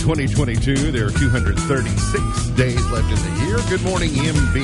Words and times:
2022. 0.00 0.92
There 0.92 1.06
are 1.06 1.10
236 1.10 2.46
days 2.56 2.84
left 2.90 3.08
in 3.12 3.20
the 3.20 3.44
year. 3.44 3.58
Good 3.68 3.82
morning, 3.84 4.10
MB. 4.10 4.56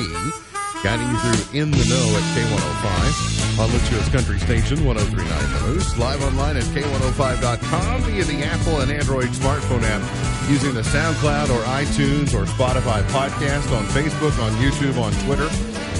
Guiding 0.83 1.07
you 1.09 1.17
through 1.17 1.59
In 1.59 1.71
the 1.71 1.85
Know 1.85 2.07
at 2.17 2.25
K105 2.33 3.59
on 3.59 3.69
Leitchfield's 3.69 4.09
Country 4.09 4.39
Station 4.39 4.83
1039 4.83 5.53
The 5.53 5.67
Moose. 5.67 5.97
Live 5.97 6.23
online 6.23 6.57
at 6.57 6.63
K105.com 6.65 8.01
via 8.01 8.23
the 8.25 8.43
Apple 8.43 8.81
and 8.81 8.91
Android 8.91 9.29
smartphone 9.29 9.83
app 9.83 10.01
using 10.49 10.73
the 10.73 10.81
SoundCloud 10.81 11.49
or 11.49 11.61
iTunes 11.65 12.33
or 12.33 12.45
Spotify 12.45 13.01
podcast 13.09 13.75
on 13.75 13.85
Facebook, 13.85 14.37
on 14.43 14.51
YouTube, 14.61 14.99
on 15.01 15.13
Twitter. 15.25 15.49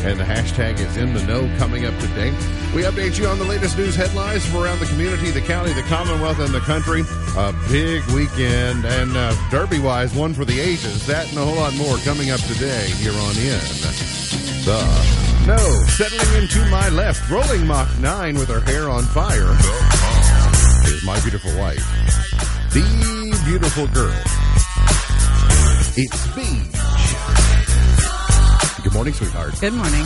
And 0.07 0.19
the 0.19 0.23
hashtag 0.23 0.79
is 0.79 0.97
in 0.97 1.13
the 1.13 1.23
know 1.23 1.49
coming 1.57 1.85
up 1.85 1.97
today. 1.99 2.31
We 2.73 2.83
update 2.83 3.19
you 3.19 3.27
on 3.27 3.39
the 3.39 3.45
latest 3.45 3.77
news 3.77 3.95
headlines 3.95 4.45
from 4.45 4.63
around 4.63 4.79
the 4.79 4.85
community, 4.85 5.31
the 5.31 5.41
county, 5.41 5.73
the 5.73 5.83
Commonwealth, 5.83 6.39
and 6.39 6.53
the 6.53 6.59
country. 6.61 7.03
A 7.37 7.53
big 7.69 8.03
weekend 8.07 8.83
and 8.83 9.15
uh, 9.15 9.31
Derby 9.51 9.77
wise, 9.77 10.11
one 10.15 10.33
for 10.33 10.43
the 10.43 10.59
ages. 10.59 11.05
That 11.05 11.29
and 11.29 11.37
a 11.37 11.45
whole 11.45 11.55
lot 11.55 11.75
more 11.75 11.97
coming 11.97 12.31
up 12.31 12.39
today 12.41 12.89
here 12.97 13.13
on 13.13 13.37
In 13.37 13.61
the 14.65 15.45
Know. 15.45 15.83
Settling 15.85 16.41
into 16.41 16.65
my 16.71 16.89
left, 16.89 17.29
rolling 17.29 17.67
Mach 17.67 17.87
9 17.99 18.35
with 18.39 18.49
her 18.49 18.59
hair 18.61 18.89
on 18.89 19.03
fire, 19.03 19.53
is 20.91 21.03
my 21.05 21.19
beautiful 21.21 21.55
wife. 21.59 21.85
The 22.73 23.39
beautiful 23.45 23.85
girl. 23.89 24.19
It's 25.95 26.27
Beach. 26.33 26.77
Good 28.83 28.93
morning, 28.93 29.13
sweetheart. 29.13 29.53
Good 29.61 29.73
morning. 29.73 30.03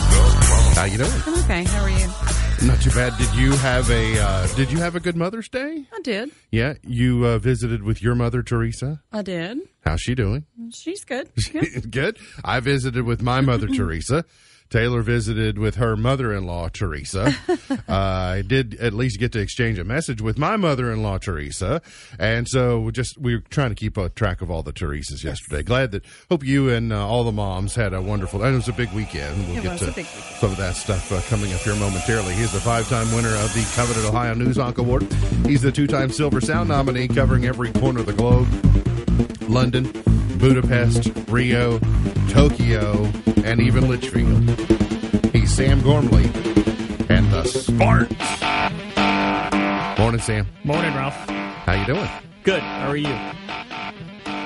How 0.74 0.84
you 0.84 0.98
doing? 0.98 1.10
I'm 1.26 1.38
okay. 1.44 1.64
How 1.64 1.82
are 1.82 1.90
you? 1.90 2.31
Not 2.66 2.80
too 2.80 2.90
bad. 2.90 3.16
Did 3.18 3.34
you 3.34 3.50
have 3.52 3.90
a 3.90 4.18
uh, 4.20 4.46
Did 4.54 4.70
you 4.70 4.78
have 4.78 4.94
a 4.94 5.00
good 5.00 5.16
Mother's 5.16 5.48
Day? 5.48 5.84
I 5.92 6.00
did. 6.02 6.30
Yeah, 6.52 6.74
you 6.82 7.26
uh, 7.26 7.38
visited 7.38 7.82
with 7.82 8.00
your 8.00 8.14
mother, 8.14 8.42
Teresa. 8.42 9.02
I 9.12 9.22
did. 9.22 9.58
How's 9.84 10.00
she 10.00 10.14
doing? 10.14 10.46
She's 10.72 11.04
good. 11.04 11.28
Yeah. 11.52 11.62
Good. 11.90 12.18
I 12.44 12.60
visited 12.60 13.04
with 13.04 13.20
my 13.20 13.40
mother, 13.40 13.66
Teresa. 13.74 14.24
Taylor 14.72 15.02
visited 15.02 15.58
with 15.58 15.74
her 15.76 15.96
mother-in-law 15.96 16.70
Teresa. 16.70 17.32
uh, 17.70 17.92
I 17.92 18.42
did 18.44 18.74
at 18.80 18.94
least 18.94 19.20
get 19.20 19.32
to 19.32 19.38
exchange 19.38 19.78
a 19.78 19.84
message 19.84 20.22
with 20.22 20.38
my 20.38 20.56
mother-in-law 20.56 21.18
Teresa, 21.18 21.82
and 22.18 22.48
so 22.48 22.90
just 22.90 23.18
we 23.18 23.36
were 23.36 23.42
trying 23.50 23.68
to 23.68 23.74
keep 23.74 23.96
a 23.98 24.08
track 24.08 24.40
of 24.40 24.50
all 24.50 24.62
the 24.62 24.72
Teresas 24.72 25.22
yesterday. 25.22 25.62
Glad 25.62 25.92
that 25.92 26.04
hope 26.30 26.42
you 26.44 26.70
and 26.70 26.92
uh, 26.92 27.06
all 27.06 27.22
the 27.22 27.32
moms 27.32 27.74
had 27.74 27.92
a 27.92 28.00
wonderful. 28.00 28.42
And 28.42 28.54
it 28.54 28.56
was 28.56 28.68
a 28.68 28.72
big 28.72 28.90
weekend. 28.92 29.46
We'll 29.48 29.58
It 29.58 29.62
get 29.62 29.78
to 29.80 29.84
a 29.84 29.92
big 29.92 30.06
weekend. 30.06 30.22
some 30.40 30.50
of 30.50 30.56
that 30.56 30.74
stuff 30.74 31.12
uh, 31.12 31.20
coming 31.28 31.52
up 31.52 31.60
here 31.60 31.76
momentarily. 31.76 32.32
He's 32.34 32.52
the 32.52 32.60
five-time 32.60 33.12
winner 33.14 33.34
of 33.36 33.52
the 33.52 33.70
coveted 33.76 34.04
Ohio 34.06 34.32
News 34.34 34.56
Honk 34.56 34.78
Award. 34.78 35.02
He's 35.44 35.60
the 35.60 35.70
two-time 35.70 36.10
Silver 36.10 36.40
Sound 36.40 36.70
nominee, 36.70 37.08
covering 37.08 37.44
every 37.44 37.70
corner 37.72 38.00
of 38.00 38.06
the 38.06 38.14
globe. 38.14 38.48
London, 39.50 39.84
Budapest, 40.42 41.08
Rio, 41.28 41.78
Tokyo, 42.28 43.04
and 43.44 43.60
even 43.60 43.84
Leitchfield. 43.84 45.32
He's 45.32 45.54
Sam 45.54 45.80
Gormley 45.82 46.24
and 47.08 47.30
the 47.32 47.44
Sparks. 47.44 48.40
Morning, 50.00 50.20
Sam. 50.20 50.48
Morning, 50.64 50.92
Ralph. 50.94 51.14
How 51.28 51.74
you 51.74 51.86
doing? 51.86 52.08
Good. 52.42 52.60
How 52.60 52.88
are 52.88 52.96
you? 52.96 53.14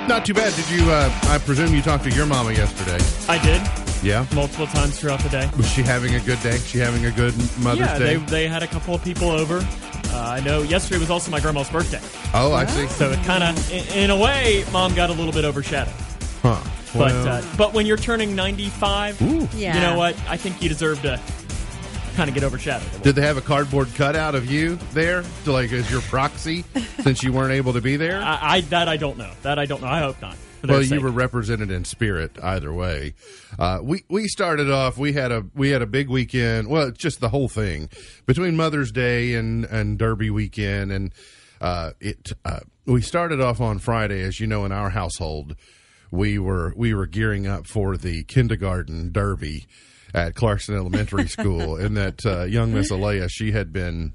Not 0.06 0.26
too 0.26 0.34
bad. 0.34 0.52
Did 0.54 0.68
you? 0.68 0.82
Uh, 0.90 1.10
I 1.28 1.38
presume 1.38 1.74
you 1.74 1.80
talked 1.80 2.04
to 2.04 2.10
your 2.10 2.26
mama 2.26 2.52
yesterday. 2.52 3.02
I 3.26 3.38
did 3.42 3.62
Yeah. 4.04 4.26
multiple 4.34 4.66
times 4.66 5.00
throughout 5.00 5.20
the 5.20 5.30
day. 5.30 5.48
Was 5.56 5.66
she 5.66 5.80
having 5.80 6.14
a 6.14 6.20
good 6.20 6.42
day? 6.42 6.58
She 6.58 6.76
having 6.76 7.06
a 7.06 7.10
good 7.10 7.32
Mother's 7.60 7.86
yeah, 7.86 7.98
Day? 7.98 8.16
they 8.16 8.24
they 8.26 8.48
had 8.48 8.62
a 8.62 8.66
couple 8.66 8.94
of 8.94 9.02
people 9.02 9.30
over. 9.30 9.66
Uh, 10.16 10.30
I 10.30 10.40
know 10.40 10.62
yesterday 10.62 10.98
was 10.98 11.10
also 11.10 11.30
my 11.30 11.40
grandma's 11.40 11.68
birthday, 11.68 12.00
oh, 12.32 12.54
I 12.54 12.64
see. 12.64 12.86
so 12.86 13.10
it 13.10 13.22
kind 13.24 13.44
of, 13.44 13.70
in, 13.70 14.04
in 14.04 14.10
a 14.10 14.16
way, 14.16 14.64
mom 14.72 14.94
got 14.94 15.10
a 15.10 15.12
little 15.12 15.32
bit 15.32 15.44
overshadowed. 15.44 15.92
Huh. 16.40 16.58
But 16.94 17.12
Well, 17.12 17.28
uh, 17.28 17.44
but 17.58 17.74
when 17.74 17.84
you're 17.84 17.98
turning 17.98 18.34
95, 18.34 19.20
ooh. 19.20 19.48
Yeah. 19.54 19.74
you 19.74 19.80
know 19.80 19.98
what? 19.98 20.16
I 20.26 20.38
think 20.38 20.62
you 20.62 20.70
deserve 20.70 21.02
to 21.02 21.20
kind 22.14 22.30
of 22.30 22.34
get 22.34 22.44
overshadowed. 22.44 22.82
a 22.82 22.90
little. 22.92 23.02
Did 23.02 23.16
they 23.16 23.22
have 23.26 23.36
a 23.36 23.42
cardboard 23.42 23.88
cutout 23.94 24.34
of 24.34 24.50
you 24.50 24.76
there, 24.94 25.22
to 25.44 25.52
like 25.52 25.70
as 25.72 25.90
your 25.90 26.00
proxy, 26.02 26.64
since 27.00 27.22
you 27.22 27.32
weren't 27.32 27.52
able 27.52 27.74
to 27.74 27.82
be 27.82 27.96
there? 27.96 28.22
I, 28.22 28.38
I 28.40 28.60
that 28.62 28.88
I 28.88 28.96
don't 28.96 29.18
know. 29.18 29.30
That 29.42 29.58
I 29.58 29.66
don't 29.66 29.82
know. 29.82 29.88
I 29.88 29.98
hope 30.00 30.22
not. 30.22 30.36
Well, 30.68 30.82
you 30.82 30.88
sake. 30.88 31.02
were 31.02 31.10
represented 31.10 31.70
in 31.70 31.84
spirit 31.84 32.36
either 32.42 32.72
way. 32.72 33.14
Uh, 33.58 33.80
we 33.82 34.04
we 34.08 34.26
started 34.28 34.70
off. 34.70 34.98
We 34.98 35.12
had 35.12 35.32
a 35.32 35.44
we 35.54 35.70
had 35.70 35.82
a 35.82 35.86
big 35.86 36.08
weekend. 36.08 36.68
Well, 36.68 36.88
it's 36.88 36.98
just 36.98 37.20
the 37.20 37.28
whole 37.28 37.48
thing 37.48 37.88
between 38.26 38.56
Mother's 38.56 38.92
Day 38.92 39.34
and 39.34 39.64
and 39.64 39.98
Derby 39.98 40.30
weekend, 40.30 40.92
and 40.92 41.12
uh, 41.60 41.92
it. 42.00 42.32
Uh, 42.44 42.60
we 42.86 43.00
started 43.00 43.40
off 43.40 43.60
on 43.60 43.78
Friday, 43.78 44.22
as 44.22 44.38
you 44.38 44.46
know, 44.46 44.64
in 44.64 44.72
our 44.72 44.90
household, 44.90 45.56
we 46.10 46.38
were 46.38 46.72
we 46.76 46.94
were 46.94 47.06
gearing 47.06 47.46
up 47.46 47.66
for 47.66 47.96
the 47.96 48.24
kindergarten 48.24 49.12
Derby 49.12 49.66
at 50.14 50.34
Clarkson 50.34 50.74
Elementary 50.74 51.28
School, 51.28 51.76
and 51.76 51.96
that 51.96 52.24
uh, 52.24 52.44
young 52.44 52.72
Miss 52.72 52.90
Alea, 52.90 53.28
she 53.28 53.52
had 53.52 53.72
been. 53.72 54.14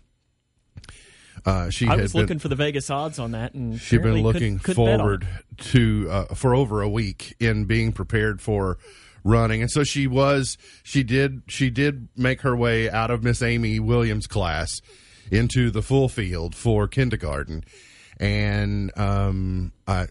Uh, 1.46 1.70
she 1.70 1.88
I 1.88 1.96
was 1.96 2.14
been, 2.14 2.22
looking 2.22 2.40
for 2.40 2.50
the 2.50 2.56
Vegas 2.56 2.90
odds 2.90 3.18
on 3.18 3.32
that, 3.32 3.54
and 3.54 3.80
She'd 3.80 4.04
been 4.04 4.22
looking 4.22 4.58
bet 4.58 4.70
on 4.70 4.76
forward 4.76 5.28
to 5.58 6.08
uh, 6.10 6.26
for 6.36 6.54
over 6.54 6.82
a 6.82 6.90
week 6.90 7.36
in 7.40 7.66
being 7.66 7.92
prepared 7.92 8.42
for 8.42 8.78
running, 9.24 9.62
and 9.62 9.72
so 9.72 9.84
she 9.84 10.08
was. 10.08 10.58
She 10.84 11.04
did. 11.04 11.42
She 11.48 11.70
did 11.70 12.10
make 12.16 12.42
her 12.42 12.56
way 12.56 12.90
out 12.90 13.10
of 13.12 13.24
Miss 13.24 13.42
Amy 13.42 13.80
Williams' 13.80 14.28
class 14.28 14.82
into 15.32 15.72
the 15.72 15.82
full 15.82 16.10
field 16.10 16.56
for 16.56 16.88
kindergarten, 16.88 17.64
and 18.20 18.96
um, 18.98 19.72
I. 19.88 20.08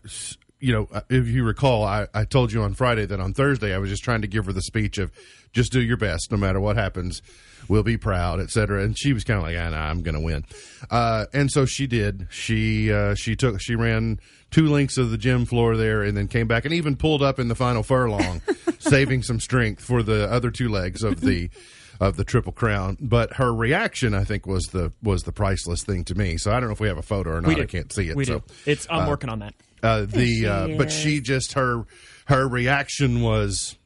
You 0.62 0.75
know, 0.75 0.89
uh, 0.93 1.01
if 1.09 1.27
you 1.27 1.43
recall, 1.43 1.85
I, 1.85 2.07
I 2.12 2.27
told 2.27 2.53
you 2.53 2.62
on 2.62 2.75
Friday 2.75 3.07
that 3.07 3.19
on 3.19 3.33
Thursday 3.33 3.75
I 3.75 3.79
was 3.79 3.89
just 3.89 4.05
trying 4.05 4.21
to 4.21 4.29
give 4.29 4.45
her 4.45 4.53
the 4.53 4.61
speech 4.61 4.99
of 4.99 5.11
just 5.55 5.73
do 5.73 5.81
your 5.81 5.97
best, 5.97 6.31
no 6.31 6.37
matter 6.37 6.61
what 6.61 6.76
happens. 6.76 7.23
We'll 7.70 7.84
be 7.84 7.99
proud, 7.99 8.40
et 8.40 8.50
cetera. 8.50 8.82
And 8.82 8.99
she 8.99 9.12
was 9.12 9.22
kind 9.22 9.38
of 9.38 9.44
like, 9.44 9.56
ah, 9.56 9.70
nah, 9.70 9.88
I'm 9.88 10.02
going 10.02 10.17
to 10.17 10.20
win. 10.20 10.44
Uh, 10.90 11.26
and 11.32 11.49
so 11.49 11.67
she 11.67 11.87
did. 11.87 12.26
She 12.28 12.93
uh, 12.93 13.14
she 13.14 13.37
took 13.37 13.61
she 13.61 13.76
ran 13.76 14.19
two 14.50 14.67
lengths 14.67 14.99
of 14.99 15.12
the 15.12 15.17
gym 15.17 15.46
floor 15.46 15.76
there, 15.76 16.02
and 16.02 16.17
then 16.17 16.26
came 16.26 16.49
back 16.49 16.64
and 16.64 16.75
even 16.75 16.96
pulled 16.96 17.22
up 17.22 17.38
in 17.38 17.46
the 17.46 17.55
final 17.55 17.84
furlong, 17.84 18.43
saving 18.81 19.22
some 19.22 19.38
strength 19.38 19.84
for 19.84 20.02
the 20.02 20.28
other 20.32 20.50
two 20.50 20.69
legs 20.69 21.05
of 21.05 21.20
the 21.20 21.49
of 22.00 22.17
the 22.17 22.25
triple 22.25 22.50
crown. 22.50 22.96
But 23.00 23.34
her 23.34 23.55
reaction, 23.55 24.14
I 24.14 24.25
think, 24.25 24.49
was 24.49 24.64
the 24.64 24.93
was 25.00 25.23
the 25.23 25.32
priceless 25.32 25.84
thing 25.84 26.02
to 26.06 26.16
me. 26.16 26.38
So 26.38 26.50
I 26.50 26.58
don't 26.58 26.70
know 26.70 26.73
if 26.73 26.81
we 26.81 26.88
have 26.88 26.99
a 26.99 27.02
photo 27.02 27.37
or 27.37 27.40
not. 27.40 27.56
I 27.56 27.66
can't 27.66 27.93
see 27.93 28.08
it. 28.08 28.16
We 28.16 28.25
so. 28.25 28.40
do. 28.40 28.44
It's. 28.66 28.88
I'm 28.90 29.08
working 29.08 29.31
on 29.31 29.38
that. 29.38 29.55
Uh, 29.81 30.06
the 30.06 30.26
she 30.26 30.46
uh, 30.46 30.69
but 30.76 30.90
she 30.90 31.20
just 31.20 31.52
her 31.52 31.84
her 32.25 32.49
reaction 32.49 33.23
was 33.23 33.76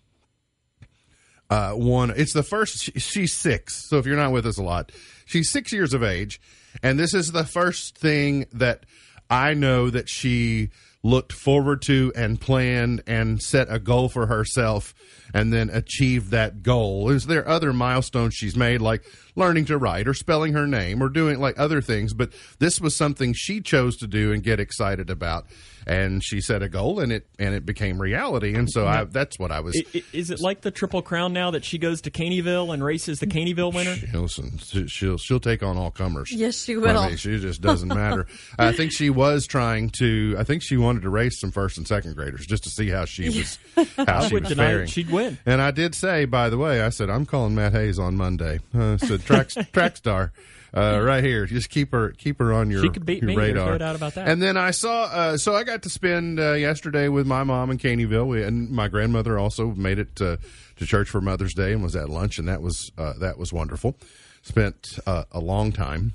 uh, 1.50 1.72
one. 1.72 2.10
It's 2.10 2.32
the 2.32 2.42
first. 2.42 2.82
She, 2.82 2.92
she's 2.92 3.32
six, 3.32 3.88
so 3.88 3.98
if 3.98 4.06
you're 4.06 4.16
not 4.16 4.32
with 4.32 4.46
us 4.46 4.58
a 4.58 4.62
lot, 4.62 4.92
she's 5.24 5.50
six 5.50 5.72
years 5.72 5.94
of 5.94 6.02
age, 6.02 6.40
and 6.82 6.98
this 6.98 7.14
is 7.14 7.32
the 7.32 7.44
first 7.44 7.98
thing 7.98 8.46
that 8.52 8.84
I 9.30 9.54
know 9.54 9.90
that 9.90 10.08
she 10.08 10.70
looked 11.04 11.32
forward 11.32 11.82
to 11.82 12.10
and 12.16 12.40
planned 12.40 13.02
and 13.06 13.40
set 13.40 13.66
a 13.70 13.78
goal 13.78 14.08
for 14.08 14.26
herself 14.26 14.94
and 15.34 15.52
then 15.52 15.68
achieved 15.68 16.30
that 16.30 16.62
goal. 16.62 17.10
Is 17.10 17.26
there 17.26 17.46
other 17.46 17.74
milestones 17.74 18.34
she's 18.34 18.56
made 18.56 18.80
like 18.80 19.04
learning 19.36 19.66
to 19.66 19.76
write 19.76 20.08
or 20.08 20.14
spelling 20.14 20.54
her 20.54 20.66
name 20.66 21.02
or 21.02 21.10
doing 21.10 21.38
like 21.38 21.58
other 21.58 21.82
things, 21.82 22.14
but 22.14 22.32
this 22.58 22.80
was 22.80 22.96
something 22.96 23.34
she 23.34 23.60
chose 23.60 23.98
to 23.98 24.06
do 24.06 24.32
and 24.32 24.42
get 24.42 24.58
excited 24.58 25.10
about 25.10 25.46
and 25.86 26.22
she 26.24 26.40
set 26.40 26.62
a 26.62 26.68
goal 26.68 27.00
and 27.00 27.12
it 27.12 27.26
and 27.38 27.54
it 27.54 27.64
became 27.66 28.00
reality 28.00 28.54
and 28.54 28.70
so 28.70 28.86
I 28.86 29.04
that's 29.04 29.38
what 29.38 29.50
I 29.52 29.60
was 29.60 29.76
I- 29.76 29.98
I- 29.98 30.02
Is 30.12 30.30
it 30.30 30.40
like 30.40 30.62
the 30.62 30.70
Triple 30.70 31.02
Crown 31.02 31.32
now 31.32 31.50
that 31.50 31.64
she 31.64 31.78
goes 31.78 32.00
to 32.02 32.10
Caneyville 32.10 32.72
and 32.72 32.82
races 32.84 33.20
the 33.20 33.26
Caneyville 33.26 33.72
winner? 33.74 33.94
Listen, 34.18 34.58
she- 34.58 34.86
she'll 34.88 35.18
she'll 35.18 35.40
take 35.40 35.62
on 35.62 35.76
all 35.76 35.90
comers. 35.90 36.30
Yes, 36.32 36.62
she 36.64 36.74
I 36.74 36.76
will. 36.78 37.06
mean, 37.08 37.16
she 37.16 37.38
just 37.38 37.60
doesn't 37.60 37.88
matter. 37.88 38.26
I 38.58 38.72
think 38.72 38.92
she 38.92 39.10
was 39.10 39.46
trying 39.46 39.90
to. 39.98 40.36
I 40.38 40.44
think 40.44 40.62
she 40.62 40.76
wanted 40.76 41.02
to 41.02 41.10
race 41.10 41.40
some 41.40 41.50
first 41.50 41.78
and 41.78 41.86
second 41.86 42.14
graders 42.16 42.46
just 42.46 42.64
to 42.64 42.70
see 42.70 42.88
how 42.90 43.04
she 43.04 43.28
was 43.28 43.58
how 43.96 44.26
she 44.26 44.34
would 44.34 44.44
was 44.44 44.50
deny 44.52 44.68
faring. 44.68 44.86
She'd 44.88 45.10
win. 45.10 45.38
And 45.46 45.60
I 45.60 45.70
did 45.70 45.94
say, 45.94 46.24
by 46.24 46.48
the 46.50 46.58
way, 46.58 46.80
I 46.82 46.88
said 46.88 47.10
I'm 47.10 47.26
calling 47.26 47.54
Matt 47.54 47.72
Hayes 47.72 47.98
on 47.98 48.16
Monday. 48.16 48.60
Uh, 48.74 48.92
I 48.94 48.96
said 48.96 49.24
track 49.24 49.48
track 49.72 49.96
star. 49.96 50.32
Uh, 50.76 51.00
right 51.00 51.22
here, 51.22 51.46
just 51.46 51.70
keep 51.70 51.92
her 51.92 52.10
keep 52.10 52.40
her 52.40 52.52
on 52.52 52.68
your, 52.68 52.82
She 52.82 52.88
could 52.88 53.06
beat 53.06 53.22
me, 53.22 53.36
radar. 53.36 53.70
no 53.72 53.78
doubt 53.78 53.94
about 53.94 54.14
that. 54.14 54.26
And 54.26 54.42
then 54.42 54.56
I 54.56 54.72
saw, 54.72 55.04
uh, 55.04 55.36
so 55.36 55.54
I 55.54 55.62
got 55.62 55.82
to 55.82 55.90
spend 55.90 56.40
uh, 56.40 56.54
yesterday 56.54 57.06
with 57.06 57.28
my 57.28 57.44
mom 57.44 57.70
in 57.70 57.78
Caneyville, 57.78 58.26
we, 58.26 58.42
and 58.42 58.70
my 58.70 58.88
grandmother 58.88 59.38
also 59.38 59.68
made 59.68 60.00
it 60.00 60.16
to, 60.16 60.38
to 60.76 60.86
church 60.86 61.08
for 61.08 61.20
Mother's 61.20 61.54
Day 61.54 61.72
and 61.72 61.82
was 61.82 61.94
at 61.94 62.08
lunch, 62.08 62.38
and 62.40 62.48
that 62.48 62.60
was 62.60 62.90
uh, 62.98 63.12
that 63.20 63.38
was 63.38 63.52
wonderful. 63.52 63.96
Spent 64.42 64.98
uh, 65.06 65.24
a 65.30 65.38
long 65.38 65.70
time 65.70 66.14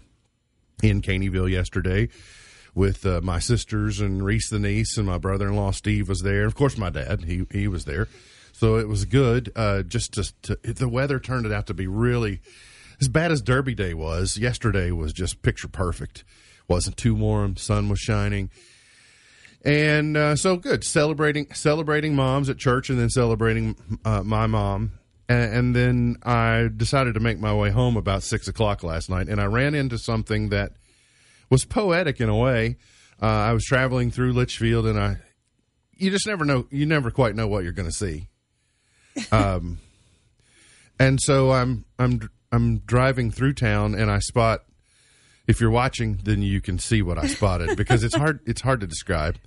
in 0.84 1.02
Caneyville 1.02 1.50
yesterday 1.50 2.10
with 2.76 3.06
uh, 3.06 3.22
my 3.24 3.40
sisters 3.40 4.02
and 4.02 4.24
Reese 4.24 4.50
the 4.50 4.60
niece 4.60 4.98
and 4.98 5.08
my 5.08 5.18
brother-in-law 5.18 5.72
Steve 5.72 6.10
was 6.10 6.22
there. 6.22 6.46
Of 6.46 6.56
course, 6.56 6.78
my 6.78 6.90
dad 6.90 7.24
he 7.24 7.46
he 7.52 7.70
was 7.70 7.86
there, 7.86 8.10
so 8.52 8.76
it 8.76 8.90
was 8.90 9.06
good. 9.06 9.54
Uh, 9.56 9.84
just 9.84 10.14
to, 10.16 10.34
to 10.44 10.74
the 10.74 10.90
weather 10.90 11.18
turned 11.18 11.46
it 11.46 11.54
out 11.54 11.68
to 11.68 11.74
be 11.74 11.88
really 11.88 12.42
as 13.00 13.08
bad 13.08 13.32
as 13.32 13.42
Derby 13.42 13.76
Day 13.76 13.94
was. 13.94 14.38
Yesterday 14.38 14.92
was 14.92 15.14
just 15.14 15.42
picture 15.42 15.68
perfect. 15.68 16.24
wasn't 16.68 16.98
too 16.98 17.16
warm, 17.16 17.58
sun 17.58 17.90
was 17.90 18.00
shining, 18.00 18.50
and 19.64 20.16
uh, 20.16 20.36
so 20.36 20.58
good. 20.58 20.84
Celebrating 20.84 21.54
celebrating 21.54 22.16
moms 22.16 22.50
at 22.50 22.58
church, 22.58 22.90
and 22.90 23.00
then 23.00 23.10
celebrating 23.10 23.76
uh, 24.06 24.24
my 24.24 24.48
mom, 24.48 24.94
and, 25.28 25.54
and 25.54 25.76
then 25.76 26.18
I 26.24 26.70
decided 26.76 27.14
to 27.16 27.20
make 27.20 27.40
my 27.40 27.54
way 27.54 27.72
home 27.72 27.98
about 27.98 28.24
six 28.24 28.48
o'clock 28.48 28.84
last 28.84 29.10
night, 29.10 29.28
and 29.28 29.40
I 29.42 29.46
ran 29.46 29.76
into 29.76 29.98
something 29.98 30.50
that 30.50 30.74
was 31.50 31.66
poetic 31.66 32.22
in 32.22 32.30
a 32.30 32.36
way. 32.36 32.78
Uh, 33.22 33.26
I 33.26 33.54
was 33.54 33.66
traveling 33.66 34.12
through 34.12 34.34
Leitchfield, 34.34 34.90
and 34.90 35.00
I 35.00 35.18
you 35.96 36.12
just 36.12 36.28
never 36.28 36.46
know. 36.46 36.68
You 36.70 36.86
never 36.86 37.12
quite 37.12 37.36
know 37.36 37.48
what 37.48 37.64
you're 37.64 37.74
going 37.74 37.90
to 37.90 37.96
see. 37.96 38.28
Um, 39.34 39.80
and 41.00 41.20
so 41.22 41.52
I'm 41.52 41.84
I'm 41.98 42.30
I'm 42.52 42.80
driving 42.80 43.32
through 43.32 43.54
town, 43.54 43.96
and 43.96 44.10
I 44.10 44.20
spot. 44.20 44.62
If 45.48 45.60
you're 45.60 45.72
watching, 45.72 46.20
then 46.24 46.42
you 46.42 46.62
can 46.62 46.78
see 46.78 47.02
what 47.02 47.18
I 47.18 47.26
spotted 47.28 47.76
because 47.76 48.04
it's 48.04 48.16
hard. 48.16 48.40
It's 48.46 48.62
hard 48.62 48.82
to 48.82 48.88
describe. 48.88 49.38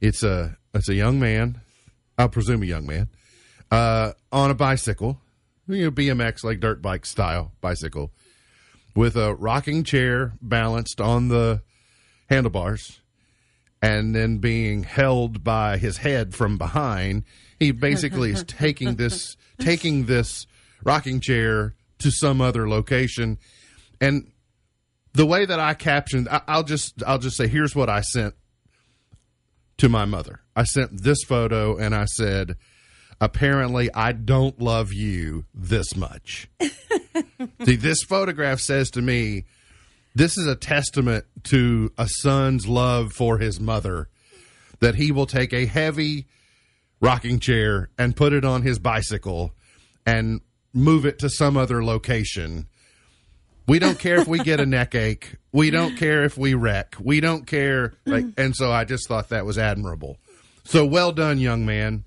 It's 0.00 0.22
a 0.22 0.56
it's 0.74 0.88
a 0.88 0.94
young 0.94 1.18
man, 1.18 1.60
I'll 2.18 2.28
presume 2.28 2.62
a 2.62 2.66
young 2.66 2.86
man, 2.86 3.08
uh, 3.70 4.12
on 4.30 4.50
a 4.50 4.54
bicycle, 4.54 5.20
you 5.66 5.84
know, 5.84 5.90
BMX 5.90 6.44
like 6.44 6.60
dirt 6.60 6.80
bike 6.80 7.04
style 7.04 7.52
bicycle, 7.60 8.12
with 8.94 9.16
a 9.16 9.34
rocking 9.34 9.84
chair 9.84 10.32
balanced 10.40 11.00
on 11.00 11.28
the 11.28 11.62
handlebars, 12.28 13.00
and 13.82 14.14
then 14.14 14.38
being 14.38 14.84
held 14.84 15.42
by 15.42 15.78
his 15.78 15.98
head 15.98 16.34
from 16.34 16.58
behind. 16.58 17.24
He 17.58 17.72
basically 17.72 18.30
is 18.30 18.44
taking 18.44 18.94
this 18.94 19.36
taking 19.58 20.06
this 20.06 20.46
rocking 20.84 21.20
chair 21.20 21.74
to 22.00 22.10
some 22.10 22.40
other 22.40 22.68
location, 22.68 23.38
and 24.00 24.30
the 25.12 25.26
way 25.26 25.44
that 25.44 25.60
I 25.60 25.74
captioned, 25.74 26.28
I, 26.28 26.42
I'll 26.46 26.62
just 26.62 27.02
I'll 27.06 27.18
just 27.18 27.36
say, 27.36 27.48
here's 27.48 27.74
what 27.74 27.88
I 27.88 28.00
sent 28.00 28.34
to 29.78 29.88
my 29.88 30.04
mother. 30.04 30.40
I 30.54 30.64
sent 30.64 31.02
this 31.02 31.22
photo, 31.24 31.76
and 31.76 31.94
I 31.94 32.04
said, 32.04 32.56
apparently, 33.20 33.92
I 33.92 34.12
don't 34.12 34.60
love 34.60 34.92
you 34.92 35.44
this 35.54 35.96
much. 35.96 36.48
See, 37.64 37.76
this 37.76 38.02
photograph 38.02 38.60
says 38.60 38.90
to 38.90 39.02
me, 39.02 39.44
this 40.14 40.36
is 40.36 40.46
a 40.46 40.56
testament 40.56 41.24
to 41.44 41.92
a 41.96 42.08
son's 42.08 42.66
love 42.66 43.12
for 43.12 43.38
his 43.38 43.60
mother 43.60 44.08
that 44.80 44.96
he 44.96 45.12
will 45.12 45.26
take 45.26 45.52
a 45.52 45.66
heavy 45.66 46.26
rocking 47.00 47.38
chair 47.38 47.90
and 47.96 48.16
put 48.16 48.32
it 48.32 48.44
on 48.44 48.62
his 48.62 48.78
bicycle 48.78 49.54
and 50.04 50.40
move 50.72 51.04
it 51.06 51.18
to 51.20 51.28
some 51.30 51.56
other 51.56 51.84
location. 51.84 52.66
We 53.66 53.78
don't 53.78 53.98
care 53.98 54.16
if 54.20 54.26
we 54.26 54.38
get 54.40 54.58
a 54.60 54.66
neck 54.66 54.94
ache. 54.94 55.36
We 55.52 55.70
don't 55.70 55.96
care 55.96 56.24
if 56.24 56.36
we 56.36 56.54
wreck. 56.54 56.96
We 57.00 57.20
don't 57.20 57.46
care. 57.46 57.94
Like, 58.04 58.24
and 58.36 58.54
so 58.56 58.72
I 58.72 58.84
just 58.84 59.06
thought 59.08 59.28
that 59.28 59.46
was 59.46 59.58
admirable. 59.58 60.16
So 60.64 60.84
well 60.84 61.12
done, 61.12 61.38
young 61.38 61.64
man, 61.66 62.04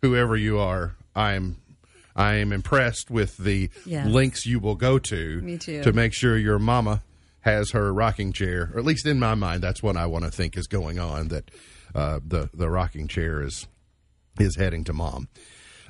whoever 0.00 0.36
you 0.36 0.58
are. 0.58 0.94
I'm 1.14 1.56
I 2.14 2.34
am 2.34 2.52
impressed 2.52 3.10
with 3.10 3.36
the 3.38 3.70
Yes. 3.86 4.06
links 4.06 4.44
you 4.46 4.60
will 4.60 4.74
go 4.74 4.98
to 4.98 5.40
Me 5.40 5.56
too. 5.58 5.82
to 5.82 5.92
make 5.92 6.12
sure 6.12 6.36
your 6.36 6.58
mama 6.58 7.02
has 7.40 7.70
her 7.72 7.92
rocking 7.92 8.32
chair, 8.32 8.70
or 8.74 8.78
at 8.78 8.84
least 8.84 9.06
in 9.06 9.18
my 9.18 9.34
mind, 9.34 9.62
that's 9.62 9.82
what 9.82 9.96
I 9.96 10.06
want 10.06 10.24
to 10.24 10.30
think 10.30 10.56
is 10.56 10.66
going 10.66 10.98
on. 10.98 11.28
That 11.28 11.50
uh, 11.94 12.20
the 12.26 12.48
the 12.54 12.68
rocking 12.70 13.08
chair 13.08 13.42
is 13.42 13.66
is 14.38 14.56
heading 14.56 14.84
to 14.84 14.92
mom. 14.92 15.28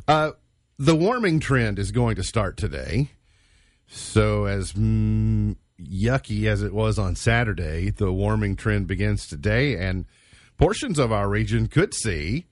Uh, 0.09 0.33
the 0.83 0.97
warming 0.97 1.39
trend 1.39 1.79
is 1.79 1.93
going 1.93 2.17
to 2.17 2.25
start 2.25 2.57
today. 2.57 3.11
So, 3.87 4.47
as 4.47 4.73
mm, 4.73 5.55
yucky 5.81 6.47
as 6.47 6.61
it 6.61 6.75
was 6.75 6.99
on 6.99 7.15
Saturday, 7.15 7.91
the 7.91 8.13
warming 8.13 8.57
trend 8.57 8.89
begins 8.89 9.29
today, 9.29 9.77
and 9.77 10.07
portions 10.59 10.99
of 10.99 11.13
our 11.13 11.29
region 11.29 11.69
could 11.69 11.95
see 11.95 12.47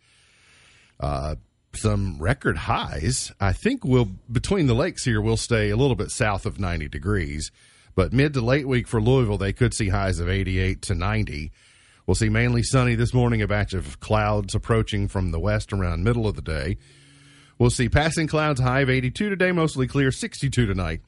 uh, 1.00 1.34
some 1.74 2.18
record 2.20 2.56
highs. 2.56 3.32
I 3.40 3.52
think 3.52 3.84
we'll 3.84 4.10
between 4.30 4.68
the 4.68 4.74
lakes 4.74 5.04
here, 5.04 5.20
we'll 5.20 5.36
stay 5.36 5.70
a 5.70 5.76
little 5.76 5.96
bit 5.96 6.12
south 6.12 6.46
of 6.46 6.60
90 6.60 6.88
degrees, 6.88 7.50
but 7.96 8.12
mid 8.12 8.34
to 8.34 8.40
late 8.40 8.68
week 8.68 8.86
for 8.86 9.02
Louisville, 9.02 9.38
they 9.38 9.52
could 9.52 9.74
see 9.74 9.88
highs 9.88 10.20
of 10.20 10.28
88 10.28 10.82
to 10.82 10.94
90. 10.94 11.50
We'll 12.06 12.14
see 12.14 12.28
mainly 12.28 12.62
sunny 12.62 12.94
this 12.94 13.12
morning, 13.12 13.42
a 13.42 13.48
batch 13.48 13.72
of 13.72 13.98
clouds 13.98 14.54
approaching 14.54 15.08
from 15.08 15.32
the 15.32 15.40
west 15.40 15.72
around 15.72 16.04
middle 16.04 16.28
of 16.28 16.36
the 16.36 16.42
day. 16.42 16.76
We'll 17.60 17.68
see 17.68 17.90
passing 17.90 18.26
clouds, 18.26 18.58
high 18.58 18.80
of 18.80 18.88
82 18.88 19.28
today, 19.28 19.52
mostly 19.52 19.86
clear, 19.86 20.10
62 20.10 20.64
tonight. 20.64 21.02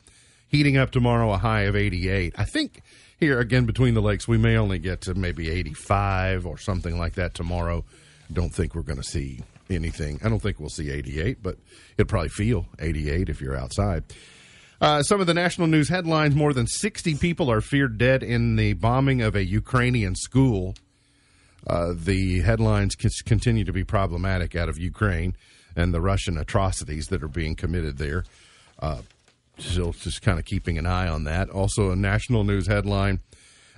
Heating 0.49 0.77
up 0.77 0.91
tomorrow, 0.91 1.33
a 1.33 1.38
high 1.38 1.62
of 1.62 1.75
88. 1.75 2.35
I 2.37 2.45
think 2.45 2.83
here 3.19 3.41
again 3.41 3.65
between 3.65 3.95
the 3.95 4.03
lakes, 4.03 4.29
we 4.29 4.37
may 4.37 4.59
only 4.59 4.79
get 4.79 5.00
to 5.03 5.15
maybe 5.15 5.49
85 5.49 6.45
or 6.45 6.59
something 6.59 6.99
like 6.99 7.15
that 7.15 7.33
tomorrow. 7.33 7.87
Don't 8.31 8.55
think 8.55 8.75
we're 8.75 8.83
going 8.83 9.00
to 9.00 9.03
see 9.03 9.41
anything. 9.71 10.21
I 10.23 10.29
don't 10.29 10.43
think 10.43 10.61
we'll 10.61 10.69
see 10.69 10.91
88, 10.91 11.43
but 11.43 11.57
it'll 11.97 12.07
probably 12.07 12.29
feel 12.29 12.67
88 12.79 13.31
if 13.31 13.41
you're 13.41 13.57
outside. 13.57 14.05
Uh, 14.79 15.03
some 15.03 15.23
of 15.23 15.27
the 15.27 15.33
national 15.33 15.69
news 15.69 15.88
headlines 15.88 16.35
more 16.35 16.53
than 16.53 16.67
60 16.67 17.15
people 17.15 17.50
are 17.50 17.62
feared 17.62 17.97
dead 17.97 18.23
in 18.23 18.57
the 18.57 18.75
bombing 18.75 19.23
of 19.23 19.35
a 19.35 19.43
Ukrainian 19.43 20.15
school. 20.15 20.75
Uh, 21.67 21.95
the 21.97 22.41
headlines 22.41 22.95
continue 23.25 23.65
to 23.65 23.73
be 23.73 23.85
problematic 23.85 24.55
out 24.55 24.69
of 24.69 24.79
Ukraine 24.79 25.35
and 25.76 25.93
the 25.93 26.00
Russian 26.00 26.38
atrocities 26.38 27.09
that 27.09 27.23
are 27.23 27.29
being 27.29 27.55
committed 27.55 27.99
there. 27.99 28.25
Uh, 28.79 29.02
still 29.59 29.93
just 29.93 30.23
kind 30.23 30.38
of 30.38 30.45
keeping 30.45 30.79
an 30.79 30.87
eye 30.87 31.09
on 31.09 31.25
that. 31.25 31.50
Also, 31.50 31.91
a 31.91 31.97
national 31.97 32.45
news 32.45 32.67
headline 32.67 33.21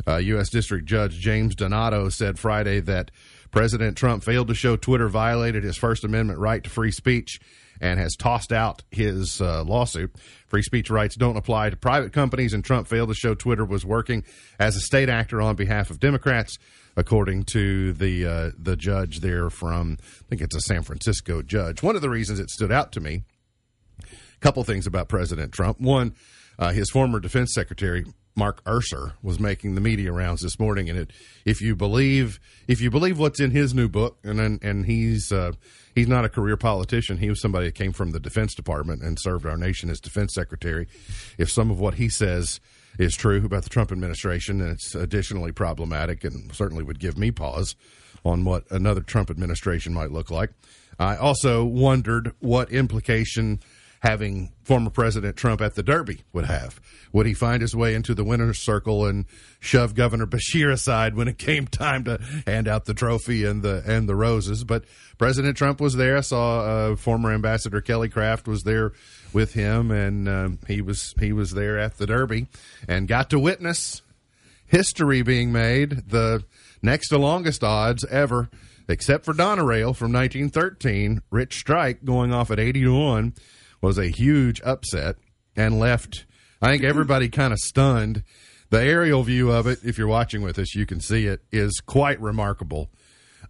uh, 0.06 0.16
U.S. 0.16 0.50
District 0.50 0.86
Judge 0.86 1.18
James 1.18 1.54
Donato 1.54 2.08
said 2.08 2.38
Friday 2.38 2.80
that 2.80 3.10
President 3.50 3.96
Trump 3.96 4.24
failed 4.24 4.48
to 4.48 4.54
show 4.54 4.76
Twitter 4.76 5.08
violated 5.08 5.62
his 5.62 5.76
First 5.76 6.04
Amendment 6.04 6.38
right 6.38 6.62
to 6.64 6.70
free 6.70 6.90
speech 6.90 7.38
and 7.80 7.98
has 7.98 8.14
tossed 8.16 8.52
out 8.52 8.82
his 8.90 9.40
uh, 9.40 9.62
lawsuit. 9.64 10.14
Free 10.46 10.62
speech 10.62 10.90
rights 10.90 11.16
don't 11.16 11.36
apply 11.36 11.70
to 11.70 11.76
private 11.76 12.12
companies, 12.12 12.52
and 12.52 12.64
Trump 12.64 12.86
failed 12.86 13.08
to 13.08 13.14
show 13.14 13.34
Twitter 13.34 13.64
was 13.64 13.84
working 13.84 14.24
as 14.58 14.76
a 14.76 14.80
state 14.80 15.08
actor 15.08 15.42
on 15.42 15.56
behalf 15.56 15.90
of 15.90 16.00
Democrats, 16.00 16.56
according 16.96 17.44
to 17.44 17.92
the 17.92 18.26
uh, 18.26 18.50
the 18.58 18.76
judge 18.76 19.20
there 19.20 19.50
from 19.50 19.98
I 20.00 20.24
think 20.28 20.40
it's 20.42 20.56
a 20.56 20.60
San 20.60 20.82
Francisco 20.82 21.42
judge. 21.42 21.82
One 21.82 21.96
of 21.96 22.02
the 22.02 22.10
reasons 22.10 22.40
it 22.40 22.50
stood 22.50 22.72
out 22.72 22.92
to 22.92 23.00
me 23.00 23.24
a 24.02 24.40
couple 24.40 24.62
things 24.64 24.86
about 24.86 25.08
President 25.08 25.52
Trump. 25.52 25.80
One, 25.80 26.14
uh, 26.58 26.72
his 26.72 26.90
former 26.90 27.20
defense 27.20 27.52
secretary 27.54 28.04
Mark 28.36 28.62
Esper 28.66 29.12
was 29.22 29.38
making 29.38 29.74
the 29.74 29.80
media 29.80 30.10
rounds 30.10 30.42
this 30.42 30.58
morning, 30.58 30.90
and 30.90 30.98
it, 30.98 31.12
if 31.44 31.60
you 31.60 31.76
believe 31.76 32.40
if 32.66 32.80
you 32.80 32.90
believe 32.90 33.18
what's 33.18 33.40
in 33.40 33.52
his 33.52 33.74
new 33.74 33.88
book, 33.88 34.18
and 34.24 34.40
and, 34.40 34.62
and 34.62 34.86
he's 34.86 35.30
uh, 35.30 35.52
he's 35.94 36.08
not 36.08 36.24
a 36.24 36.28
career 36.28 36.56
politician, 36.56 37.18
he 37.18 37.28
was 37.28 37.40
somebody 37.40 37.66
that 37.66 37.76
came 37.76 37.92
from 37.92 38.10
the 38.10 38.18
Defense 38.18 38.54
Department 38.54 39.02
and 39.02 39.18
served 39.20 39.46
our 39.46 39.56
nation 39.56 39.88
as 39.88 40.00
defense 40.00 40.34
secretary. 40.34 40.88
If 41.38 41.50
some 41.50 41.70
of 41.70 41.78
what 41.78 41.94
he 41.94 42.08
says 42.08 42.60
is 42.98 43.14
true 43.14 43.44
about 43.44 43.64
the 43.64 43.70
Trump 43.70 43.92
administration, 43.92 44.60
and 44.60 44.70
it's 44.72 44.94
additionally 44.94 45.52
problematic, 45.52 46.24
and 46.24 46.54
certainly 46.54 46.84
would 46.84 46.98
give 46.98 47.18
me 47.18 47.30
pause 47.30 47.76
on 48.24 48.44
what 48.44 48.64
another 48.70 49.00
Trump 49.00 49.30
administration 49.30 49.92
might 49.92 50.10
look 50.10 50.30
like. 50.30 50.50
I 50.98 51.16
also 51.16 51.64
wondered 51.64 52.32
what 52.40 52.70
implication 52.70 53.60
having 54.04 54.52
former 54.62 54.90
President 54.90 55.34
Trump 55.34 55.62
at 55.62 55.76
the 55.76 55.82
Derby 55.82 56.20
would 56.34 56.44
have. 56.44 56.78
Would 57.14 57.24
he 57.24 57.32
find 57.32 57.62
his 57.62 57.74
way 57.74 57.94
into 57.94 58.14
the 58.14 58.22
winner's 58.22 58.58
circle 58.58 59.06
and 59.06 59.24
shove 59.60 59.94
Governor 59.94 60.26
Beshear 60.26 60.70
aside 60.70 61.14
when 61.14 61.26
it 61.26 61.38
came 61.38 61.66
time 61.66 62.04
to 62.04 62.20
hand 62.46 62.68
out 62.68 62.84
the 62.84 62.92
trophy 62.92 63.44
and 63.46 63.62
the 63.62 63.82
and 63.86 64.06
the 64.06 64.14
roses? 64.14 64.62
But 64.62 64.84
President 65.16 65.56
Trump 65.56 65.80
was 65.80 65.96
there. 65.96 66.18
I 66.18 66.20
saw 66.20 66.60
uh, 66.60 66.96
former 66.96 67.32
Ambassador 67.32 67.80
Kelly 67.80 68.10
Craft 68.10 68.46
was 68.46 68.64
there 68.64 68.92
with 69.32 69.54
him, 69.54 69.90
and 69.90 70.28
um, 70.28 70.58
he 70.68 70.82
was 70.82 71.14
he 71.18 71.32
was 71.32 71.52
there 71.52 71.78
at 71.78 71.96
the 71.96 72.06
Derby 72.06 72.46
and 72.86 73.08
got 73.08 73.30
to 73.30 73.38
witness 73.38 74.02
history 74.66 75.22
being 75.22 75.50
made. 75.50 76.10
The 76.10 76.44
next 76.82 77.08
to 77.08 77.16
longest 77.16 77.64
odds 77.64 78.04
ever, 78.04 78.50
except 78.86 79.24
for 79.24 79.32
Donerail 79.32 79.96
from 79.96 80.12
1913, 80.12 81.22
Rich 81.30 81.56
Strike 81.56 82.04
going 82.04 82.34
off 82.34 82.50
at 82.50 82.60
80 82.60 82.82
to 82.82 82.94
one 82.94 83.34
was 83.84 83.98
a 83.98 84.08
huge 84.08 84.62
upset 84.64 85.16
and 85.54 85.78
left, 85.78 86.24
I 86.62 86.70
think, 86.70 86.84
everybody 86.84 87.28
kind 87.28 87.52
of 87.52 87.58
stunned. 87.58 88.24
The 88.70 88.82
aerial 88.82 89.22
view 89.22 89.52
of 89.52 89.66
it, 89.66 89.80
if 89.84 89.98
you're 89.98 90.08
watching 90.08 90.40
with 90.40 90.58
us, 90.58 90.74
you 90.74 90.86
can 90.86 91.00
see 91.00 91.26
it, 91.26 91.42
is 91.52 91.82
quite 91.84 92.18
remarkable. 92.18 92.88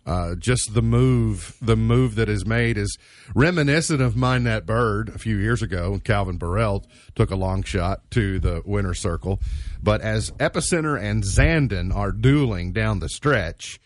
Uh, 0.04 0.34
just 0.34 0.74
the 0.74 0.82
move, 0.82 1.56
the 1.62 1.76
move 1.76 2.16
that 2.16 2.28
is 2.28 2.44
made 2.44 2.76
is 2.76 2.98
reminiscent 3.32 4.02
of 4.02 4.16
Mine 4.16 4.42
That 4.42 4.66
Bird 4.66 5.08
a 5.08 5.18
few 5.18 5.36
years 5.36 5.62
ago. 5.62 5.92
when 5.92 6.00
Calvin 6.00 6.36
Borel 6.36 6.84
took 7.14 7.30
a 7.30 7.36
long 7.36 7.62
shot 7.62 8.10
to 8.10 8.40
the 8.40 8.60
winner's 8.66 8.98
circle. 8.98 9.40
But 9.80 10.00
as 10.00 10.32
Epicenter 10.32 11.00
and 11.00 11.22
Zandon 11.22 11.94
are 11.94 12.10
dueling 12.10 12.72
down 12.72 12.98
the 12.98 13.08
stretch, 13.08 13.80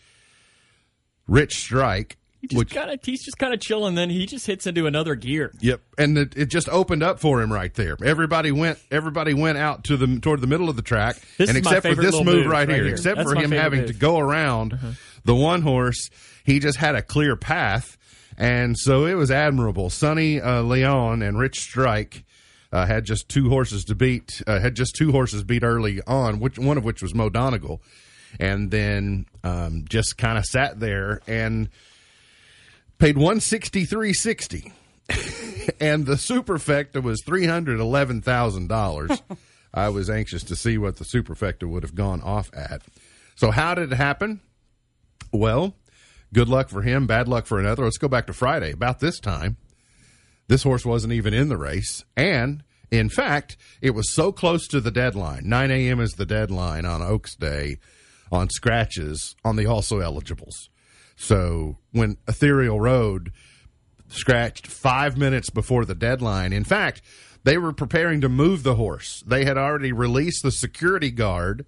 Rich 1.27 1.57
Strike 1.57 2.17
He 2.41 2.47
just 2.47 2.57
Which- 2.57 2.73
kind 2.73 2.89
of 2.89 2.99
he's 3.03 3.23
just 3.25 3.37
kind 3.37 3.53
of 3.53 3.59
chilling. 3.59 3.95
Then 3.95 4.09
he 4.09 4.25
just 4.25 4.47
hits 4.47 4.65
into 4.65 4.87
another 4.87 5.15
gear. 5.15 5.51
Yep, 5.59 5.81
and 5.97 6.17
it, 6.17 6.37
it 6.37 6.45
just 6.45 6.69
opened 6.69 7.03
up 7.03 7.19
for 7.19 7.41
him 7.41 7.51
right 7.51 7.73
there. 7.73 7.97
Everybody 8.03 8.51
went. 8.53 8.79
Everybody 8.91 9.33
went 9.33 9.57
out 9.57 9.83
to 9.85 9.97
the 9.97 10.19
toward 10.21 10.39
the 10.39 10.47
middle 10.47 10.69
of 10.69 10.75
the 10.77 10.81
track, 10.81 11.17
This 11.37 11.49
and 11.49 11.57
except 11.57 11.85
for 11.85 11.95
this 11.95 12.15
move 12.15 12.25
move 12.25 12.45
right, 12.45 12.67
right 12.67 12.69
here, 12.69 12.83
here. 12.85 12.93
except 12.93 13.17
That's 13.17 13.29
for 13.33 13.37
him 13.37 13.51
having 13.51 13.81
move. 13.81 13.87
to 13.89 13.93
go 13.93 14.19
around 14.19 14.79
the 15.25 15.35
one 15.35 15.61
horse, 15.63 16.09
he 16.45 16.59
just 16.59 16.77
had 16.77 16.95
a 16.95 17.01
clear 17.01 17.35
path, 17.35 17.97
and 18.37 18.77
so 18.77 19.05
it 19.05 19.15
was 19.15 19.31
admirable. 19.31 19.89
Sonny 19.89 20.39
uh, 20.39 20.61
Leon 20.61 21.21
and 21.21 21.37
Rich 21.37 21.59
Strike. 21.59 22.23
Uh, 22.71 22.85
had 22.85 23.03
just 23.03 23.27
two 23.27 23.49
horses 23.49 23.83
to 23.85 23.95
beat. 23.95 24.43
Uh, 24.45 24.59
had 24.59 24.75
just 24.75 24.93
two 24.95 25.11
horses 25.11 25.43
beat 25.43 25.63
early 25.63 26.01
on, 26.05 26.39
which 26.39 26.59
one 26.59 26.77
of 26.77 26.83
which 26.83 27.01
was 27.01 27.15
Mo 27.15 27.27
Donegal, 27.27 27.81
and 28.39 28.69
then 28.69 29.25
um, 29.43 29.85
just 29.89 30.19
kind 30.19 30.37
of 30.37 30.45
sat 30.45 30.79
there 30.79 31.19
and 31.25 31.67
paid 32.99 33.17
one 33.17 33.39
sixty 33.39 33.85
three 33.85 34.13
sixty, 34.27 34.71
and 35.79 36.05
the 36.05 36.13
superfecta 36.13 37.01
was 37.01 37.23
three 37.25 37.45
hundred 37.45 37.79
eleven 37.79 38.21
thousand 38.21 38.67
dollars. 38.67 39.21
I 39.73 39.89
was 39.89 40.09
anxious 40.09 40.43
to 40.45 40.55
see 40.55 40.77
what 40.77 40.97
the 40.97 41.05
superfecta 41.05 41.69
would 41.69 41.83
have 41.83 41.95
gone 41.95 42.21
off 42.21 42.49
at. 42.53 42.81
So 43.35 43.51
how 43.51 43.75
did 43.75 43.91
it 43.91 43.95
happen? 43.95 44.41
Well, 45.31 45.75
good 46.33 46.49
luck 46.49 46.69
for 46.69 46.81
him, 46.81 47.05
bad 47.07 47.27
luck 47.27 47.45
for 47.45 47.59
another. 47.59 47.83
Let's 47.83 47.99
go 47.99 48.07
back 48.07 48.27
to 48.27 48.33
Friday. 48.33 48.71
About 48.71 48.99
this 48.99 49.19
time, 49.19 49.57
this 50.47 50.63
horse 50.63 50.85
wasn't 50.85 51.13
even 51.13 51.33
in 51.35 51.49
the 51.49 51.57
race, 51.57 52.03
and 52.17 52.63
in 52.91 53.09
fact, 53.09 53.57
it 53.81 53.91
was 53.91 54.11
so 54.13 54.31
close 54.31 54.67
to 54.69 54.81
the 54.81 54.91
deadline. 54.91 55.47
9 55.47 55.71
a.m. 55.71 55.99
is 55.99 56.13
the 56.13 56.25
deadline 56.25 56.85
on 56.85 57.01
Oaks 57.03 57.35
Day 57.35 57.77
on 58.31 58.49
scratches 58.49 59.35
on 59.45 59.55
the 59.55 59.67
also 59.67 59.99
eligibles. 59.99 60.69
So 61.19 61.77
when 61.91 62.15
Ethereal 62.29 62.79
Road 62.79 63.33
scratched 64.07 64.65
five 64.65 65.17
minutes 65.17 65.49
before 65.49 65.83
the 65.83 65.93
deadline, 65.93 66.53
in 66.53 66.63
fact, 66.63 67.01
they 67.43 67.57
were 67.57 67.73
preparing 67.73 68.21
to 68.21 68.29
move 68.29 68.63
the 68.63 68.75
horse. 68.75 69.21
They 69.27 69.43
had 69.43 69.57
already 69.57 69.91
released 69.91 70.43
the 70.43 70.51
security 70.51 71.11
guard 71.11 71.65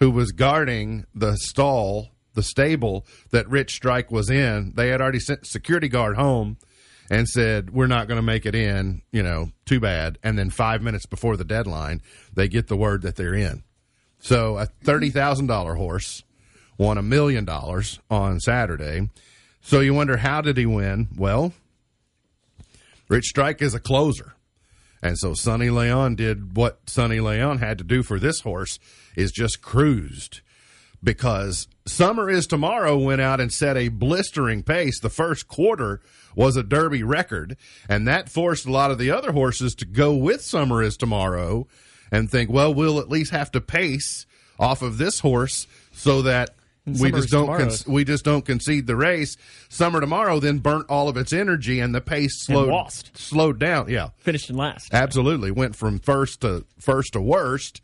who 0.00 0.10
was 0.10 0.32
guarding 0.32 1.06
the 1.14 1.36
stall, 1.36 2.08
the 2.34 2.42
stable 2.42 3.06
that 3.30 3.48
Rich 3.48 3.74
Strike 3.74 4.10
was 4.10 4.28
in. 4.28 4.72
They 4.74 4.88
had 4.88 5.00
already 5.00 5.20
sent 5.20 5.46
security 5.46 5.88
guard 5.88 6.16
home 6.16 6.58
and 7.08 7.28
said, 7.28 7.70
We're 7.70 7.86
not 7.86 8.08
going 8.08 8.18
to 8.18 8.22
make 8.22 8.44
it 8.44 8.56
in, 8.56 9.02
you 9.12 9.22
know, 9.22 9.52
too 9.66 9.78
bad. 9.78 10.18
And 10.24 10.36
then 10.36 10.50
five 10.50 10.82
minutes 10.82 11.06
before 11.06 11.36
the 11.36 11.44
deadline, 11.44 12.02
they 12.34 12.48
get 12.48 12.66
the 12.66 12.76
word 12.76 13.02
that 13.02 13.14
they're 13.14 13.34
in. 13.34 13.62
So 14.18 14.58
a 14.58 14.66
$30,000 14.84 15.76
horse 15.76 16.24
won 16.80 16.96
a 16.96 17.02
million 17.02 17.44
dollars 17.44 18.00
on 18.10 18.40
Saturday. 18.40 19.10
So 19.60 19.80
you 19.80 19.92
wonder, 19.92 20.16
how 20.16 20.40
did 20.40 20.56
he 20.56 20.64
win? 20.64 21.08
Well, 21.14 21.52
Rich 23.06 23.26
Strike 23.26 23.60
is 23.60 23.74
a 23.74 23.80
closer. 23.80 24.32
And 25.02 25.18
so 25.18 25.34
Sonny 25.34 25.68
Leon 25.68 26.14
did 26.14 26.56
what 26.56 26.88
Sonny 26.88 27.20
Leon 27.20 27.58
had 27.58 27.76
to 27.78 27.84
do 27.84 28.02
for 28.02 28.18
this 28.18 28.40
horse 28.40 28.78
is 29.14 29.30
just 29.30 29.60
cruised 29.60 30.40
because 31.04 31.68
Summer 31.86 32.30
is 32.30 32.46
Tomorrow 32.46 32.96
went 32.96 33.20
out 33.20 33.40
and 33.40 33.52
set 33.52 33.76
a 33.76 33.88
blistering 33.88 34.62
pace. 34.62 35.00
The 35.00 35.10
first 35.10 35.48
quarter 35.48 36.00
was 36.34 36.56
a 36.56 36.62
Derby 36.62 37.02
record, 37.02 37.58
and 37.90 38.08
that 38.08 38.30
forced 38.30 38.64
a 38.64 38.72
lot 38.72 38.90
of 38.90 38.96
the 38.96 39.10
other 39.10 39.32
horses 39.32 39.74
to 39.76 39.84
go 39.84 40.14
with 40.14 40.40
Summer 40.40 40.82
is 40.82 40.96
Tomorrow 40.96 41.66
and 42.10 42.30
think, 42.30 42.48
well, 42.48 42.72
we'll 42.72 43.00
at 43.00 43.10
least 43.10 43.32
have 43.32 43.50
to 43.52 43.60
pace 43.60 44.24
off 44.58 44.80
of 44.80 44.96
this 44.96 45.20
horse 45.20 45.66
so 45.92 46.22
that 46.22 46.54
we 46.98 47.10
just 47.12 47.30
don't 47.30 47.46
con- 47.46 47.70
we 47.86 48.04
just 48.04 48.24
don't 48.24 48.44
concede 48.44 48.86
the 48.86 48.96
race. 48.96 49.36
Summer 49.68 50.00
Tomorrow 50.00 50.40
then 50.40 50.58
burnt 50.58 50.86
all 50.88 51.08
of 51.08 51.16
its 51.16 51.32
energy 51.32 51.80
and 51.80 51.94
the 51.94 52.00
pace 52.00 52.44
slowed 52.44 52.90
slowed 53.14 53.58
down. 53.58 53.88
Yeah. 53.88 54.10
Finished 54.18 54.50
in 54.50 54.56
last. 54.56 54.92
Absolutely, 54.92 55.50
went 55.50 55.76
from 55.76 55.98
first 55.98 56.40
to 56.42 56.64
first 56.78 57.12
to 57.12 57.20
worst. 57.20 57.80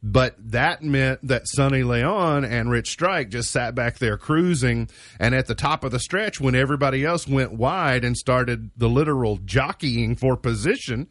But 0.00 0.36
that 0.52 0.80
meant 0.82 1.26
that 1.26 1.48
Sonny 1.48 1.82
Leon 1.82 2.44
and 2.44 2.70
Rich 2.70 2.90
Strike 2.90 3.30
just 3.30 3.50
sat 3.50 3.74
back 3.74 3.98
there 3.98 4.16
cruising, 4.16 4.88
and 5.18 5.34
at 5.34 5.46
the 5.46 5.56
top 5.56 5.82
of 5.82 5.90
the 5.90 5.98
stretch, 5.98 6.40
when 6.40 6.54
everybody 6.54 7.04
else 7.04 7.26
went 7.26 7.52
wide 7.52 8.04
and 8.04 8.16
started 8.16 8.70
the 8.76 8.88
literal 8.88 9.38
jockeying 9.38 10.14
for 10.14 10.36
position, 10.36 11.08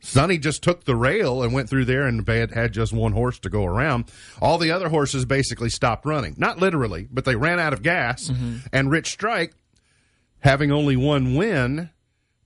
Sonny 0.00 0.38
just 0.38 0.62
took 0.62 0.84
the 0.84 0.94
rail 0.94 1.42
and 1.42 1.52
went 1.52 1.68
through 1.68 1.86
there, 1.86 2.06
and 2.06 2.26
had 2.28 2.52
had 2.52 2.72
just 2.72 2.92
one 2.92 3.12
horse 3.12 3.38
to 3.40 3.50
go 3.50 3.64
around. 3.64 4.04
All 4.40 4.58
the 4.58 4.70
other 4.70 4.88
horses 4.88 5.24
basically 5.24 5.70
stopped 5.70 6.06
running, 6.06 6.34
not 6.36 6.58
literally, 6.58 7.08
but 7.10 7.24
they 7.24 7.36
ran 7.36 7.58
out 7.58 7.72
of 7.72 7.82
gas. 7.82 8.30
And 8.72 8.90
Rich 8.90 9.10
Strike, 9.10 9.54
having 10.40 10.70
only 10.70 10.96
one 10.96 11.34
win, 11.34 11.90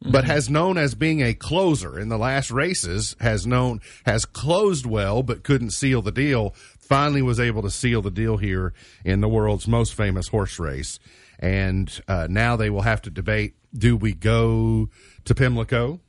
but 0.03 0.25
has 0.25 0.49
known 0.49 0.79
as 0.79 0.95
being 0.95 1.21
a 1.21 1.35
closer 1.35 1.99
in 1.99 2.09
the 2.09 2.17
last 2.17 2.51
races 2.51 3.15
has 3.21 3.47
known 3.47 3.81
has 4.07 4.25
closed 4.25 4.87
well 4.87 5.23
but 5.23 5.43
couldn't 5.43 5.73
seal 5.73 6.01
the 6.01 6.11
deal 6.11 6.55
finally 6.79 7.23
was 7.23 7.39
able 7.39 7.63
to 7.63 7.71
seal 7.71 8.03
the 8.03 8.11
deal 8.11 8.37
here 8.37 8.73
in 9.05 9.21
the 9.21 9.29
world's 9.29 9.69
most 9.69 9.95
famous 9.95 10.29
horse 10.29 10.59
race. 10.59 10.99
And 11.39 11.89
uh, 12.09 12.27
now 12.29 12.57
they 12.57 12.69
will 12.69 12.83
have 12.83 13.03
to 13.03 13.11
debate 13.11 13.55
do 13.73 13.97
we 13.97 14.13
go 14.13 14.89
to 15.25 15.35
pimlico 15.35 16.01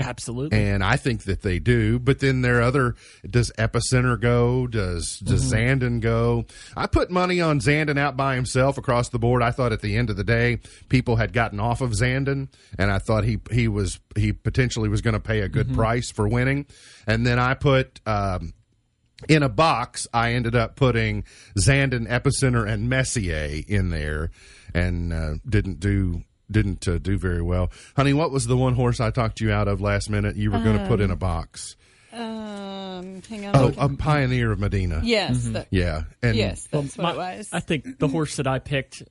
Absolutely. 0.00 0.58
and 0.58 0.82
I 0.82 0.96
think 0.96 1.24
that 1.24 1.42
they 1.42 1.58
do. 1.58 1.98
But 1.98 2.20
then 2.20 2.42
there 2.42 2.58
are 2.58 2.62
other. 2.62 2.96
Does 3.28 3.52
Epicenter 3.58 4.20
go? 4.20 4.66
Does 4.66 5.18
does 5.18 5.52
Zandon 5.52 6.00
go? 6.00 6.46
I 6.76 6.86
put 6.86 7.10
money 7.10 7.40
on 7.40 7.60
Zandon 7.60 7.98
out 7.98 8.16
by 8.16 8.34
himself 8.34 8.78
across 8.78 9.08
the 9.08 9.18
board. 9.18 9.42
I 9.42 9.50
thought 9.50 9.72
at 9.72 9.80
the 9.80 9.96
end 9.96 10.10
of 10.10 10.16
the 10.16 10.24
day, 10.24 10.58
people 10.88 11.16
had 11.16 11.32
gotten 11.32 11.60
off 11.60 11.80
of 11.80 11.90
Zandon, 11.90 12.48
and 12.78 12.90
I 12.90 12.98
thought 12.98 13.24
he 13.24 13.38
he 13.50 13.68
was 13.68 14.00
he 14.16 14.32
potentially 14.32 14.88
was 14.88 15.00
going 15.00 15.14
to 15.14 15.20
pay 15.20 15.40
a 15.40 15.48
good 15.48 15.72
price 15.74 16.10
for 16.10 16.28
winning. 16.28 16.66
And 17.06 17.26
then 17.26 17.38
I 17.38 17.54
put. 17.54 18.00
Um, 18.06 18.54
in 19.28 19.42
a 19.42 19.50
box, 19.50 20.06
I 20.14 20.32
ended 20.32 20.54
up 20.54 20.76
putting 20.76 21.24
Zandon, 21.58 22.08
Epicenter, 22.08 22.66
and 22.66 22.88
Messier 22.88 23.62
in 23.68 23.90
there, 23.90 24.30
and 24.72 25.12
uh, 25.12 25.34
didn't 25.46 25.78
do 25.78 26.22
didn't 26.50 26.86
uh, 26.88 26.98
do 26.98 27.16
very 27.18 27.42
well. 27.42 27.70
Honey, 27.96 28.12
what 28.12 28.30
was 28.30 28.46
the 28.46 28.56
one 28.56 28.74
horse 28.74 29.00
I 29.00 29.10
talked 29.10 29.40
you 29.40 29.52
out 29.52 29.68
of 29.68 29.80
last 29.80 30.10
minute? 30.10 30.36
You 30.36 30.50
were 30.50 30.58
going 30.58 30.78
to 30.78 30.86
put 30.86 31.00
in 31.00 31.10
a 31.10 31.16
box. 31.16 31.76
Um, 32.12 33.22
hang 33.28 33.46
on. 33.46 33.54
Oh, 33.56 33.72
a 33.78 33.88
Pioneer 33.90 34.50
of 34.52 34.58
Medina. 34.58 35.00
yes, 35.04 35.44
that, 35.48 35.68
Yeah, 35.70 36.02
and 36.22 36.36
yes, 36.36 36.66
that's 36.70 36.98
My- 36.98 37.04
what 37.04 37.14
it 37.14 37.18
was. 37.38 37.48
I 37.52 37.60
think 37.60 37.98
the 37.98 38.08
horse 38.08 38.36
that 38.36 38.46
I 38.48 38.58
picked, 38.58 39.02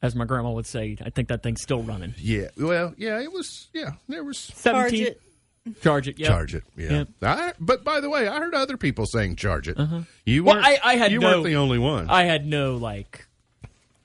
as 0.00 0.14
my 0.14 0.24
grandma 0.24 0.50
would 0.52 0.66
say, 0.66 0.96
I 1.04 1.10
think 1.10 1.28
that 1.28 1.42
thing's 1.42 1.60
still 1.62 1.82
running. 1.82 2.14
yeah. 2.18 2.48
Well, 2.56 2.94
yeah, 2.96 3.20
it 3.20 3.32
was. 3.32 3.68
Yeah, 3.74 3.92
there 4.08 4.24
was. 4.24 4.46
Charge 4.62 4.94
it. 4.94 5.20
Charge 5.82 6.08
it. 6.08 6.18
Yeah. 6.18 6.28
Charge 6.28 6.54
it, 6.54 6.64
yeah. 6.78 7.04
I, 7.20 7.52
but 7.60 7.84
by 7.84 8.00
the 8.00 8.08
way, 8.08 8.26
I 8.26 8.38
heard 8.38 8.54
other 8.54 8.78
people 8.78 9.04
saying 9.04 9.36
charge 9.36 9.68
it. 9.68 9.76
You 10.24 10.44
weren't. 10.44 10.64
I- 10.64 10.80
I 10.82 10.96
had 10.96 11.12
you 11.12 11.18
no- 11.18 11.32
weren't 11.32 11.44
the 11.44 11.56
only 11.56 11.78
one. 11.78 12.08
I 12.08 12.22
had 12.24 12.46
no 12.46 12.76
like 12.76 13.26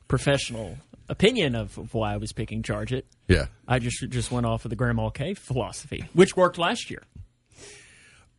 professional 0.10 0.78
opinion 1.10 1.56
of, 1.56 1.78
of 1.78 1.94
why 1.94 2.14
I 2.14 2.18
was 2.18 2.32
picking 2.34 2.64
Charge 2.64 2.94
It. 2.94 3.06
yeah, 3.28 3.46
I 3.68 3.80
just 3.80 3.98
just 4.10 4.32
went 4.32 4.46
off 4.46 4.66
of 4.66 4.70
the 4.70 4.76
Grandma 4.76 5.10
K 5.10 5.34
philosophy, 5.34 6.06
which 6.14 6.36
worked 6.38 6.58
last 6.58 6.90
year. 6.90 7.04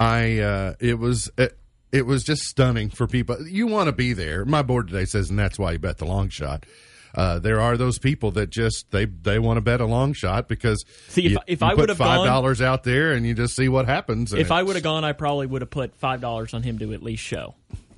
I 0.01 0.39
uh, 0.41 0.75
it 0.81 0.99
was 0.99 1.31
it, 1.39 1.57
it 1.93 2.07
was 2.07 2.25
just 2.25 2.43
stunning 2.43 2.91
for 2.91 3.07
people. 3.07 3.47
You 3.47 3.67
want 3.67 3.87
to 3.87 3.93
be 3.93 4.13
there. 4.13 4.45
My 4.45 4.63
board 4.63 4.89
today 4.89 5.05
says, 5.05 5.31
and 5.31 5.39
that's 5.39 5.59
why 5.59 5.73
you 5.73 5.79
bet 5.79 5.99
the 5.99 6.07
long 6.07 6.29
shot. 6.29 6.67
Uh, 7.15 7.39
there 7.39 7.61
are 7.61 7.77
those 7.77 7.97
people 8.01 8.33
that 8.33 8.51
just 8.51 8.91
they 8.91 9.05
they 9.05 9.39
want 9.39 9.57
to 9.57 9.61
bet 9.61 9.81
a 9.81 9.87
long 9.87 10.13
shot 10.13 10.49
because 10.49 10.85
See, 11.09 11.27
if- 11.27 11.33
you, 11.33 11.39
if 11.47 11.61
you 11.61 11.67
I 11.67 11.71
put 11.71 11.79
would've 11.83 11.97
five 11.97 12.27
dollars 12.27 12.61
out 12.61 12.83
there 12.83 13.13
and 13.13 13.25
you 13.25 13.35
just 13.35 13.55
see 13.55 13.69
what 13.69 13.87
happens. 13.87 14.33
If 14.33 14.51
I 14.51 14.65
would 14.65 14.75
have 14.75 14.83
gone, 14.83 15.05
I 15.05 15.13
probably 15.13 15.47
would 15.47 15.63
have 15.63 15.71
put 15.71 15.95
five 15.95 16.21
dollars 16.21 16.55
on 16.55 16.65
him 16.65 16.81
to 16.81 16.93
at 16.93 17.05
least 17.05 17.23
show. 17.23 17.55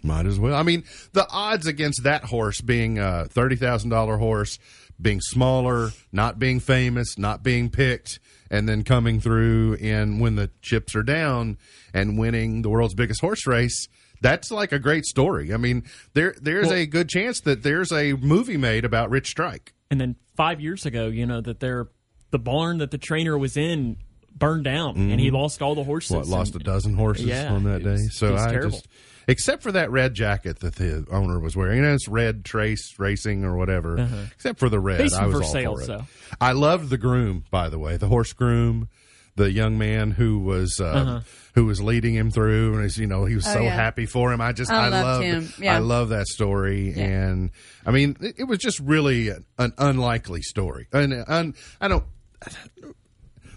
Might 0.06 0.26
as 0.26 0.38
well. 0.38 0.54
I 0.54 0.62
mean, 0.62 0.84
the 1.12 1.26
odds 1.30 1.66
against 1.66 2.04
that 2.04 2.24
horse 2.24 2.60
being 2.60 2.98
a 2.98 3.26
thirty 3.26 3.56
thousand 3.56 3.90
dollar 3.90 4.16
horse, 4.18 4.58
being 5.00 5.20
smaller, 5.20 5.90
not 6.12 6.38
being 6.38 6.60
famous, 6.60 7.18
not 7.18 7.42
being 7.42 7.68
picked, 7.70 8.20
and 8.50 8.68
then 8.68 8.84
coming 8.84 9.20
through 9.20 9.74
in 9.74 10.18
when 10.20 10.36
the 10.36 10.50
chips 10.62 10.94
are 10.94 11.02
down 11.02 11.58
and 11.92 12.18
winning 12.18 12.62
the 12.62 12.68
world's 12.68 12.94
biggest 12.94 13.20
horse 13.20 13.46
race. 13.46 13.88
That's 14.22 14.50
like 14.50 14.72
a 14.72 14.78
great 14.78 15.04
story. 15.04 15.52
I 15.52 15.56
mean, 15.58 15.82
there 16.14 16.34
there's 16.40 16.68
Well- 16.68 16.76
a 16.76 16.86
good 16.86 17.08
chance 17.08 17.40
that 17.40 17.62
there's 17.62 17.92
a 17.92 18.14
movie 18.14 18.56
made 18.56 18.84
about 18.84 19.10
Rich 19.10 19.26
Strike. 19.28 19.74
And 19.90 20.00
then 20.00 20.16
five 20.36 20.60
years 20.60 20.86
ago, 20.86 21.08
you 21.08 21.26
know 21.26 21.40
that 21.42 21.60
they're 21.60 21.88
the 22.30 22.38
barn 22.38 22.78
that 22.78 22.90
the 22.90 22.98
trainer 22.98 23.36
was 23.36 23.56
in 23.56 23.96
burned 24.34 24.64
down, 24.64 24.96
and 24.96 25.18
he 25.20 25.30
lost 25.30 25.62
all 25.62 25.74
the 25.74 25.84
horses. 25.84 26.10
Mm-hmm. 26.10 26.30
What 26.30 26.38
lost 26.38 26.54
a 26.56 26.58
dozen 26.58 26.94
horses 26.94 27.24
Yeah, 27.26 27.52
on 27.52 27.64
that 27.64 27.82
day? 27.84 27.96
so 28.10 28.36
I 28.36 28.50
terrible. 28.50 28.70
just 28.72 28.86
except 29.28 29.62
for 29.62 29.72
that 29.72 29.90
red 29.90 30.14
jacket 30.14 30.60
that 30.60 30.76
the 30.76 31.06
owner 31.10 31.38
was 31.40 31.56
wearing. 31.56 31.78
You 31.78 31.82
know, 31.82 31.94
it's 31.94 32.08
red 32.08 32.44
trace 32.44 32.94
racing 32.98 33.44
or 33.44 33.56
whatever. 33.56 34.08
Except 34.34 34.58
for 34.58 34.68
the 34.68 34.80
red, 34.80 34.98
Decent 34.98 35.22
I 35.22 35.26
was 35.26 35.36
for 35.38 35.42
all 35.44 35.50
sales, 35.52 35.86
for 35.86 35.92
it. 35.92 35.98
though. 35.98 36.04
I 36.40 36.52
loved 36.52 36.90
the 36.90 36.98
groom, 36.98 37.44
by 37.50 37.68
the 37.68 37.78
way, 37.78 37.96
the 37.96 38.08
horse 38.08 38.32
groom. 38.32 38.88
the 39.36 39.52
young 39.52 39.76
man 39.76 40.12
who 40.12 40.38
was 40.38 40.80
uh, 40.80 40.84
Uh-huh. 40.86 41.20
who 41.54 41.66
was 41.66 41.82
leading 41.82 42.14
him 42.14 42.30
through, 42.30 42.72
and 42.72 42.82
he's, 42.84 42.96
you 42.96 43.06
know 43.06 43.26
he 43.26 43.34
was 43.34 43.46
Oh, 43.46 43.52
so 43.52 43.60
yeah. 43.60 43.68
happy 43.74 44.06
for 44.06 44.32
him. 44.32 44.40
I 44.40 44.52
just 44.52 44.70
I 44.70 44.86
I, 44.86 44.88
loved 44.88 45.04
love 45.04 45.22
him. 45.22 45.52
Yeah. 45.60 45.74
I 45.76 45.78
love 45.80 46.08
that 46.08 46.26
story, 46.26 46.94
Yeah. 46.96 47.04
and 47.04 47.50
I 47.84 47.90
mean 47.90 48.16
it, 48.22 48.36
it 48.38 48.44
was 48.44 48.58
just 48.58 48.80
really 48.80 49.28
an, 49.28 49.44
an 49.58 49.74
unlikely 49.76 50.40
story, 50.40 50.86
and 50.90 51.12
un, 51.28 51.54
I 51.82 51.88
don't. 51.88 52.04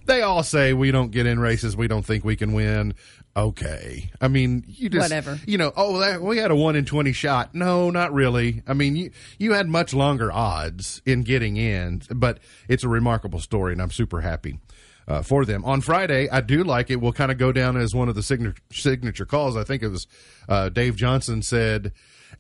They 0.05 0.21
all 0.23 0.41
say 0.43 0.73
we 0.73 0.89
don't 0.91 1.11
get 1.11 1.27
in 1.27 1.39
races, 1.39 1.77
we 1.77 1.87
don't 1.87 2.03
think 2.05 2.25
we 2.25 2.35
can 2.35 2.53
win. 2.53 2.95
Okay, 3.39 4.11
I 4.19 4.27
mean 4.27 4.65
you 4.67 4.89
just 4.89 5.05
Whatever. 5.05 5.39
you 5.45 5.57
know. 5.57 5.71
Oh, 5.77 5.99
that, 5.99 6.21
we 6.21 6.37
had 6.37 6.51
a 6.51 6.55
one 6.55 6.75
in 6.75 6.83
twenty 6.85 7.13
shot. 7.13 7.55
No, 7.55 7.89
not 7.89 8.11
really. 8.13 8.63
I 8.67 8.73
mean 8.73 8.95
you 8.95 9.11
you 9.37 9.53
had 9.53 9.67
much 9.69 9.93
longer 9.93 10.31
odds 10.31 11.01
in 11.05 11.23
getting 11.23 11.55
in, 11.55 12.01
but 12.13 12.39
it's 12.67 12.83
a 12.83 12.89
remarkable 12.89 13.39
story, 13.39 13.71
and 13.71 13.81
I'm 13.81 13.91
super 13.91 14.19
happy 14.21 14.59
uh, 15.07 15.21
for 15.21 15.45
them. 15.45 15.63
On 15.63 15.79
Friday, 15.79 16.29
I 16.29 16.41
do 16.41 16.63
like 16.65 16.89
it. 16.89 16.97
We'll 16.97 17.13
kind 17.13 17.31
of 17.31 17.37
go 17.37 17.51
down 17.53 17.77
as 17.77 17.95
one 17.95 18.09
of 18.09 18.15
the 18.15 18.23
signature 18.23 18.61
signature 18.73 19.25
calls. 19.25 19.55
I 19.55 19.63
think 19.63 19.83
it 19.83 19.89
was 19.89 20.05
uh, 20.49 20.67
Dave 20.67 20.97
Johnson 20.97 21.41
said, 21.41 21.93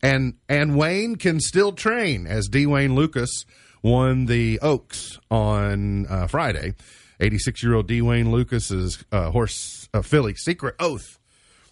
and 0.03 0.33
and 0.49 0.77
Wayne 0.77 1.15
can 1.15 1.39
still 1.39 1.71
train 1.71 2.27
as 2.27 2.49
D. 2.49 2.65
Wayne 2.65 2.93
Lucas 2.95 3.45
won 3.81 4.25
the 4.25 4.59
Oaks 4.59 5.17
on 5.31 6.07
uh, 6.07 6.27
Friday. 6.27 6.73
86 7.21 7.63
year 7.63 7.73
old 7.73 7.87
Dwayne 7.87 8.03
Wayne 8.03 8.31
Lucas's 8.31 9.03
uh, 9.11 9.29
horse 9.31 9.78
uh, 9.93 10.01
filly 10.01 10.35
Secret 10.35 10.75
Oath 10.79 11.19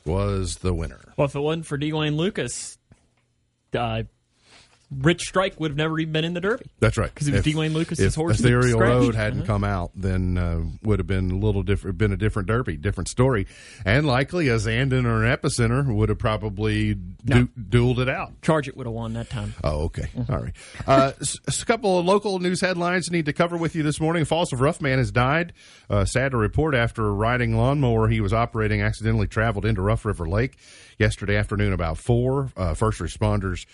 was 0.05 0.57
the 0.57 0.73
winner. 0.73 1.13
Well, 1.17 1.25
if 1.25 1.35
it 1.35 1.39
wasn't 1.39 1.65
for 1.65 1.77
D. 1.77 1.91
Wayne 1.93 2.17
Lucas, 2.17 2.77
uh, 3.77 4.03
Rich 4.89 5.23
Strike 5.23 5.59
would 5.59 5.71
have 5.71 5.77
never 5.77 5.99
even 5.99 6.13
been 6.13 6.23
in 6.23 6.33
the 6.33 6.39
Derby. 6.39 6.65
That's 6.79 6.97
right. 6.97 7.13
'Cause 7.13 7.27
it 7.27 7.33
was 7.33 7.43
D. 7.43 7.55
Wayne 7.55 7.73
Lucas's 7.73 8.05
if 8.05 8.15
horse 8.15 8.39
Ethereal. 8.39 8.79
Road 8.79 9.15
hadn't 9.15 9.45
come 9.45 9.65
out, 9.65 9.91
then 9.95 10.37
uh, 10.37 10.61
would 10.83 10.99
have 10.99 11.07
been 11.07 11.29
a 11.31 11.35
little 11.35 11.61
different. 11.61 11.97
Been 11.97 12.13
a 12.13 12.17
different 12.17 12.47
Derby, 12.47 12.77
different 12.77 13.09
story, 13.09 13.47
and 13.83 14.07
likely 14.07 14.47
a 14.47 14.55
Zandon 14.55 15.03
or 15.05 15.25
an 15.25 15.37
Epicenter 15.37 15.93
would 15.93 16.07
have 16.07 16.19
probably 16.19 16.93
du- 16.93 17.49
dueled 17.59 17.99
it 17.99 18.07
out. 18.07 18.41
Charge 18.41 18.69
it 18.69 18.77
would 18.77 18.87
have 18.87 18.93
won 18.93 19.11
that 19.13 19.29
time. 19.29 19.53
Oh, 19.61 19.85
okay. 19.85 20.07
All 20.29 20.37
right. 20.39 20.53
Uh, 20.87 21.11
a 21.47 21.65
couple 21.65 21.99
of 21.99 22.05
local 22.05 22.39
news 22.39 22.61
headlines 22.61 23.09
I 23.11 23.13
need 23.13 23.25
to 23.25 23.33
cover 23.33 23.57
with 23.57 23.75
you 23.75 23.83
this 23.83 23.99
morning. 23.99 24.23
Falls 24.23 24.53
of 24.53 24.61
Rough 24.61 24.79
Man 24.81 24.99
has 24.99 25.11
died. 25.11 25.51
Uh, 25.89 26.05
sad 26.05 26.31
to 26.31 26.37
report 26.37 26.75
after 26.75 27.13
riding 27.13 27.57
lawnmower 27.57 28.07
he 28.07 28.21
was 28.21 28.31
operating 28.31 28.81
accidentally 28.81 29.27
traveled 29.27 29.65
into 29.65 29.81
Rough 29.81 30.05
River 30.05 30.29
Lake 30.29 30.57
yesterday 30.97 31.35
afternoon 31.35 31.73
about 31.73 31.97
four. 31.97 32.51
Uh, 32.55 32.73
first 32.73 32.99
responders 33.01 33.65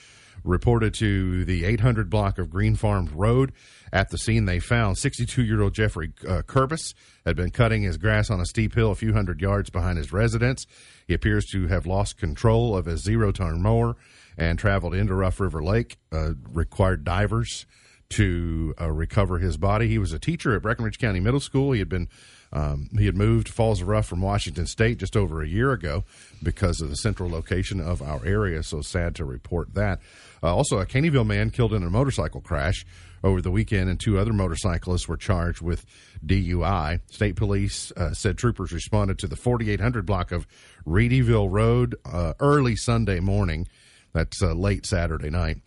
reported 0.43 0.93
to 0.95 1.45
the 1.45 1.65
800 1.65 2.09
block 2.09 2.37
of 2.37 2.49
Green 2.49 2.75
Farms 2.75 3.11
Road. 3.11 3.51
At 3.91 4.09
the 4.09 4.17
scene, 4.17 4.45
they 4.45 4.59
found 4.59 4.97
62 4.97 5.43
year 5.43 5.61
old 5.61 5.73
Jeffrey 5.73 6.13
uh, 6.27 6.41
Kerbis 6.41 6.93
had 7.25 7.35
been 7.35 7.51
cutting 7.51 7.83
his 7.83 7.97
grass 7.97 8.29
on 8.29 8.39
a 8.39 8.45
steep 8.45 8.75
hill 8.75 8.91
a 8.91 8.95
few 8.95 9.13
hundred 9.13 9.41
yards 9.41 9.69
behind 9.69 9.97
his 9.97 10.11
residence. 10.11 10.65
He 11.07 11.13
appears 11.13 11.45
to 11.47 11.67
have 11.67 11.85
lost 11.85 12.17
control 12.17 12.75
of 12.75 12.85
his 12.85 13.03
zero 13.03 13.31
turn 13.31 13.61
mower 13.61 13.95
and 14.37 14.57
traveled 14.57 14.95
into 14.95 15.13
Rough 15.13 15.39
River 15.39 15.63
Lake, 15.63 15.97
uh, 16.11 16.31
required 16.51 17.03
divers 17.03 17.65
to 18.09 18.73
uh, 18.79 18.91
recover 18.91 19.39
his 19.39 19.57
body. 19.57 19.87
He 19.87 19.97
was 19.97 20.13
a 20.13 20.19
teacher 20.19 20.55
at 20.55 20.61
Breckinridge 20.61 20.99
County 20.99 21.19
Middle 21.19 21.39
School. 21.39 21.71
He 21.71 21.79
had 21.79 21.89
been 21.89 22.09
um, 22.53 22.87
he 22.97 23.07
had 23.07 23.17
moved 23.17 23.47
to 23.47 23.53
Falls 23.53 23.81
of 23.81 23.87
Rough 23.87 24.05
from 24.05 24.21
Washington 24.21 24.67
State 24.67 24.99
just 24.99 25.17
over 25.17 25.41
a 25.41 25.47
year 25.47 25.71
ago 25.71 26.03
because 26.41 26.81
of 26.81 26.89
the 26.89 26.95
central 26.95 27.29
location 27.29 27.81
of 27.81 28.01
our 28.01 28.23
area. 28.25 28.61
So 28.61 28.81
sad 28.81 29.15
to 29.15 29.25
report 29.25 29.73
that. 29.73 29.99
Uh, 30.41 30.55
also, 30.55 30.77
a 30.77 30.85
Caneyville 30.85 31.25
man 31.25 31.49
killed 31.49 31.73
in 31.73 31.83
a 31.83 31.89
motorcycle 31.89 32.41
crash 32.41 32.85
over 33.23 33.41
the 33.41 33.49
weekend, 33.49 33.89
and 33.89 33.99
two 33.99 34.19
other 34.19 34.33
motorcyclists 34.33 35.07
were 35.07 35.17
charged 35.17 35.61
with 35.61 35.85
DUI. 36.25 36.99
State 37.09 37.35
police 37.35 37.91
uh, 37.97 38.13
said 38.13 38.37
troopers 38.37 38.71
responded 38.71 39.17
to 39.19 39.27
the 39.27 39.35
4800 39.35 40.05
block 40.05 40.31
of 40.31 40.45
Reedyville 40.85 41.49
Road 41.49 41.95
uh, 42.05 42.33
early 42.39 42.75
Sunday 42.75 43.19
morning. 43.19 43.67
That's 44.11 44.43
uh, 44.43 44.53
late 44.53 44.85
Saturday 44.85 45.31
night. 45.31 45.57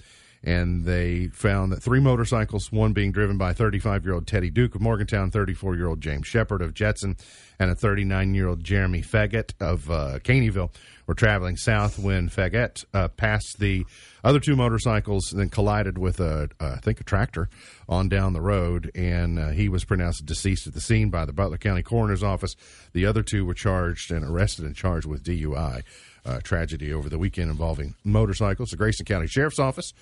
And 0.46 0.84
they 0.84 1.26
found 1.26 1.72
that 1.72 1.82
three 1.82 1.98
motorcycles, 1.98 2.70
one 2.70 2.92
being 2.92 3.10
driven 3.10 3.36
by 3.36 3.52
35 3.52 4.04
year 4.04 4.14
old 4.14 4.28
Teddy 4.28 4.48
Duke 4.48 4.76
of 4.76 4.80
Morgantown, 4.80 5.32
34 5.32 5.74
year 5.74 5.88
old 5.88 6.00
James 6.00 6.28
Shepard 6.28 6.62
of 6.62 6.72
Jetson, 6.72 7.16
and 7.58 7.68
a 7.68 7.74
39 7.74 8.32
year 8.32 8.46
old 8.46 8.62
Jeremy 8.62 9.02
Faggett 9.02 9.54
of 9.60 9.90
uh, 9.90 10.20
Caneyville, 10.20 10.70
were 11.08 11.14
traveling 11.14 11.56
south 11.56 11.98
when 11.98 12.28
Faggett 12.28 12.84
uh, 12.94 13.08
passed 13.08 13.58
the 13.58 13.84
other 14.22 14.38
two 14.38 14.54
motorcycles, 14.54 15.32
and 15.32 15.40
then 15.40 15.48
collided 15.48 15.98
with 15.98 16.20
a, 16.20 16.48
uh, 16.60 16.74
I 16.76 16.76
think, 16.76 17.00
a 17.00 17.04
tractor 17.04 17.48
on 17.88 18.08
down 18.08 18.32
the 18.32 18.40
road, 18.40 18.92
and 18.94 19.40
uh, 19.40 19.48
he 19.48 19.68
was 19.68 19.84
pronounced 19.84 20.26
deceased 20.26 20.68
at 20.68 20.74
the 20.74 20.80
scene 20.80 21.10
by 21.10 21.24
the 21.24 21.32
Butler 21.32 21.58
County 21.58 21.82
Coroner's 21.82 22.22
Office. 22.22 22.54
The 22.92 23.04
other 23.04 23.24
two 23.24 23.44
were 23.44 23.54
charged 23.54 24.12
and 24.12 24.24
arrested 24.24 24.64
and 24.64 24.76
charged 24.76 25.06
with 25.06 25.24
DUI. 25.24 25.82
Uh, 26.24 26.40
tragedy 26.40 26.92
over 26.92 27.08
the 27.08 27.18
weekend 27.18 27.48
involving 27.48 27.94
motorcycles. 28.02 28.70
The 28.70 28.76
Grayson 28.76 29.06
County 29.06 29.28
Sheriff's 29.28 29.60
Office 29.60 29.92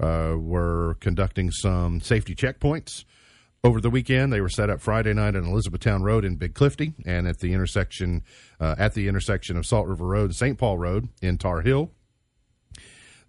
uh, 0.00 0.34
were 0.38 0.96
conducting 1.00 1.50
some 1.50 2.00
safety 2.00 2.34
checkpoints 2.34 3.04
over 3.64 3.80
the 3.80 3.90
weekend. 3.90 4.32
They 4.32 4.40
were 4.40 4.48
set 4.48 4.70
up 4.70 4.80
Friday 4.80 5.14
night 5.14 5.34
on 5.34 5.44
Elizabethtown 5.44 6.02
Road 6.02 6.24
in 6.24 6.36
Big 6.36 6.54
Clifty, 6.54 6.92
and 7.06 7.26
at 7.26 7.40
the 7.40 7.52
intersection 7.52 8.22
uh, 8.60 8.74
at 8.78 8.94
the 8.94 9.08
intersection 9.08 9.56
of 9.56 9.66
Salt 9.66 9.88
River 9.88 10.06
Road 10.06 10.26
and 10.26 10.36
St. 10.36 10.58
Paul 10.58 10.78
Road 10.78 11.08
in 11.22 11.38
Tar 11.38 11.62
Hill. 11.62 11.90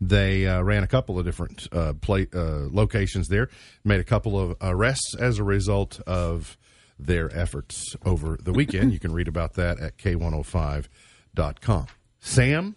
They 0.02 0.46
uh, 0.46 0.62
ran 0.62 0.84
a 0.84 0.88
couple 0.88 1.18
of 1.18 1.26
different 1.26 1.70
uh, 1.72 1.94
play, 1.94 2.28
uh, 2.34 2.68
locations 2.70 3.30
there, 3.30 3.50
made 3.86 4.02
a 4.02 4.04
couple 4.04 4.38
of 4.38 4.58
arrests 4.62 5.16
as 5.18 5.40
a 5.40 5.44
result 5.44 6.02
of 6.06 6.58
their 7.00 7.34
efforts 7.36 7.96
over 8.06 8.38
the 8.42 8.52
weekend. 8.52 8.92
you 8.92 9.00
can 9.00 9.14
read 9.14 9.30
about 9.30 9.54
that 9.54 9.80
at 9.80 9.98
k105.com. 9.98 11.88
Sam, 12.20 12.76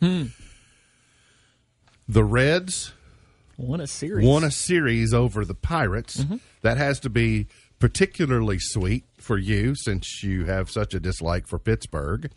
the 0.00 0.30
Reds 2.08 2.92
Won 3.56 3.80
a 3.80 3.86
series. 3.86 4.26
won 4.26 4.44
a 4.44 4.50
series 4.50 5.14
over 5.14 5.44
the 5.44 5.54
Pirates. 5.54 6.24
That 6.62 6.76
has 6.76 7.00
to 7.00 7.10
be 7.10 7.46
particularly 7.78 8.58
sweet 8.58 9.04
for 9.18 9.38
you 9.38 9.74
since 9.74 10.22
you 10.22 10.44
have 10.44 10.70
such 10.70 10.94
a 10.94 11.00
dislike 11.00 11.46
for 11.46 11.58
Pittsburgh. 11.58 12.30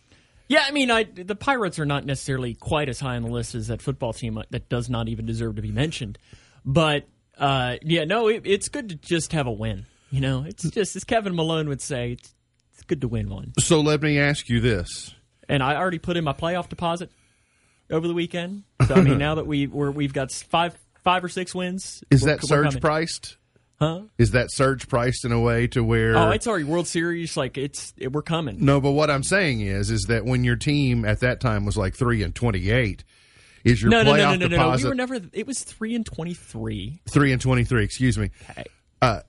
Yeah, 0.47 0.63
I 0.67 0.71
mean, 0.71 0.89
I, 0.89 1.03
the 1.03 1.35
Pirates 1.35 1.77
are 1.77 1.85
not 1.85 2.05
necessarily 2.05 2.55
quite 2.55 2.89
as 2.89 2.99
high 2.99 3.15
on 3.15 3.21
the 3.21 3.29
list 3.29 3.53
as 3.53 3.67
that 3.67 3.81
football 3.81 4.13
team 4.13 4.41
that 4.49 4.67
does 4.67 4.89
not 4.89 5.07
even 5.07 5.25
deserve 5.25 5.57
to 5.57 5.61
be 5.61 5.71
mentioned. 5.71 6.17
But 6.65 7.07
uh, 7.37 7.77
yeah, 7.83 8.05
no, 8.05 8.27
it, 8.27 8.43
it's 8.45 8.67
good 8.67 8.89
to 8.89 8.95
just 8.95 9.33
have 9.33 9.45
a 9.45 9.51
win. 9.51 9.85
You 10.09 10.21
know, 10.21 10.43
it's 10.47 10.67
just 10.71 10.95
as 10.95 11.03
Kevin 11.03 11.35
Malone 11.35 11.69
would 11.69 11.81
say, 11.81 12.13
it's, 12.13 12.33
it's 12.73 12.83
good 12.83 13.01
to 13.01 13.07
win 13.07 13.29
one. 13.29 13.53
So 13.59 13.79
let 13.81 14.01
me 14.01 14.17
ask 14.17 14.49
you 14.49 14.59
this. 14.59 15.13
And 15.47 15.61
I 15.61 15.75
already 15.75 15.99
put 15.99 16.17
in 16.17 16.23
my 16.23 16.33
playoff 16.33 16.67
deposit 16.67 17.11
over 17.91 18.07
the 18.07 18.13
weekend. 18.15 18.63
So 18.87 18.95
I 18.95 19.01
mean, 19.01 19.17
now 19.19 19.35
that 19.35 19.45
we 19.45 19.67
we're, 19.67 19.91
we've 19.91 20.13
got 20.13 20.31
five 20.31 20.75
five 21.09 21.23
or 21.23 21.29
six 21.29 21.55
wins, 21.55 22.03
Is 22.11 22.21
we're- 22.23 22.35
that 22.35 22.45
surge 22.45 22.79
priced? 22.81 23.37
Huh? 23.79 24.01
Is 24.17 24.31
that 24.31 24.49
surge 24.51 24.87
priced 24.89 25.23
in 25.25 25.31
a 25.31 25.39
way 25.39 25.65
to 25.67 25.81
where 25.83 26.15
Oh, 26.17 26.31
it's 26.31 26.45
already 26.47 26.65
World 26.65 26.85
Series. 26.85 27.35
Like 27.37 27.57
it's 27.57 27.93
it, 27.97 28.11
we're 28.11 28.21
coming. 28.21 28.57
No, 28.63 28.81
but 28.81 28.91
what 28.91 29.09
I'm 29.09 29.23
saying 29.23 29.61
is 29.61 29.89
is 29.89 30.03
that 30.09 30.25
when 30.25 30.43
your 30.43 30.57
team 30.57 31.05
at 31.05 31.21
that 31.21 31.39
time 31.39 31.65
was 31.65 31.77
like 31.77 31.95
3 31.95 32.21
and 32.21 32.35
28, 32.35 33.03
is 33.63 33.81
your 33.81 33.89
No, 33.89 34.03
no, 34.03 34.15
no, 34.17 34.35
no, 34.35 34.47
no, 34.47 34.57
no. 34.57 34.75
We 34.75 34.83
were 34.83 34.95
never. 34.95 35.19
It 35.33 35.47
was 35.47 35.63
three 35.63 35.95
and 35.95 36.05
twenty 36.05 36.33
three. 36.33 37.01
3 37.09 37.31
and 37.31 37.41
23, 37.41 37.83
excuse 37.83 38.17
me. 38.17 38.31
Okay. 38.51 38.65
Uh, 39.01 39.21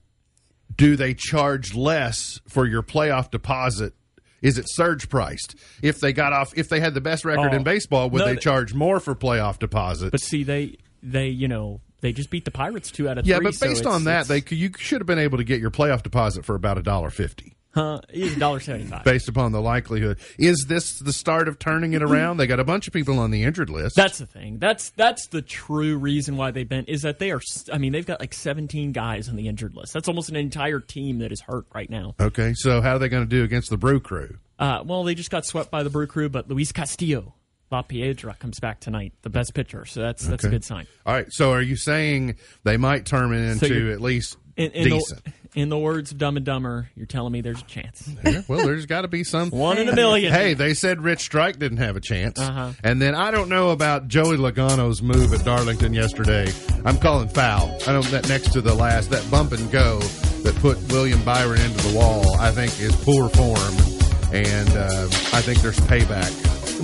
do 0.75 0.95
they 0.97 1.13
charge 1.13 1.73
less 1.73 2.39
for 2.47 2.65
your 2.67 2.83
playoff 2.83 3.31
deposit? 3.31 3.93
Is 4.41 4.57
it 4.57 4.65
surge 4.67 5.07
priced? 5.09 5.55
If 5.81 5.99
they 6.01 6.11
got 6.13 6.33
off, 6.33 6.51
if 6.57 6.67
they 6.67 6.79
had 6.81 6.93
the 6.93 7.01
best 7.01 7.23
record 7.25 7.53
Oh. 7.53 7.55
in 7.55 7.63
baseball, 7.63 8.09
would 8.09 8.19
No, 8.19 8.25
they 8.25 8.31
th- 8.33 8.43
charge 8.43 8.73
more 8.73 8.99
for 8.99 9.15
playoff 9.15 9.59
deposits? 9.59 10.11
But 10.11 10.19
see, 10.21 10.43
they 10.43 10.77
they 11.03 11.27
you 11.27 11.47
know 11.47 11.81
they 12.01 12.11
just 12.13 12.29
beat 12.29 12.45
the 12.45 12.51
Pirates 12.51 12.91
two 12.91 13.07
out 13.09 13.17
of 13.17 13.25
yeah, 13.27 13.37
three. 13.37 13.45
but 13.45 13.59
based 13.59 13.81
it's- 13.81 13.85
on 13.85 14.05
that, 14.05 14.27
they 14.27 14.43
you 14.49 14.71
should 14.77 15.01
have 15.01 15.07
been 15.07 15.19
able 15.19 15.37
to 15.37 15.43
get 15.43 15.59
your 15.59 15.71
playoff 15.71 16.03
deposit 16.03 16.45
for 16.45 16.55
about 16.55 16.77
a 16.77 16.81
dollar 16.81 17.09
fifty, 17.11 17.55
huh, 17.75 18.01
is 18.09 18.35
dollar 18.37 18.59
seventy 18.59 18.85
five. 18.85 19.03
based 19.03 19.27
upon 19.29 19.51
the 19.51 19.61
likelihood. 19.61 20.17
Is 20.39 20.65
this 20.67 20.97
the 20.99 21.13
start 21.13 21.47
of 21.47 21.59
turning 21.59 21.93
it 21.93 22.01
around? 22.01 22.37
They 22.37 22.47
got 22.47 22.59
a 22.59 22.63
bunch 22.63 22.87
of 22.87 22.93
people 22.93 23.19
on 23.19 23.29
the 23.31 23.43
injured 23.43 23.69
list. 23.69 23.95
That's 23.95 24.17
the 24.17 24.25
thing. 24.25 24.57
That's 24.57 24.89
that's 24.91 25.27
the 25.27 25.41
true 25.43 25.95
reason 25.97 26.37
why 26.37 26.49
they've 26.51 26.67
been 26.67 26.85
is 26.85 27.03
that 27.03 27.19
they 27.19 27.29
are. 27.31 27.41
I 27.71 27.77
mean, 27.77 27.91
they've 27.91 28.05
got 28.05 28.19
like 28.19 28.33
seventeen 28.33 28.91
guys 28.93 29.29
on 29.29 29.35
the 29.35 29.47
injured 29.47 29.75
list. 29.75 29.93
That's 29.93 30.07
almost 30.07 30.29
an 30.29 30.35
entire 30.35 30.79
team 30.79 31.19
that 31.19 31.31
is 31.31 31.41
hurt 31.41 31.65
right 31.73 31.89
now. 31.89 32.15
okay, 32.19 32.53
so 32.55 32.81
how 32.81 32.95
are 32.95 32.99
they 32.99 33.09
going 33.09 33.23
to 33.23 33.29
do 33.29 33.43
against 33.43 33.69
the 33.69 33.77
Brew 33.77 33.99
Crew? 33.99 34.37
Uh, 34.57 34.83
well, 34.85 35.03
they 35.03 35.15
just 35.15 35.31
got 35.31 35.43
swept 35.45 35.69
by 35.71 35.81
the 35.83 35.89
Brew 35.89 36.05
Crew, 36.07 36.29
but 36.29 36.47
Luis 36.47 36.71
Castillo, 36.71 37.33
La 37.71 37.81
Piedra, 37.81 38.35
comes 38.35 38.59
back 38.59 38.79
tonight, 38.79 39.13
the 39.21 39.29
best 39.29 39.53
pitcher. 39.53 39.85
So 39.85 40.01
that's 40.01 40.25
that's 40.27 40.43
a 40.43 40.49
good 40.49 40.63
sign. 40.63 40.87
All 41.05 41.13
right, 41.13 41.27
so 41.31 41.51
are 41.51 41.61
you 41.61 41.75
saying 41.77 42.35
they 42.63 42.77
might 42.77 43.05
turn 43.05 43.33
it 43.33 43.51
into 43.51 43.67
you're- 43.73 43.93
at 43.93 44.01
least 44.01 44.37
In, 44.57 44.71
in 44.71 44.89
decent? 44.89 45.23
the 45.25 45.31
in 45.53 45.67
the 45.67 45.77
words 45.77 46.13
of 46.13 46.17
Dumb 46.17 46.37
and 46.37 46.45
Dumber, 46.45 46.89
you're 46.95 47.05
telling 47.05 47.33
me 47.33 47.41
there's 47.41 47.59
a 47.61 47.65
chance. 47.65 48.09
Yeah, 48.23 48.41
well, 48.47 48.65
there's 48.65 48.85
got 48.85 49.01
to 49.01 49.09
be 49.09 49.25
some 49.25 49.49
One 49.51 49.77
in 49.77 49.89
a 49.89 49.95
million. 49.95 50.31
Hey, 50.31 50.53
they 50.53 50.73
said 50.73 51.01
Rich 51.01 51.19
Strike 51.21 51.59
didn't 51.59 51.79
have 51.79 51.97
a 51.97 51.99
chance. 51.99 52.39
Uh-huh. 52.39 52.71
And 52.85 53.01
then 53.01 53.15
I 53.15 53.31
don't 53.31 53.49
know 53.49 53.71
about 53.71 54.07
Joey 54.07 54.37
Logano's 54.37 55.01
move 55.01 55.33
at 55.33 55.43
Darlington 55.43 55.93
yesterday. 55.93 56.47
I'm 56.85 56.97
calling 56.97 57.27
foul. 57.27 57.77
I 57.85 57.91
don't 57.91 58.05
that 58.11 58.29
next 58.29 58.53
to 58.53 58.61
the 58.61 58.73
last 58.73 59.09
that 59.09 59.29
bump 59.29 59.51
and 59.51 59.69
go 59.71 59.99
that 59.99 60.55
put 60.61 60.77
William 60.91 61.21
Byron 61.25 61.59
into 61.59 61.87
the 61.89 61.97
wall, 61.97 62.37
I 62.39 62.51
think 62.51 62.79
is 62.79 62.95
poor 63.03 63.27
form, 63.29 64.33
and 64.33 64.69
uh, 64.69 65.03
I 65.33 65.41
think 65.41 65.59
there's 65.61 65.79
payback 65.81 66.31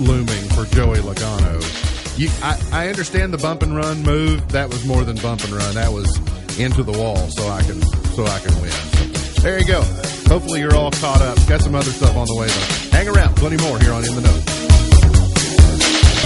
looming 0.00 0.44
for 0.50 0.64
Joey 0.74 0.98
Logano. 0.98 1.58
You, 2.18 2.28
I, 2.42 2.58
I 2.72 2.88
understand 2.88 3.32
the 3.32 3.38
bump 3.38 3.62
and 3.62 3.76
run 3.76 4.02
move. 4.02 4.48
That 4.48 4.68
was 4.68 4.84
more 4.84 5.04
than 5.04 5.16
bump 5.16 5.44
and 5.44 5.52
run. 5.52 5.74
That 5.74 5.92
was 5.92 6.18
into 6.58 6.82
the 6.82 6.92
wall, 6.92 7.16
so 7.16 7.48
I 7.48 7.62
can 7.62 7.80
so 8.16 8.24
I 8.24 8.38
can 8.40 8.60
win. 8.60 8.70
So, 8.70 9.42
there 9.42 9.58
you 9.58 9.66
go. 9.66 9.82
Hopefully 10.26 10.60
you're 10.60 10.74
all 10.74 10.90
caught 10.90 11.22
up. 11.22 11.38
Got 11.46 11.62
some 11.62 11.74
other 11.74 11.90
stuff 11.90 12.16
on 12.16 12.26
the 12.26 12.34
way 12.34 12.48
though. 12.48 12.96
Hang 12.96 13.08
around. 13.08 13.36
Plenty 13.36 13.56
more 13.62 13.78
here 13.78 13.92
on 13.92 14.04
In 14.04 14.14
the 14.14 14.20
Know. 14.20 14.42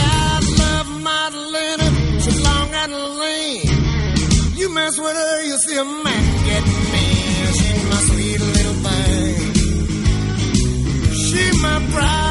I 0.00 0.40
love 0.58 0.88
Madalena. 1.02 2.20
She's 2.20 2.40
long 2.42 2.72
and 2.72 2.92
lean. 3.20 4.56
You 4.56 4.74
mess 4.74 4.98
with 4.98 5.14
her, 5.14 5.42
you'll 5.42 5.58
see 5.58 5.76
a 5.76 5.84
man 5.84 6.44
get 6.46 6.64
mean. 6.64 7.52
She's 7.52 7.84
my 7.84 8.00
sweet 8.08 8.40
little 8.40 8.74
thing. 8.86 9.52
She's 11.12 11.62
my 11.62 11.86
pride 11.92 12.21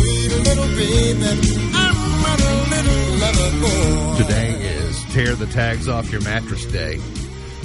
sweet 0.00 0.32
little 0.46 0.66
baby. 0.66 1.70
I'm 1.74 2.24
a 2.24 2.36
little 2.70 3.18
lover 3.18 3.60
boy. 3.60 4.16
Today 4.22 4.52
is 4.62 5.04
tear 5.12 5.34
the 5.34 5.46
tags 5.46 5.88
off 5.88 6.10
your 6.10 6.22
mattress 6.22 6.64
day. 6.66 6.98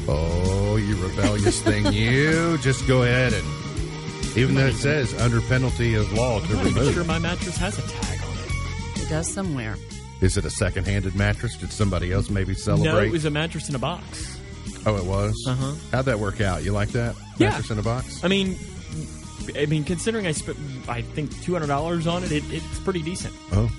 Oh, 0.07 0.75
you 0.75 0.95
rebellious 1.01 1.61
thing. 1.61 1.85
You 1.93 2.57
just 2.59 2.85
go 2.87 3.03
ahead 3.03 3.33
and, 3.33 4.37
even 4.37 4.55
though 4.55 4.67
it 4.67 4.75
says 4.75 5.13
under 5.21 5.41
penalty 5.41 5.95
of 5.95 6.11
law 6.13 6.39
to 6.39 6.45
I'm 6.57 6.63
not 6.65 6.73
sure 6.73 6.83
remove. 6.91 7.07
my 7.07 7.19
mattress 7.19 7.57
has 7.57 7.77
a 7.79 7.81
tag 7.81 8.19
on 8.21 8.33
it. 8.37 9.01
It 9.03 9.09
does 9.09 9.31
somewhere. 9.31 9.75
Is 10.21 10.37
it 10.37 10.45
a 10.45 10.49
second 10.49 10.85
handed 10.87 11.15
mattress? 11.15 11.55
Did 11.57 11.71
somebody 11.71 12.11
else 12.11 12.29
maybe 12.29 12.53
celebrate? 12.53 12.91
No, 12.91 12.99
it 12.99 13.11
was 13.11 13.25
a 13.25 13.29
mattress 13.31 13.69
in 13.69 13.75
a 13.75 13.79
box. 13.79 14.37
oh, 14.85 14.95
it 14.97 15.03
was? 15.05 15.45
Uh-huh. 15.47 15.73
How'd 15.91 16.05
that 16.05 16.19
work 16.19 16.41
out? 16.41 16.63
You 16.63 16.71
like 16.71 16.89
that? 16.89 17.15
Yeah. 17.37 17.49
Mattress 17.49 17.71
in 17.71 17.79
a 17.79 17.83
box? 17.83 18.23
I 18.23 18.27
mean, 18.27 18.57
I 19.55 19.65
mean, 19.67 19.83
considering 19.83 20.25
I 20.27 20.31
spent, 20.31 20.57
I 20.87 21.01
think 21.01 21.31
two 21.43 21.53
hundred 21.53 21.67
dollars 21.67 22.07
on 22.07 22.23
it, 22.23 22.31
it, 22.31 22.43
it's 22.51 22.79
pretty 22.79 23.01
decent. 23.01 23.33
Oh, 23.51 23.71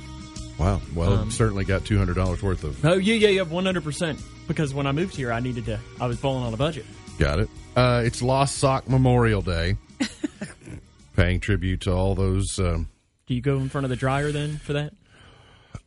wow. 0.58 0.80
Well, 0.94 1.12
Um, 1.14 1.30
certainly 1.30 1.64
got 1.64 1.82
$200 1.82 2.42
worth 2.42 2.64
of. 2.64 2.84
Oh 2.84 2.94
yeah, 2.94 3.14
yeah, 3.14 3.28
yeah, 3.28 3.42
one 3.42 3.64
hundred 3.64 3.84
percent. 3.84 4.20
Because 4.48 4.72
when 4.72 4.86
I 4.86 4.92
moved 4.92 5.16
here, 5.16 5.32
I 5.32 5.40
needed 5.40 5.64
to. 5.66 5.80
I 6.00 6.06
was 6.06 6.18
falling 6.18 6.44
on 6.44 6.54
a 6.54 6.56
budget. 6.56 6.86
Got 7.18 7.40
it. 7.40 7.48
Uh, 7.74 8.02
it's 8.04 8.22
Lost 8.22 8.58
Sock 8.58 8.88
Memorial 8.88 9.42
Day. 9.42 9.76
Paying 11.16 11.40
tribute 11.40 11.80
to 11.82 11.92
all 11.92 12.14
those. 12.14 12.58
Um, 12.58 12.88
Do 13.26 13.34
you 13.34 13.40
go 13.40 13.56
in 13.58 13.68
front 13.68 13.84
of 13.84 13.90
the 13.90 13.96
dryer 13.96 14.30
then 14.32 14.58
for 14.58 14.74
that? 14.74 14.92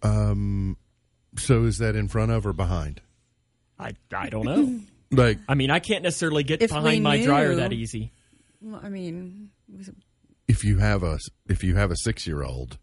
Um. 0.04 0.78
so 1.38 1.64
is 1.64 1.78
that 1.80 1.96
in 1.96 2.08
front 2.08 2.32
of 2.32 2.46
or 2.46 2.54
behind? 2.54 3.02
I 3.80 3.94
I 4.14 4.30
don't 4.30 4.46
know. 4.46 4.80
Like, 5.12 5.40
I 5.50 5.56
mean, 5.56 5.72
I 5.72 5.80
can't 5.80 6.04
necessarily 6.04 6.44
get 6.44 6.62
If 6.62 6.70
we 6.70 6.78
behind 6.78 7.04
my 7.04 7.24
dryer 7.24 7.56
that 7.56 7.74
easy. 7.74 8.12
Well, 8.62 8.80
I 8.84 8.90
mean, 8.90 9.50
if 10.48 10.64
you 10.64 10.78
have 10.80 11.04
a 11.04 11.20
if 11.48 11.64
you 11.64 11.76
have 11.76 11.92
a 11.92 11.96
six 11.98 12.26
year 12.28 12.44
old, 12.44 12.78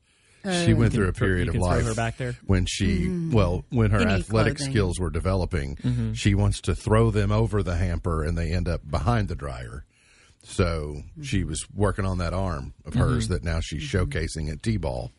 she 0.65 0.75
went 0.75 0.93
through 0.93 1.09
a 1.09 1.13
period 1.13 1.47
you 1.47 1.55
of 1.55 1.59
life 1.59 1.97
back 1.97 2.17
there? 2.19 2.37
when 2.47 2.67
she 2.67 3.09
well 3.33 3.65
when 3.71 3.91
her 3.91 4.01
Any 4.01 4.13
athletic 4.21 4.57
clothing. 4.59 4.73
skills 4.73 5.01
were 5.01 5.11
developing. 5.11 5.77
Mm-hmm. 5.77 6.13
She 6.13 6.35
wants 6.35 6.61
to 6.63 6.75
throw 6.75 7.11
them 7.11 7.33
over 7.33 7.63
the 7.63 7.77
hamper 7.77 8.23
and 8.23 8.37
they 8.39 8.53
end 8.53 8.69
up 8.69 8.89
behind 8.89 9.29
the 9.29 9.35
dryer. 9.35 9.85
So 10.43 11.03
she 11.23 11.43
was 11.43 11.67
working 11.75 12.05
on 12.05 12.19
that 12.19 12.33
arm 12.33 12.75
of 12.85 12.93
Mm-hmm. 12.93 13.01
hers 13.03 13.29
that 13.29 13.43
now 13.43 13.59
she's 13.61 13.83
showcasing 13.83 14.51
at 14.53 14.63
T-ball. 14.63 15.11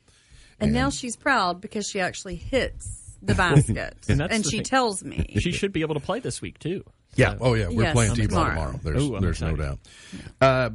and 0.60 0.72
now 0.74 0.90
she's 0.90 1.18
proud 1.18 1.60
because 1.60 1.86
she 1.90 2.00
actually 2.00 2.36
hits 2.36 3.18
the 3.22 3.36
basket, 3.36 3.98
And 4.08 4.22
and, 4.22 4.44
the 4.44 4.50
she 4.50 4.58
thing. 4.58 4.64
tells 4.64 5.04
me. 5.04 5.36
She 5.40 5.52
should 5.52 5.74
be 5.74 5.82
able 5.82 5.96
to 5.96 6.00
play 6.00 6.20
this 6.22 6.42
week 6.42 6.60
too. 6.60 6.84
Yeah. 7.16 7.32
So- 7.32 7.38
Oh, 7.42 7.54
yeah. 7.56 7.68
We're 7.68 7.84
Yes, 7.84 7.94
playing 7.94 8.14
T-ball 8.16 8.26
excited. 8.26 8.50
tomorrow. 8.56 8.80
There's, 8.84 9.04
Ooh, 9.04 9.16
I'm 9.16 9.22
there's 9.22 9.42
no 9.42 9.50
excited. 9.50 9.80
doubt. 10.40 10.40
Uh, 10.40 10.70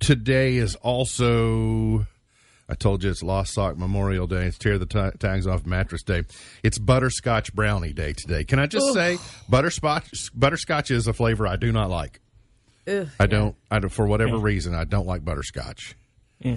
today 0.00 0.56
is 0.56 0.74
also. 0.76 2.06
I 2.68 2.74
told 2.74 3.04
you 3.04 3.10
it's 3.10 3.22
Lost 3.22 3.54
Sock 3.54 3.78
Memorial 3.78 4.26
Day. 4.26 4.46
It's 4.46 4.58
Tear 4.58 4.76
the 4.76 4.86
Ta- 4.86 5.12
Tags 5.20 5.46
Off 5.46 5.64
Mattress 5.66 6.02
Day. 6.02 6.24
It's 6.64 6.78
Butterscotch 6.78 7.54
Brownie 7.54 7.92
Day 7.92 8.12
today. 8.12 8.42
Can 8.42 8.58
I 8.58 8.66
just 8.66 8.92
say, 8.92 9.18
butterscotch 9.48 10.30
butterscotch 10.34 10.90
is 10.90 11.06
a 11.06 11.12
flavor 11.12 11.46
I 11.46 11.54
do 11.56 11.70
not 11.70 11.90
like. 11.90 12.20
Ugh, 12.88 13.08
I 13.20 13.26
don't. 13.26 13.54
I 13.70 13.78
don't, 13.78 13.90
for 13.90 14.06
whatever 14.06 14.36
reason, 14.38 14.74
I 14.74 14.84
don't 14.84 15.06
like 15.06 15.24
butterscotch. 15.24 15.96
Eh. 16.44 16.56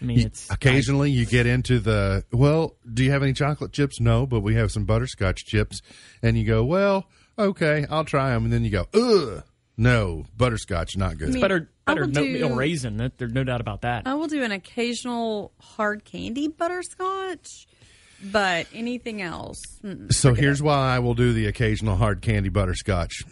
I 0.00 0.04
mean, 0.04 0.20
it's 0.20 0.48
Occasionally, 0.50 1.10
you 1.10 1.26
get 1.26 1.46
into 1.46 1.80
the 1.80 2.24
well. 2.32 2.76
Do 2.92 3.04
you 3.04 3.10
have 3.10 3.22
any 3.22 3.32
chocolate 3.32 3.72
chips? 3.72 4.00
No, 4.00 4.26
but 4.26 4.40
we 4.40 4.54
have 4.54 4.70
some 4.70 4.84
butterscotch 4.84 5.44
chips, 5.44 5.82
and 6.22 6.38
you 6.38 6.44
go, 6.44 6.64
well, 6.64 7.06
okay, 7.38 7.86
I'll 7.90 8.04
try 8.04 8.30
them, 8.30 8.44
and 8.44 8.52
then 8.52 8.64
you 8.64 8.70
go, 8.70 8.86
ugh, 8.94 9.42
no, 9.78 10.26
butterscotch, 10.36 10.96
not 10.96 11.16
good. 11.16 11.28
it's 11.30 11.38
better 11.40 11.70
I 11.86 11.94
better 11.94 12.04
oatmeal 12.04 12.48
do- 12.50 12.54
raisin. 12.54 13.10
There's 13.16 13.32
no 13.32 13.44
doubt 13.44 13.60
about 13.62 13.82
that. 13.82 14.02
I 14.06 14.14
will 14.14 14.26
do 14.26 14.42
an 14.42 14.52
occasional 14.52 15.52
hard 15.60 16.04
candy 16.04 16.48
butterscotch, 16.48 17.66
but 18.22 18.66
anything 18.74 19.22
else. 19.22 19.62
So 20.10 20.34
here's 20.34 20.60
why 20.60 20.94
I 20.94 20.98
will 20.98 21.14
do 21.14 21.32
the 21.32 21.46
occasional 21.46 21.96
hard 21.96 22.20
candy 22.20 22.48
butterscotch 22.50 23.22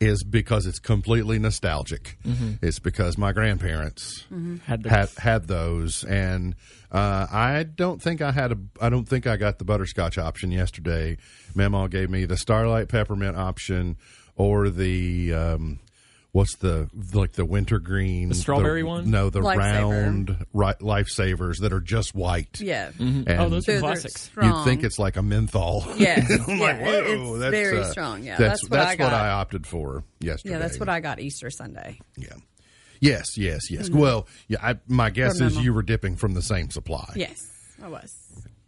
is 0.00 0.24
because 0.24 0.66
it's 0.66 0.78
completely 0.80 1.38
nostalgic. 1.38 2.18
It's 2.62 2.78
because 2.78 3.16
my 3.18 3.32
grandparents 3.32 4.24
Had 4.64 4.82
the 4.84 4.90
had 4.90 5.08
had 5.18 5.46
those, 5.48 6.04
and 6.04 6.54
uh, 6.90 7.26
I 7.30 7.62
don't 7.64 8.00
think 8.00 8.20
I 8.22 8.32
had 8.32 8.52
a. 8.52 8.56
I 8.80 8.88
don't 8.90 9.08
think 9.08 9.26
I 9.26 9.36
got 9.36 9.58
the 9.58 9.64
butterscotch 9.64 10.18
option 10.18 10.50
yesterday. 10.52 11.16
Mamaw 11.54 11.90
gave 11.90 12.10
me 12.10 12.24
the 12.24 12.36
Starlight 12.36 12.88
Peppermint 12.88 13.36
option 13.36 13.96
or 14.36 14.68
the. 14.68 15.34
Um, 15.34 15.80
What's 16.32 16.56
the 16.56 16.90
like 17.12 17.30
the 17.34 17.44
wintergreen? 17.44 18.28
The 18.28 18.34
strawberry 18.34 18.82
one? 18.82 19.08
No, 19.08 19.30
the 19.30 19.38
Lifesaver. 19.38 19.56
round 19.56 20.46
ri- 20.52 20.74
lifesavers 20.80 21.60
that 21.60 21.72
are 21.72 21.78
just 21.78 22.12
white. 22.12 22.60
yeah. 22.60 22.90
And 22.98 23.28
oh, 23.30 23.48
those 23.48 23.66
They're- 23.66 23.78
classics. 23.78 24.22
strong. 24.22 24.50
You'd 24.50 24.64
think 24.64 24.82
it's 24.82 24.98
like 24.98 25.16
a 25.16 25.22
menthol. 25.22 25.84
Yes, 25.96 26.28
I'm 26.28 26.56
yeah, 26.58 26.64
like, 26.64 26.80
whoa, 26.80 27.34
it's 27.34 27.38
that's, 27.40 27.50
very 27.52 27.80
uh, 27.82 27.84
strong. 27.84 28.24
Yeah, 28.24 28.36
that's 28.36 28.66
that's 28.66 28.68
what 28.68 28.80
I 28.80 28.96
got. 28.96 29.04
what 29.04 29.14
I 29.14 29.28
opted 29.28 29.64
for 29.64 30.02
yesterday. 30.18 30.54
Yeah, 30.54 30.58
that's 30.58 30.80
what 30.80 30.88
I 30.88 30.98
got 30.98 31.20
Easter 31.20 31.50
Sunday. 31.50 32.00
Yeah. 32.16 32.34
Yes, 32.98 33.38
yes, 33.38 33.70
yes. 33.70 33.88
Well, 33.88 34.26
yeah. 34.48 34.58
I, 34.60 34.74
my 34.88 35.10
guess 35.10 35.40
is 35.40 35.56
you 35.58 35.72
were 35.72 35.82
dipping 35.82 36.16
from 36.16 36.34
the 36.34 36.42
same 36.42 36.68
supply. 36.68 37.12
Yes, 37.14 37.48
I 37.80 37.86
was. 37.86 38.12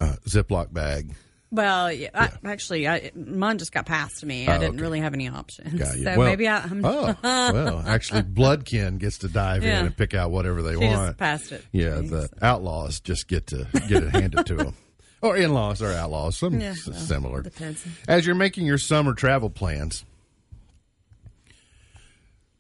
Uh, 0.01 0.15
Ziploc 0.29 0.73
bag. 0.73 1.17
Well, 1.53 1.93
yeah, 1.93 2.09
I, 2.13 2.31
actually, 2.45 2.89
I, 2.89 3.13
mine 3.15 3.59
just 3.59 3.71
got 3.73 3.87
passed 3.87 4.19
to 4.21 4.27
me. 4.27 4.49
I 4.49 4.57
Oh, 4.57 4.59
didn't 4.59 4.75
okay. 4.77 4.83
really 4.83 5.01
have 5.01 5.15
any 5.15 5.29
options, 5.29 5.73
Got 5.75 5.97
you. 5.97 6.03
so 6.05 6.19
well, 6.19 6.29
maybe 6.29 6.49
I, 6.49 6.59
I'm, 6.63 6.85
oh, 6.85 7.15
well, 7.23 7.85
actually, 7.87 8.23
Bloodkin 8.23 8.99
gets 8.99 9.19
to 9.19 9.29
dive 9.29 9.63
in 9.63 9.87
and 9.87 9.97
pick 9.97 10.13
out 10.13 10.31
whatever 10.33 10.61
they 10.63 10.73
She 10.73 10.79
want. 10.79 11.09
just 11.11 11.19
passed 11.19 11.53
it. 11.53 11.65
Yeah, 11.73 12.01
the 12.01 12.29
outlaws 12.43 12.99
just 13.01 13.29
get 13.29 13.47
to 13.49 13.67
get 13.89 14.03
it 14.03 14.11
handed 14.11 14.45
to 14.47 14.55
them. 14.55 14.75
Or 15.23 15.35
in 15.35 15.55
laws 15.55 15.81
or 15.81 15.91
outlaws, 15.93 16.37
some 16.37 16.61
Yeah, 16.61 16.75
well, 16.87 16.95
similar. 16.95 17.43
depends. 17.43 17.85
As 18.07 18.27
you're 18.27 18.35
making 18.37 18.67
your 18.67 18.77
summer 18.77 19.15
travel 19.15 19.49
plans, 19.49 20.05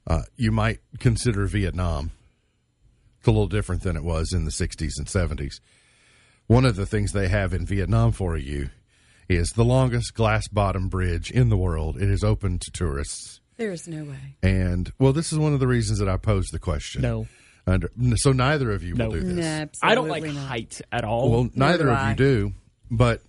uh, 0.07 0.23
you 0.37 0.51
might 0.51 0.81
consider 0.99 1.47
Vietnam. 1.47 2.13
It's 3.19 3.27
a 3.29 3.31
little 3.31 3.47
different 3.47 3.83
than 3.83 3.95
it 3.97 4.03
was 4.03 4.33
in 4.33 4.47
the 4.47 4.51
60s 4.51 4.93
and 4.99 5.07
70s. 5.07 5.61
One 6.47 6.65
of 6.65 6.77
the 6.77 6.87
things 6.87 7.13
they 7.13 7.29
have 7.29 7.53
in 7.53 7.67
Vietnam 7.67 8.13
for 8.13 8.37
you 8.37 8.71
is 9.29 9.51
the 9.51 9.65
longest 9.65 10.15
glass 10.15 10.47
bottom 10.49 10.89
bridge 10.89 11.31
in 11.31 11.49
the 11.49 11.57
world. 11.57 11.97
It 12.01 12.09
is 12.11 12.23
open 12.23 12.59
to 12.61 12.71
tourists. 12.71 13.41
There's 13.57 13.89
no 13.89 14.05
way. 14.05 14.37
And, 14.43 14.93
well, 14.99 15.13
this 15.13 15.33
is 15.33 15.39
one 15.39 15.55
of 15.55 15.61
the 15.61 15.67
reasons 15.67 15.99
that 15.99 16.09
I 16.09 16.17
posed 16.19 16.53
the 16.53 16.59
question. 16.59 17.03
No. 17.03 17.27
Under, 17.67 17.91
so 18.17 18.31
neither 18.31 18.71
of 18.71 18.85
you 18.85 18.95
No. 18.95 19.07
will 19.07 19.15
do 19.15 19.21
this. 19.23 19.35
No, 19.45 19.67
I 19.83 19.97
don't 19.97 20.07
like 20.09 20.23
not. 20.23 20.37
height 20.37 20.81
at 20.93 21.05
all. 21.05 21.31
Well, 21.33 21.51
neither 21.55 21.85
do 21.85 21.91
of 21.91 21.97
I. 21.99 22.11
you 22.11 22.17
do, 22.17 22.53
but 22.93 23.23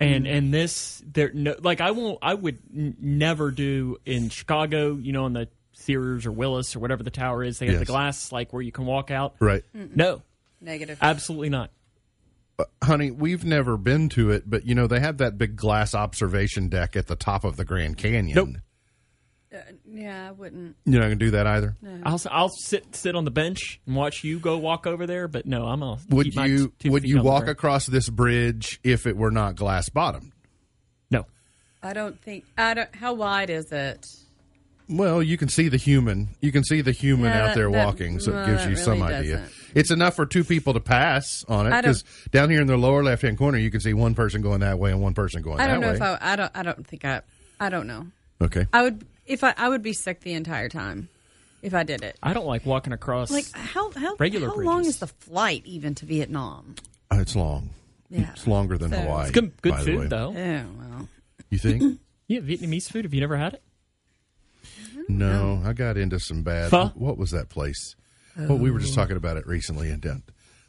and 0.00 0.26
and 0.26 0.52
this 0.52 1.02
there 1.10 1.30
no 1.32 1.54
like 1.62 1.80
I 1.80 1.92
won't 1.92 2.18
I 2.20 2.34
would 2.34 2.58
n- 2.76 2.94
never 3.00 3.50
do 3.50 3.96
in 4.04 4.28
Chicago. 4.28 4.94
You 4.96 5.12
know, 5.12 5.24
on 5.24 5.32
the 5.32 5.48
Sears 5.72 6.26
or 6.26 6.32
Willis 6.32 6.76
or 6.76 6.80
whatever 6.80 7.02
the 7.02 7.10
tower 7.10 7.42
is, 7.42 7.58
they 7.60 7.66
have 7.66 7.76
Yes. 7.76 7.80
the 7.80 7.86
glass 7.86 8.30
like 8.30 8.52
where 8.52 8.60
you 8.60 8.72
can 8.72 8.84
walk 8.84 9.10
out. 9.10 9.36
right. 9.40 9.62
No, 9.72 10.20
Negative. 10.60 10.98
absolutely 11.00 11.48
not. 11.48 11.70
Honey, 12.82 13.10
we've 13.10 13.44
never 13.44 13.76
been 13.76 14.08
to 14.10 14.30
it, 14.30 14.48
but 14.48 14.64
you 14.66 14.74
know 14.74 14.86
they 14.86 15.00
have 15.00 15.18
that 15.18 15.38
big 15.38 15.56
glass 15.56 15.94
observation 15.94 16.68
deck 16.68 16.96
at 16.96 17.06
the 17.06 17.16
top 17.16 17.44
of 17.44 17.56
the 17.56 17.64
Grand 17.64 17.96
Canyon. 17.96 18.34
Nope. 18.34 18.48
Uh, 19.50 19.58
yeah, 19.90 20.28
I 20.28 20.32
wouldn't. 20.32 20.76
You're 20.84 21.00
not 21.00 21.06
gonna 21.06 21.16
do 21.16 21.30
that 21.30 21.46
either. 21.46 21.76
I'll 22.04 22.20
I'll 22.30 22.50
sit 22.50 22.94
sit 22.94 23.16
on 23.16 23.24
the 23.24 23.30
bench 23.30 23.80
and 23.86 23.96
watch 23.96 24.22
you 24.22 24.38
go 24.38 24.58
walk 24.58 24.86
over 24.86 25.06
there. 25.06 25.26
But 25.26 25.46
no, 25.46 25.64
I'm 25.66 25.80
gonna 25.80 25.98
Would 26.10 26.26
keep 26.26 26.36
my 26.36 26.46
you 26.46 26.72
two 26.78 26.90
would 26.90 27.04
you 27.04 27.22
walk 27.22 27.46
across 27.48 27.86
this 27.86 28.10
bridge 28.10 28.78
if 28.84 29.06
it 29.06 29.16
were 29.16 29.30
not 29.30 29.56
glass 29.56 29.88
bottomed? 29.88 30.32
No, 31.10 31.24
I 31.82 31.94
don't 31.94 32.20
think. 32.20 32.44
I 32.58 32.74
don't. 32.74 32.94
How 32.94 33.14
wide 33.14 33.48
is 33.48 33.72
it? 33.72 34.04
Well, 34.90 35.22
you 35.22 35.36
can 35.38 35.48
see 35.48 35.68
the 35.68 35.76
human. 35.78 36.28
You 36.40 36.52
can 36.52 36.64
see 36.64 36.80
the 36.82 36.92
human 36.92 37.30
Yeah, 37.30 37.46
out 37.48 37.54
there 37.54 37.70
that- 37.70 37.86
walking, 37.86 38.20
so 38.20 38.32
no, 38.32 38.42
it 38.42 38.46
gives 38.46 38.64
that 38.64 38.70
you 38.70 38.76
some 38.76 39.00
really 39.02 39.14
idea. 39.14 39.36
doesn't. 39.38 39.54
It's 39.74 39.90
enough 39.90 40.16
for 40.16 40.26
two 40.26 40.44
people 40.44 40.74
to 40.74 40.80
pass 40.80 41.44
on 41.48 41.66
it 41.66 41.70
because 41.82 42.04
down 42.30 42.50
here 42.50 42.60
in 42.60 42.66
the 42.66 42.76
lower 42.76 43.02
left 43.02 43.22
hand 43.22 43.36
corner, 43.38 43.58
you 43.58 43.70
can 43.70 43.80
see 43.80 43.92
one 43.94 44.14
person 44.14 44.40
going 44.42 44.60
that 44.60 44.78
way 44.78 44.90
and 44.92 45.00
one 45.02 45.14
person 45.14 45.42
going 45.42 45.60
I 45.60 45.66
don't 45.66 45.80
that 45.80 45.86
know 45.86 46.06
way. 46.06 46.14
if 46.16 46.22
I. 46.22 46.32
I 46.32 46.36
don't. 46.36 46.52
I 46.54 46.62
don't 46.62 46.86
think 46.86 47.04
I. 47.04 47.22
I 47.60 47.68
don't 47.68 47.86
know. 47.86 48.06
Okay. 48.40 48.66
I 48.72 48.82
would 48.82 49.04
if 49.26 49.44
I 49.44 49.52
I 49.56 49.68
would 49.68 49.82
be 49.82 49.92
sick 49.92 50.20
the 50.20 50.32
entire 50.34 50.68
time 50.68 51.08
if 51.62 51.74
I 51.74 51.82
did 51.82 52.02
it. 52.02 52.16
I 52.22 52.32
don't 52.32 52.46
like 52.46 52.64
walking 52.64 52.92
across. 52.92 53.30
Like 53.30 53.50
how 53.52 53.90
how 53.92 54.14
Regular 54.18 54.48
how 54.48 54.56
long 54.56 54.84
is 54.86 54.98
the 54.98 55.06
flight 55.08 55.62
even 55.66 55.94
to 55.96 56.06
Vietnam? 56.06 56.74
Uh, 57.10 57.16
it's 57.20 57.34
long. 57.36 57.70
Yeah. 58.10 58.30
It's 58.32 58.46
longer 58.46 58.78
than 58.78 58.90
So- 58.90 59.00
Hawaii. 59.00 59.22
it's 59.24 59.30
good, 59.32 59.60
good 59.60 59.72
by 59.72 59.82
the 59.82 59.90
way. 59.96 60.02
food 60.02 60.10
though. 60.10 60.34
Oh 60.36 60.64
well. 60.78 61.08
You 61.50 61.58
think? 61.58 62.00
Yeah, 62.30 62.40
Vietnamese 62.40 62.90
food. 62.92 63.06
Have 63.06 63.14
you 63.14 63.20
never 63.22 63.38
had 63.38 63.54
it? 63.54 63.62
no, 65.08 65.62
I 65.64 65.72
got 65.72 65.96
into 65.96 66.20
some 66.20 66.42
bad. 66.42 66.70
Pho? 66.70 66.86
What 66.94 67.16
was 67.16 67.30
that 67.30 67.48
place? 67.48 67.96
Well, 68.38 68.58
we 68.58 68.70
were 68.70 68.78
just 68.78 68.94
talking 68.94 69.16
about 69.16 69.36
it 69.36 69.46
recently, 69.46 69.90
and 69.90 70.00
down 70.00 70.22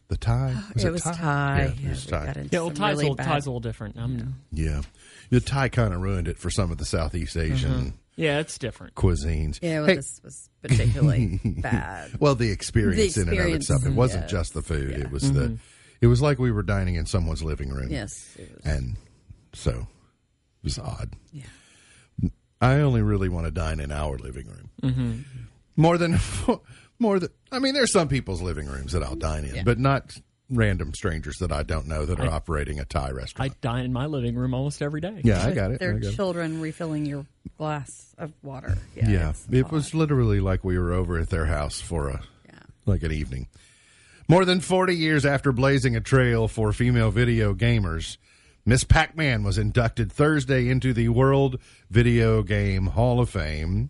the 0.07 0.17
Thai. 0.17 0.55
Was 0.73 0.83
it 0.85 0.91
was 0.91 1.03
Thai. 1.03 1.13
Yeah, 1.15 1.63
Yeah, 1.81 1.87
it 1.87 1.89
was 1.89 2.05
we 2.05 2.11
Thai. 2.11 2.47
Yeah, 2.51 2.59
well, 2.59 2.69
some 2.69 2.75
Thai's, 2.75 2.79
really 2.79 2.91
a 2.91 2.95
little, 3.09 3.15
bad- 3.15 3.27
a 3.31 3.35
little 3.35 3.59
different. 3.59 3.97
Um, 3.97 4.35
Yeah, 4.51 4.81
the 5.29 5.39
Thai 5.39 5.69
kind 5.69 5.93
of 5.93 6.01
ruined 6.01 6.27
it 6.27 6.37
for 6.39 6.49
some 6.49 6.71
of 6.71 6.77
the 6.79 6.85
Southeast 6.85 7.37
Asian 7.37 7.93
yeah, 8.15 8.39
it's 8.39 8.57
different. 8.57 8.95
cuisines. 8.95 9.59
Yeah, 9.61 9.79
well, 9.79 9.87
Hey, 9.89 9.95
this 9.95 10.19
was 10.23 10.49
particularly 10.61 11.39
bad. 11.45 12.19
well, 12.19 12.35
the 12.35 12.49
experience, 12.51 13.15
The 13.15 13.21
in 13.21 13.29
and 13.29 13.39
of 13.39 13.47
itself. 13.55 13.85
It 13.85 13.93
wasn't 13.93 14.23
yes. 14.23 14.31
just 14.31 14.53
the 14.55 14.61
food. 14.61 14.91
It 14.91 15.09
was 15.11 15.23
Mm-hmm. 15.23 15.35
the. 15.37 15.57
It 16.01 16.07
was 16.07 16.21
like 16.21 16.39
we 16.39 16.51
were 16.51 16.63
dining 16.63 16.95
in 16.95 17.05
someone's 17.05 17.43
living 17.43 17.69
room. 17.69 17.89
Yes. 17.91 18.35
It 18.37 18.51
was, 18.55 18.65
and 18.65 18.95
so 19.53 19.71
it 19.71 20.63
was 20.63 20.79
odd. 20.79 21.13
yeah. 21.31 21.43
I 22.61 22.75
only 22.81 23.01
really 23.01 23.29
want 23.29 23.45
to 23.45 23.51
dine 23.51 23.79
in 23.79 23.91
our 23.91 24.17
living 24.17 24.47
room. 24.81 25.25
More 25.77 25.97
than 25.97 26.19
more 26.99 27.19
than. 27.19 27.29
I 27.51 27.59
mean, 27.59 27.73
there's 27.73 27.91
some 27.91 28.07
people's 28.07 28.41
living 28.41 28.67
rooms 28.67 28.91
that 28.93 29.01
I'll 29.03 29.15
dine 29.15 29.45
in, 29.45 29.55
Yeah. 29.55 29.63
but 29.63 29.79
not 29.79 30.15
random 30.51 30.93
strangers 30.93 31.37
that 31.37 31.51
I 31.51 31.61
don't 31.63 31.87
know 31.87 32.05
that 32.05 32.19
are 32.19 32.27
operating 32.29 32.79
a 32.79 32.85
Thai 32.85 33.11
restaurant. 33.11 33.39
I 33.39 33.43
restaurant. 33.53 33.61
dine 33.61 33.85
in 33.85 33.93
my 33.93 34.07
living 34.07 34.35
room 34.35 34.53
almost 34.55 34.81
every 34.81 34.99
day. 35.01 35.21
yeah, 35.23 35.45
I 35.45 35.51
got 35.53 35.71
it. 35.71 35.75
I 35.75 35.77
Their 35.77 35.93
got 35.99 36.11
it. 36.11 36.15
children 36.15 36.59
refilling 36.59 37.05
your 37.05 37.25
glass 37.57 38.13
of 38.17 38.33
water. 38.41 38.77
Yeah. 38.95 39.09
Yeah, 39.09 39.29
it's 39.29 39.45
it 39.51 39.71
was 39.71 39.93
literally 39.93 40.39
like 40.39 40.63
we 40.63 40.77
were 40.79 40.91
over 40.93 41.19
at 41.19 41.29
their 41.29 41.45
house 41.45 41.79
for 41.81 42.09
a 42.09 42.21
Yeah. 42.47 42.59
like 42.87 43.03
an 43.03 43.11
evening. 43.11 43.47
More 44.27 44.43
than 44.45 44.59
40 44.59 44.95
years 44.95 45.25
after 45.25 45.51
blazing 45.51 45.95
a 45.95 46.01
trail 46.01 46.47
for 46.47 46.71
female 46.73 47.11
video 47.11 47.53
gamers, 47.53 48.17
Miss 48.65 48.83
Pac-Man 48.83 49.43
was 49.43 49.57
inducted 49.57 50.11
Thursday 50.11 50.67
into 50.69 50.93
the 50.93 51.09
World 51.09 51.59
Video 51.89 52.43
Game 52.43 52.87
Hall 52.87 53.19
of 53.19 53.29
Fame. 53.29 53.89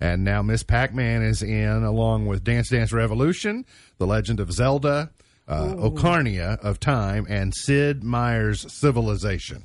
And 0.00 0.24
now 0.24 0.42
Miss 0.42 0.62
Pac-Man 0.62 1.22
is 1.22 1.42
in 1.42 1.82
along 1.82 2.26
with 2.26 2.44
Dance 2.44 2.68
Dance 2.68 2.92
Revolution, 2.92 3.64
The 3.98 4.06
Legend 4.06 4.40
of 4.40 4.52
Zelda, 4.52 5.10
uh, 5.48 5.74
Ocarina 5.74 6.58
of 6.58 6.78
Time, 6.80 7.26
and 7.28 7.54
Sid 7.54 8.04
Meier's 8.04 8.70
Civilization. 8.72 9.64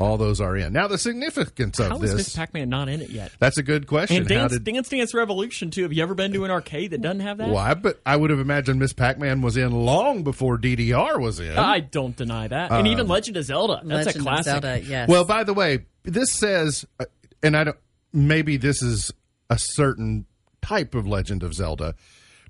All 0.00 0.16
those 0.16 0.40
are 0.40 0.56
in. 0.56 0.72
Now 0.72 0.86
the 0.86 0.98
significance 0.98 1.80
of 1.80 1.88
How 1.88 1.96
is 1.96 2.12
this 2.12 2.14
Miss 2.14 2.36
Pac-Man 2.36 2.68
not 2.68 2.88
in 2.88 3.00
it 3.02 3.10
yet? 3.10 3.32
that's 3.40 3.58
a 3.58 3.64
good 3.64 3.88
question. 3.88 4.18
And 4.18 4.28
Dance, 4.28 4.52
did- 4.52 4.62
Dance 4.62 4.88
Dance 4.88 5.12
Revolution 5.12 5.70
too. 5.70 5.82
Have 5.82 5.92
you 5.92 6.02
ever 6.04 6.14
been 6.14 6.32
to 6.34 6.44
an 6.44 6.52
arcade 6.52 6.92
that 6.92 7.00
doesn't 7.00 7.20
have 7.20 7.38
that? 7.38 7.48
Why? 7.48 7.74
But 7.74 8.00
I 8.06 8.16
would 8.16 8.30
have 8.30 8.38
imagined 8.38 8.78
Miss 8.78 8.92
Pac-Man 8.92 9.42
was 9.42 9.56
in 9.56 9.72
long 9.72 10.22
before 10.22 10.56
DDR 10.56 11.20
was 11.20 11.40
in. 11.40 11.56
I 11.56 11.80
don't 11.80 12.14
deny 12.14 12.46
that. 12.46 12.70
And 12.70 12.86
even 12.86 13.08
Legend 13.08 13.36
of 13.38 13.44
Zelda. 13.44 13.80
That's 13.84 14.06
Legend 14.06 14.16
a 14.16 14.18
of 14.18 14.24
classic. 14.24 14.44
Zelda, 14.44 14.80
yes. 14.82 15.08
well, 15.08 15.24
by 15.24 15.42
the 15.42 15.54
way, 15.54 15.86
this 16.04 16.32
says, 16.32 16.84
uh, 17.00 17.04
and 17.42 17.56
I 17.56 17.64
don't. 17.64 17.76
Maybe 18.12 18.56
this 18.56 18.82
is 18.82 19.12
a 19.50 19.58
certain 19.58 20.26
type 20.62 20.94
of 20.94 21.06
Legend 21.06 21.42
of 21.42 21.54
Zelda. 21.54 21.94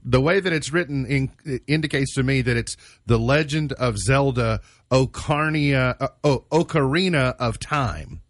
The 0.04 0.20
way 0.20 0.40
that 0.40 0.52
it's 0.52 0.72
written 0.72 1.06
in, 1.06 1.30
it 1.44 1.62
indicates 1.66 2.14
to 2.14 2.22
me 2.22 2.40
that 2.42 2.56
it's 2.56 2.76
the 3.06 3.18
Legend 3.18 3.72
of 3.74 3.98
Zelda 3.98 4.60
Ocarina, 4.90 5.96
uh, 6.00 6.08
oh, 6.24 6.44
Ocarina 6.50 7.34
of 7.38 7.58
Time. 7.58 8.20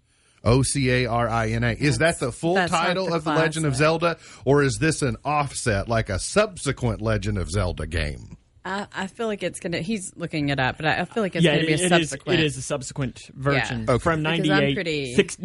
O 0.44 0.62
C 0.62 0.88
A 0.90 1.06
R 1.06 1.28
I 1.28 1.48
N 1.50 1.64
A. 1.64 1.72
Is 1.72 1.98
that 1.98 2.20
the 2.20 2.30
full 2.30 2.54
that's 2.54 2.72
like 2.72 2.86
title 2.86 3.06
the 3.06 3.14
of 3.16 3.24
the 3.24 3.30
Legend 3.32 3.66
of. 3.66 3.74
Zelda, 3.74 4.16
or 4.44 4.62
is 4.62 4.78
this 4.80 5.02
an 5.02 5.16
offset, 5.24 5.88
like 5.88 6.08
a 6.08 6.18
subsequent 6.18 7.02
Legend 7.02 7.38
of 7.38 7.50
Zelda 7.50 7.86
game? 7.88 8.38
I, 8.64 8.86
I 8.94 9.06
feel 9.08 9.26
like 9.26 9.42
it's 9.42 9.58
gonna. 9.58 9.78
He's 9.80 10.12
looking 10.16 10.48
it 10.50 10.60
up, 10.60 10.76
but 10.76 10.86
I, 10.86 11.00
I 11.00 11.04
feel 11.06 11.24
like 11.24 11.34
it's 11.34 11.44
yeah, 11.44 11.56
gonna 11.56 11.64
it, 11.64 11.66
be 11.66 11.72
a 11.72 11.74
it 11.74 11.82
is. 11.82 11.88
subsequent. 12.10 12.38
It 12.40 12.44
is 12.46 12.56
a 12.56 12.62
subsequent 12.62 13.30
version 13.34 13.84
Yeah. 13.88 13.94
Okay. 13.94 14.02
from 14.02 14.22
Because 14.22 14.46
'98. 14.48 14.74
pretty- 14.74 15.14
Six, 15.16 15.38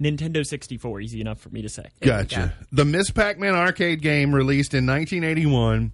Nintendo 0.00 0.46
64. 0.46 1.00
Easy 1.00 1.20
enough 1.20 1.40
for 1.40 1.50
me 1.50 1.62
to 1.62 1.68
say. 1.68 1.86
Gotcha. 2.00 2.54
The 2.70 2.84
Miss 2.84 3.10
Pac-Man 3.10 3.54
arcade 3.54 4.00
game 4.00 4.34
released 4.34 4.74
in 4.74 4.86
1981 4.86 5.92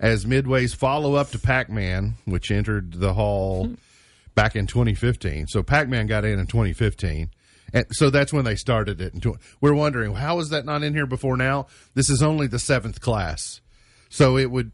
as 0.00 0.26
Midway's 0.26 0.74
follow-up 0.74 1.30
to 1.30 1.38
Pac-Man, 1.38 2.14
which 2.24 2.50
entered 2.50 2.94
the 2.94 3.14
hall 3.14 3.74
back 4.34 4.56
in 4.56 4.66
2015. 4.66 5.46
So 5.46 5.62
Pac-Man 5.62 6.06
got 6.06 6.24
in 6.24 6.38
in 6.38 6.46
2015. 6.46 7.30
And 7.72 7.86
so 7.90 8.08
that's 8.08 8.32
when 8.32 8.44
they 8.44 8.54
started 8.54 9.00
it. 9.00 9.14
We're 9.60 9.74
wondering 9.74 10.14
how 10.14 10.38
is 10.38 10.50
that 10.50 10.64
not 10.64 10.84
in 10.84 10.94
here 10.94 11.06
before 11.06 11.36
now? 11.36 11.66
This 11.94 12.08
is 12.08 12.22
only 12.22 12.46
the 12.46 12.60
seventh 12.60 13.00
class, 13.00 13.60
so 14.08 14.36
it 14.36 14.50
would 14.50 14.70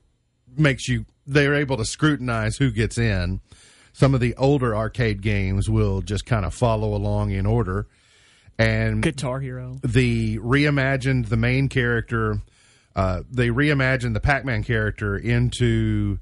makes 0.57 0.87
you 0.87 1.07
they're 1.27 1.55
able 1.55 1.79
to 1.79 1.85
scrutinize 1.87 2.59
who 2.59 2.71
gets 2.71 2.99
in. 2.99 3.40
Some 3.95 4.14
of 4.14 4.21
the 4.21 4.37
older 4.37 4.77
arcade 4.77 5.23
games 5.23 5.71
will 5.71 6.03
just 6.03 6.27
kind 6.27 6.45
of 6.45 6.53
follow 6.53 6.95
along 6.95 7.31
in 7.31 7.47
order, 7.47 7.87
and 8.61 9.03
Guitar 9.03 9.40
Hero. 9.40 9.79
the 9.83 10.38
reimagined 10.38 11.29
the 11.29 11.37
main 11.37 11.68
character. 11.68 12.40
Uh, 12.94 13.23
they 13.31 13.49
reimagined 13.49 14.14
the 14.14 14.20
Pac-Man 14.20 14.64
character 14.64 15.16
into 15.16 16.18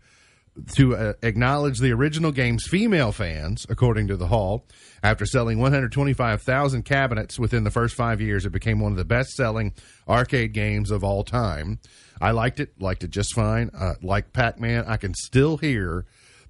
to 0.74 0.96
uh, 0.96 1.12
acknowledge 1.22 1.78
the 1.78 1.92
original 1.92 2.32
game's 2.32 2.66
female 2.66 3.12
fans, 3.12 3.64
according 3.68 4.08
to 4.08 4.16
the 4.16 4.26
Hall. 4.26 4.66
After 5.02 5.24
selling 5.24 5.58
125,000 5.58 6.84
cabinets 6.84 7.38
within 7.38 7.64
the 7.64 7.70
first 7.70 7.94
five 7.94 8.20
years, 8.20 8.44
it 8.44 8.50
became 8.50 8.80
one 8.80 8.92
of 8.92 8.98
the 8.98 9.04
best-selling 9.04 9.72
arcade 10.08 10.52
games 10.52 10.90
of 10.90 11.04
all 11.04 11.22
time. 11.22 11.78
I 12.20 12.32
liked 12.32 12.58
it, 12.58 12.72
liked 12.80 13.04
it 13.04 13.10
just 13.10 13.34
fine. 13.34 13.70
Uh, 13.72 13.94
like 14.02 14.32
Pac-Man, 14.32 14.84
I 14.88 14.96
can 14.96 15.14
still 15.14 15.58
hear 15.58 16.04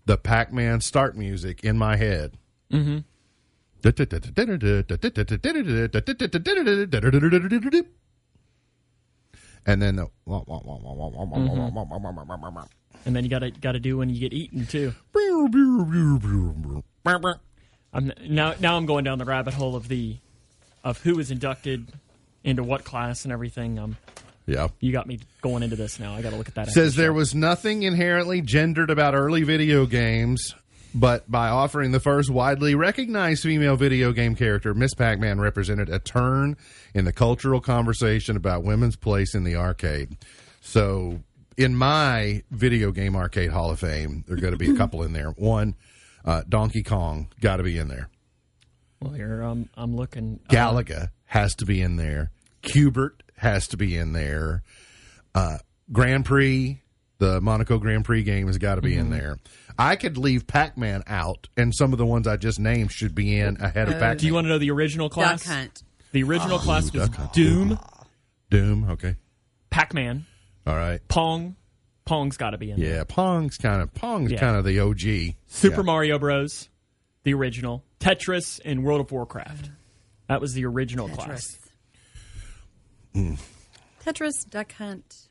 the 0.06 0.16
Pac-Man 0.16 0.80
start 0.80 1.16
music 1.16 1.62
in 1.62 1.76
my 1.76 1.96
head. 1.96 2.32
And 9.66 9.82
then 9.82 9.96
the 9.96 10.10
And 13.04 13.14
then 13.14 13.24
you 13.24 13.30
got 13.30 13.40
to 13.40 13.50
got 13.50 13.72
to 13.72 13.80
do 13.80 13.98
when 13.98 14.08
you 14.10 14.20
get 14.20 14.32
eaten 14.32 14.66
too. 14.66 14.94
I'm 17.92 18.12
now 18.26 18.54
now 18.60 18.76
I'm 18.76 18.86
going 18.86 19.04
down 19.04 19.18
the 19.18 19.24
rabbit 19.24 19.54
hole 19.54 19.76
of 19.76 19.88
the 19.88 20.16
of 20.84 21.02
who 21.02 21.16
was 21.16 21.30
inducted 21.30 21.92
into 22.44 22.62
what 22.62 22.84
class 22.84 23.24
and 23.24 23.32
everything. 23.32 23.78
Um, 23.78 23.96
yeah. 24.46 24.68
you 24.80 24.92
got 24.92 25.06
me 25.06 25.20
going 25.42 25.62
into 25.62 25.76
this 25.76 26.00
now. 26.00 26.14
I 26.14 26.22
got 26.22 26.30
to 26.30 26.36
look 26.36 26.48
at 26.48 26.54
that. 26.54 26.68
Says 26.68 26.94
the 26.94 27.02
there 27.02 27.12
was 27.12 27.34
nothing 27.34 27.82
inherently 27.82 28.40
gendered 28.40 28.90
about 28.90 29.14
early 29.14 29.42
video 29.42 29.84
games, 29.84 30.54
but 30.94 31.30
by 31.30 31.48
offering 31.48 31.92
the 31.92 32.00
first 32.00 32.30
widely 32.30 32.74
recognized 32.74 33.42
female 33.42 33.76
video 33.76 34.12
game 34.12 34.34
character, 34.34 34.74
Miss 34.74 34.94
Pac 34.94 35.18
Man 35.18 35.40
represented 35.40 35.88
a 35.88 35.98
turn 35.98 36.56
in 36.94 37.04
the 37.04 37.12
cultural 37.12 37.60
conversation 37.60 38.36
about 38.36 38.64
women's 38.64 38.96
place 38.96 39.34
in 39.34 39.44
the 39.44 39.56
arcade. 39.56 40.16
So, 40.60 41.20
in 41.56 41.74
my 41.76 42.42
video 42.50 42.92
game 42.92 43.16
arcade 43.16 43.50
Hall 43.50 43.70
of 43.70 43.80
Fame, 43.80 44.24
there 44.26 44.36
are 44.36 44.40
going 44.40 44.52
to 44.52 44.58
be 44.58 44.70
a 44.70 44.76
couple 44.76 45.02
in 45.02 45.12
there. 45.12 45.30
One, 45.30 45.74
uh, 46.24 46.42
Donkey 46.48 46.82
Kong, 46.82 47.28
got 47.40 47.56
to 47.56 47.62
be 47.62 47.78
in 47.78 47.88
there. 47.88 48.08
Well, 49.00 49.12
here 49.12 49.42
um, 49.42 49.68
I'm 49.76 49.94
looking. 49.96 50.40
uh, 50.48 50.52
Galaga 50.52 51.08
has 51.26 51.54
to 51.56 51.66
be 51.66 51.80
in 51.80 51.96
there. 51.96 52.30
Q*bert 52.62 53.22
has 53.36 53.68
to 53.68 53.76
be 53.76 53.96
in 53.96 54.12
there. 54.12 54.62
Uh, 55.34 55.58
Grand 55.92 56.24
Prix, 56.24 56.80
the 57.18 57.40
Monaco 57.40 57.78
Grand 57.78 58.04
Prix 58.04 58.22
game 58.24 58.46
has 58.48 58.58
got 58.58 58.74
to 58.76 58.82
be 58.82 58.92
Mm-hmm. 58.92 59.00
in 59.00 59.10
there. 59.10 59.36
I 59.78 59.96
could 59.96 60.18
leave 60.18 60.46
Pac 60.46 60.76
Man 60.76 61.04
out, 61.06 61.48
and 61.56 61.74
some 61.74 61.92
of 61.92 61.98
the 61.98 62.06
ones 62.06 62.26
I 62.26 62.36
just 62.36 62.58
named 62.58 62.90
should 62.90 63.14
be 63.14 63.38
in 63.38 63.60
ahead 63.60 63.88
of 63.88 63.94
uh, 63.94 63.98
Pac 63.98 64.00
Man. 64.00 64.16
Do 64.16 64.26
you 64.26 64.34
want 64.34 64.44
to 64.46 64.48
know 64.48 64.58
the 64.58 64.70
original 64.70 65.08
class? 65.08 65.44
Duck 65.44 65.54
Hunt. 65.54 65.82
The 66.12 66.22
original 66.24 66.56
oh, 66.56 66.60
class 66.60 66.92
was 66.92 67.08
Duck 67.08 67.14
Hunt. 67.14 67.32
Doom, 67.32 67.78
Doom, 68.50 68.90
okay. 68.90 69.16
Pac-Man, 69.70 70.26
All 70.66 70.74
right. 70.74 71.06
Pong. 71.08 71.54
Pong's 72.04 72.38
got 72.38 72.50
to 72.50 72.58
be 72.58 72.70
in 72.70 72.80
there. 72.80 72.96
Yeah, 72.96 73.04
Pong's 73.04 73.58
kind 73.58 73.82
of 73.82 73.92
Pong's 73.92 74.32
Yeah. 74.32 74.40
kind 74.40 74.56
of 74.56 74.64
the 74.64 74.80
OG. 74.80 75.36
Super 75.46 75.82
Yeah. 75.82 75.82
Mario 75.82 76.18
Bros. 76.18 76.70
The 77.24 77.34
original. 77.34 77.84
Tetris 78.00 78.60
and 78.64 78.82
World 78.82 79.02
of 79.02 79.12
Warcraft. 79.12 79.70
That 80.26 80.40
was 80.40 80.54
the 80.54 80.64
original 80.64 81.08
class. 81.10 81.58
Tetris. 83.14 83.38
Tetris, 84.04 84.48
Duck 84.48 84.72
Hunt. 84.72 85.27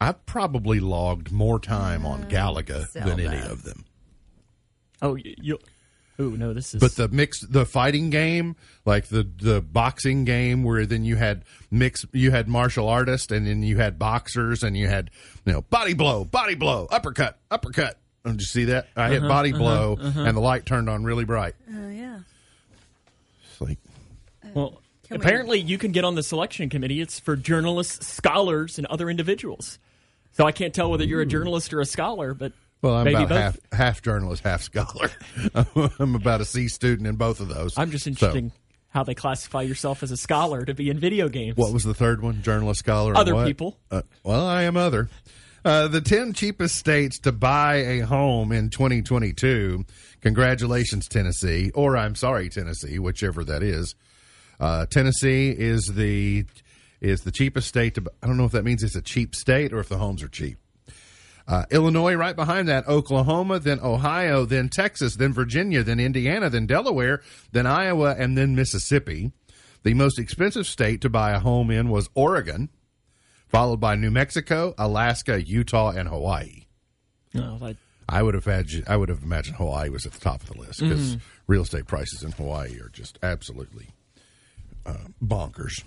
I've 0.00 0.24
probably 0.26 0.80
logged 0.80 1.32
more 1.32 1.58
time 1.58 2.04
on 2.04 2.28
Galaga 2.28 2.90
than 2.92 3.20
any 3.20 3.24
Zelda. 3.24 3.52
of 3.52 3.62
them. 3.62 3.84
Oh, 5.00 5.14
you. 5.14 5.34
you 5.40 5.58
oh 6.18 6.30
no, 6.30 6.52
this 6.52 6.74
is. 6.74 6.80
But 6.80 6.96
the 6.96 7.08
mix, 7.08 7.40
the 7.40 7.64
fighting 7.64 8.10
game, 8.10 8.56
like 8.84 9.06
the 9.06 9.28
the 9.36 9.60
boxing 9.60 10.24
game, 10.24 10.62
where 10.62 10.86
then 10.86 11.04
you 11.04 11.16
had 11.16 11.44
mix, 11.70 12.04
you 12.12 12.30
had 12.30 12.48
martial 12.48 12.88
artists, 12.88 13.30
and 13.30 13.46
then 13.46 13.62
you 13.62 13.76
had 13.76 13.98
boxers, 13.98 14.62
and 14.62 14.76
you 14.76 14.88
had 14.88 15.10
you 15.44 15.52
know 15.52 15.62
body 15.62 15.94
blow, 15.94 16.24
body 16.24 16.54
blow, 16.54 16.86
uppercut, 16.90 17.38
uppercut. 17.50 17.98
Did 18.24 18.40
you 18.40 18.46
see 18.46 18.64
that? 18.66 18.88
I 18.96 19.10
hit 19.10 19.18
uh-huh, 19.18 19.28
body 19.28 19.50
uh-huh, 19.50 19.58
blow, 19.58 19.98
uh-huh. 20.00 20.22
and 20.22 20.36
the 20.36 20.40
light 20.40 20.64
turned 20.64 20.88
on 20.88 21.04
really 21.04 21.24
bright. 21.24 21.54
Oh 21.70 21.88
yeah. 21.90 22.20
It's 23.50 23.60
like 23.60 23.78
uh, 24.44 24.48
well, 24.54 24.80
Can 25.14 25.28
Apparently, 25.28 25.60
you 25.60 25.78
can 25.78 25.92
get 25.92 26.04
on 26.04 26.14
the 26.14 26.22
selection 26.22 26.68
committee. 26.70 27.00
It's 27.00 27.18
for 27.20 27.36
journalists, 27.36 28.06
scholars, 28.06 28.78
and 28.78 28.86
other 28.88 29.08
individuals. 29.10 29.78
So 30.32 30.44
I 30.46 30.52
can't 30.52 30.74
tell 30.74 30.90
whether 30.90 31.04
you're 31.04 31.20
a 31.20 31.26
journalist 31.26 31.72
or 31.72 31.80
a 31.80 31.86
scholar, 31.86 32.34
but 32.34 32.52
Well, 32.82 32.94
I'm 32.96 33.04
maybe 33.04 33.16
about 33.22 33.28
both. 33.28 33.38
half 33.38 33.58
half 33.72 34.02
journalist, 34.02 34.42
half 34.44 34.62
scholar. 34.62 35.10
I'm 35.98 36.14
about 36.14 36.40
a 36.40 36.44
C 36.44 36.68
student 36.68 37.06
in 37.06 37.16
both 37.16 37.40
of 37.40 37.48
those. 37.48 37.78
I'm 37.78 37.90
just 37.90 38.04
So, 38.04 38.10
interested 38.10 38.38
in 38.38 38.52
how 38.88 39.02
they 39.04 39.14
classify 39.14 39.62
yourself 39.62 40.02
as 40.02 40.10
a 40.10 40.16
scholar 40.16 40.64
to 40.64 40.74
be 40.74 40.88
in 40.90 40.98
video 40.98 41.28
games. 41.28 41.56
what 41.56 41.72
was 41.72 41.84
the 41.84 41.94
third 41.94 42.22
one? 42.22 42.42
Journalist, 42.42 42.80
scholar, 42.80 43.10
and 43.10 43.18
Other 43.18 43.34
what? 43.34 43.46
people. 43.46 43.78
Uh, 43.90 44.02
well, 44.24 44.46
I 44.46 44.62
am 44.64 44.76
other. 44.76 45.08
Uh, 45.64 45.88
the 45.88 46.00
10 46.00 46.34
cheapest 46.34 46.76
states 46.76 47.18
to 47.20 47.32
buy 47.32 47.76
a 47.76 48.00
home 48.00 48.52
in 48.52 48.68
2022. 48.70 49.84
Congratulations, 50.20 51.08
Tennessee, 51.08 51.70
or 51.74 51.96
I'm 51.96 52.14
sorry, 52.14 52.48
Tennessee, 52.48 52.98
whichever 52.98 53.44
that 53.44 53.62
is. 53.62 53.94
Uh, 54.60 54.86
Tennessee 54.86 55.50
is 55.50 55.84
the 55.94 56.44
is 57.00 57.20
the 57.22 57.32
cheapest 57.32 57.68
state 57.68 57.94
to. 57.96 58.04
I 58.22 58.26
don't 58.26 58.36
know 58.36 58.44
if 58.44 58.52
that 58.52 58.64
means 58.64 58.82
it's 58.82 58.96
a 58.96 59.02
cheap 59.02 59.34
state 59.34 59.72
or 59.72 59.78
if 59.80 59.88
the 59.88 59.98
homes 59.98 60.22
are 60.22 60.28
cheap. 60.28 60.58
Uh, 61.46 61.64
Illinois, 61.70 62.14
right 62.14 62.34
behind 62.36 62.68
that, 62.68 62.88
Oklahoma, 62.88 63.58
then 63.58 63.78
Ohio, 63.80 64.46
then 64.46 64.70
Texas, 64.70 65.16
then 65.16 65.30
Virginia, 65.34 65.82
then 65.82 66.00
Indiana, 66.00 66.48
then 66.48 66.66
Delaware, 66.66 67.20
then 67.52 67.66
Iowa, 67.66 68.14
and 68.18 68.38
then 68.38 68.54
Mississippi. 68.54 69.30
The 69.82 69.92
most 69.92 70.18
expensive 70.18 70.66
state 70.66 71.02
to 71.02 71.10
buy 71.10 71.32
a 71.32 71.38
home 71.40 71.70
in 71.70 71.90
was 71.90 72.08
Oregon, 72.14 72.70
followed 73.48 73.78
by 73.78 73.94
New 73.94 74.10
Mexico, 74.10 74.74
Alaska, 74.78 75.44
Utah, 75.44 75.90
and 75.90 76.08
Hawaii. 76.08 76.62
No, 77.34 77.58
I- 77.60 77.76
I 78.08 78.22
would 78.22 78.32
have 78.34 78.46
imagined, 78.46 78.84
I 78.86 78.96
would 78.96 79.08
have 79.10 79.22
imagined 79.22 79.56
Hawaii 79.56 79.88
was 79.90 80.04
at 80.06 80.12
the 80.12 80.20
top 80.20 80.42
of 80.42 80.48
the 80.48 80.58
list 80.58 80.80
because 80.80 81.16
real 81.46 81.62
estate 81.62 81.86
prices 81.86 82.22
in 82.22 82.32
Hawaii 82.32 82.78
are 82.80 82.88
just 82.90 83.18
absolutely 83.22 83.88
uh, 84.86 84.94
bonkers. 85.22 85.82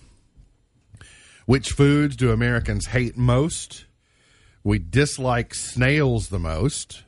Which 1.45 1.69
foods 1.69 2.15
do 2.15 2.31
Americans 2.31 2.87
hate 2.87 3.17
most? 3.17 3.85
We 4.63 4.79
dislike 4.79 5.53
snails 5.55 6.27
the 6.29 6.39
most. 6.39 7.03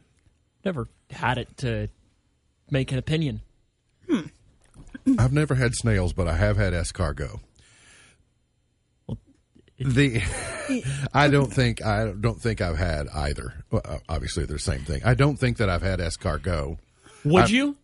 never 0.64 0.88
had 1.12 1.38
it 1.38 1.58
to 1.58 1.90
make 2.72 2.92
an 2.92 2.98
opinion. 2.98 3.42
I've 5.18 5.34
never 5.34 5.56
had 5.56 5.74
snails, 5.76 6.14
but 6.14 6.28
I 6.28 6.36
have 6.36 6.56
had 6.58 6.74
escargot. 6.74 7.40
The 9.78 10.22
I 11.14 11.30
don't 11.30 11.52
think 11.52 11.84
I 11.84 12.12
don't 12.12 12.40
think 12.42 12.60
I've 12.62 12.78
had 12.78 13.08
either. 13.10 13.54
Well, 13.72 13.82
uh, 13.86 13.98
obviously, 14.10 14.46
they're 14.46 14.58
the 14.58 14.62
same 14.62 14.82
thing. 14.82 15.02
I 15.06 15.14
don't 15.14 15.38
think 15.38 15.58
that 15.58 15.70
I've 15.70 15.82
had 15.82 16.00
escargot. 16.00 16.78
Would 17.24 17.44
I- 17.46 17.48
you? 17.48 17.78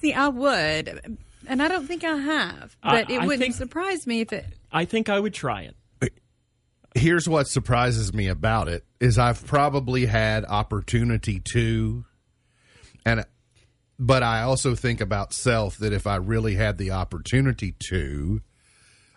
See, 0.00 0.12
I 0.12 0.28
would, 0.28 1.18
and 1.46 1.62
I 1.62 1.68
don't 1.68 1.86
think 1.86 2.04
I 2.04 2.16
have, 2.16 2.76
I- 2.82 3.02
but 3.02 3.10
it 3.10 3.20
wouldn't 3.22 3.40
think- 3.40 3.54
surprise 3.54 4.06
me 4.06 4.20
if 4.20 4.32
it. 4.32 4.46
I 4.72 4.84
think 4.84 5.08
I 5.08 5.18
would 5.20 5.34
try 5.34 5.62
it. 5.62 5.76
here's 6.94 7.28
what 7.28 7.46
surprises 7.46 8.14
me 8.14 8.26
about 8.26 8.68
it 8.68 8.82
is 9.00 9.18
I've 9.18 9.46
probably 9.46 10.06
had 10.06 10.46
opportunity 10.46 11.40
to 11.52 12.06
and 13.04 13.22
but 13.98 14.22
I 14.22 14.42
also 14.42 14.74
think 14.74 15.02
about 15.02 15.34
self 15.34 15.76
that 15.78 15.92
if 15.92 16.06
I 16.06 16.16
really 16.16 16.54
had 16.54 16.78
the 16.78 16.92
opportunity 16.92 17.74
to 17.90 18.40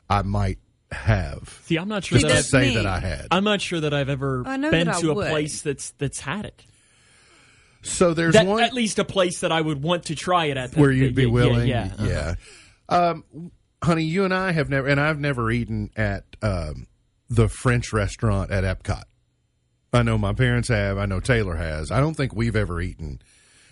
I 0.09 0.23
might 0.23 0.59
have 0.91 1.57
See, 1.63 1.77
I'm 1.77 1.87
not 1.87 2.03
sure 2.03 2.17
See, 2.19 2.23
that 2.27 2.33
Let's 2.33 2.53
I've, 2.53 2.61
say 2.63 2.69
me. 2.69 2.75
that 2.75 2.85
I 2.85 2.99
had. 2.99 3.27
I'm 3.31 3.43
not 3.45 3.61
sure 3.61 3.79
that 3.79 3.93
I've 3.93 4.09
ever 4.09 4.43
been 4.43 4.61
that 4.87 4.97
to 4.99 5.11
a 5.11 5.13
would. 5.13 5.29
place 5.29 5.61
that's 5.61 5.91
that's 5.91 6.19
had 6.19 6.45
it. 6.45 6.65
So 7.81 8.13
there's 8.13 8.33
That, 8.33 8.45
one 8.45 8.63
at 8.63 8.73
least 8.73 8.99
a 8.99 9.05
place 9.05 9.39
that 9.41 9.51
I 9.51 9.61
would 9.61 9.81
want 9.81 10.05
to 10.05 10.15
try 10.15 10.45
it 10.45 10.57
at. 10.57 10.75
where 10.75 10.91
you'd 10.91 11.15
be 11.15 11.23
Yeah, 11.23 11.27
yeah, 11.27 11.33
willing 11.33 11.67
Yeah, 11.67 11.83
uh-huh. 11.97 12.07
yeah. 12.07 12.35
Um 12.89 13.51
honey 13.81 14.03
you 14.03 14.25
and 14.25 14.33
I 14.33 14.51
have 14.51 14.69
never 14.69 14.87
and 14.87 14.99
I've 14.99 15.19
never 15.19 15.49
eaten 15.51 15.89
at 15.95 16.23
um 16.41 16.87
the 17.29 17.47
French 17.47 17.93
restaurant 17.93 18.51
at 18.51 18.63
Epcot. 18.63 19.03
I 19.93 20.03
know 20.03 20.17
my 20.17 20.33
parents 20.33 20.67
have, 20.69 20.97
I 20.97 21.05
know 21.05 21.19
Taylor 21.19 21.55
has. 21.55 21.89
I 21.91 21.99
don't 21.99 22.15
think 22.15 22.35
we've 22.35 22.55
ever 22.55 22.79
eaten 22.81 23.21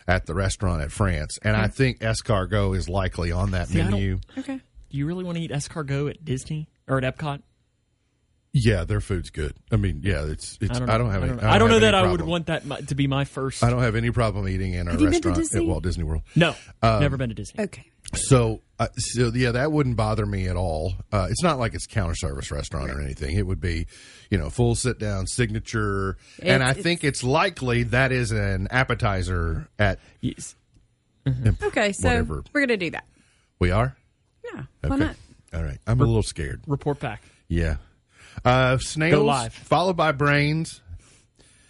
at 0.07 0.25
the 0.25 0.33
restaurant 0.33 0.81
at 0.81 0.91
France, 0.91 1.37
and 1.43 1.55
I 1.55 1.67
think 1.67 1.99
escargot 1.99 2.75
is 2.77 2.87
likely 2.87 3.31
on 3.31 3.51
that 3.51 3.67
See, 3.67 3.77
menu. 3.83 4.19
Okay. 4.37 4.59
Do 4.89 4.97
you 4.97 5.05
really 5.05 5.23
want 5.25 5.37
to 5.37 5.43
eat 5.43 5.51
escargot 5.51 6.09
at 6.11 6.23
Disney 6.25 6.69
or 6.87 6.97
at 6.97 7.03
Epcot? 7.17 7.41
Yeah, 8.59 8.85
their 8.85 9.01
food's 9.01 9.29
good. 9.29 9.53
I 9.71 9.75
mean, 9.75 10.01
yeah, 10.03 10.23
it's 10.25 10.57
it's. 10.61 10.71
I 10.71 10.79
don't 10.79 10.87
know. 10.87 10.93
I 10.93 10.97
don't 10.97 11.11
have. 11.11 11.21
I 11.23 11.27
any, 11.27 11.35
don't. 11.35 11.43
I 11.45 11.57
don't 11.59 11.67
know 11.67 11.73
have 11.75 11.81
that 11.81 11.93
any 11.95 12.07
I 12.07 12.11
would 12.11 12.21
want 12.21 12.47
that 12.47 12.65
mu- 12.65 12.77
to 12.81 12.95
be 12.95 13.05
my 13.07 13.25
first. 13.25 13.63
I 13.63 13.69
don't 13.69 13.81
have 13.81 13.95
any 13.95 14.09
problem 14.11 14.47
eating 14.47 14.73
in 14.73 14.87
a 14.87 14.91
Have 14.91 15.01
you 15.01 15.09
been 15.09 15.21
to 15.21 15.29
restaurant 15.29 15.55
at 15.55 15.65
Walt 15.65 15.83
Disney 15.83 16.03
World. 16.03 16.23
No, 16.35 16.55
Um, 16.81 17.01
never 17.01 17.17
been 17.17 17.29
to 17.29 17.35
Disney. 17.35 17.63
Okay. 17.65 17.83
So, 18.15 18.61
uh, 18.79 18.87
so 18.95 19.31
yeah, 19.35 19.51
that 19.51 19.71
wouldn't 19.71 19.97
bother 19.97 20.25
me 20.25 20.47
at 20.47 20.55
all. 20.55 20.93
Uh, 21.11 21.27
it's 21.29 21.43
not 21.43 21.59
like 21.59 21.73
it's 21.73 21.85
counter 21.87 22.15
service 22.15 22.49
restaurant 22.51 22.89
or 22.89 23.01
anything. 23.01 23.35
It 23.35 23.45
would 23.45 23.59
be, 23.59 23.85
you 24.31 24.37
know, 24.37 24.49
full 24.49 24.75
sit 24.75 24.97
down 24.97 25.27
signature, 25.27 26.15
and 26.41 26.63
I 26.63 26.69
It's- 26.71 26.83
think 26.83 27.03
it's 27.03 27.21
likely 27.23 27.83
that 27.83 28.11
is 28.13 28.31
an 28.31 28.69
appetizer 28.71 29.67
at. 29.77 29.99
Yes. 30.21 30.55
Okay. 31.63 31.91
So 31.91 32.07
Whatever. 32.07 32.43
we're 32.53 32.61
gonna 32.61 32.77
do 32.77 32.91
that. 32.91 33.03
We 33.59 33.71
are 33.71 33.97
Yeah. 34.53 34.63
Why 34.81 34.95
okay. 34.95 35.05
not? 35.05 35.15
All 35.53 35.63
right, 35.63 35.79
I'm 35.87 35.99
a 35.99 36.05
little 36.05 36.23
scared. 36.23 36.61
Report 36.67 36.99
back. 36.99 37.21
Yeah, 37.49 37.77
uh, 38.45 38.77
snails 38.77 39.23
live. 39.23 39.53
followed 39.53 39.97
by 39.97 40.11
brains. 40.11 40.81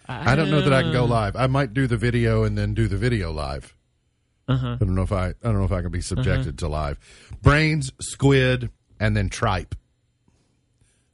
I 0.08 0.36
don't 0.36 0.50
know 0.50 0.62
that 0.62 0.72
I 0.72 0.82
can 0.82 0.92
go 0.92 1.04
live. 1.04 1.36
I 1.36 1.46
might 1.48 1.74
do 1.74 1.86
the 1.86 1.98
video 1.98 2.44
and 2.44 2.56
then 2.56 2.72
do 2.72 2.88
the 2.88 2.96
video 2.96 3.30
live. 3.30 3.74
Uh-huh. 4.48 4.68
I 4.68 4.76
don't 4.76 4.94
know 4.94 5.02
if 5.02 5.12
I. 5.12 5.28
I 5.28 5.34
don't 5.42 5.58
know 5.58 5.64
if 5.64 5.72
I 5.72 5.82
can 5.82 5.90
be 5.90 6.00
subjected 6.00 6.58
to 6.60 6.68
live. 6.68 6.98
Brains, 7.42 7.92
squid, 8.00 8.70
and 8.98 9.14
then 9.14 9.28
tripe. 9.28 9.74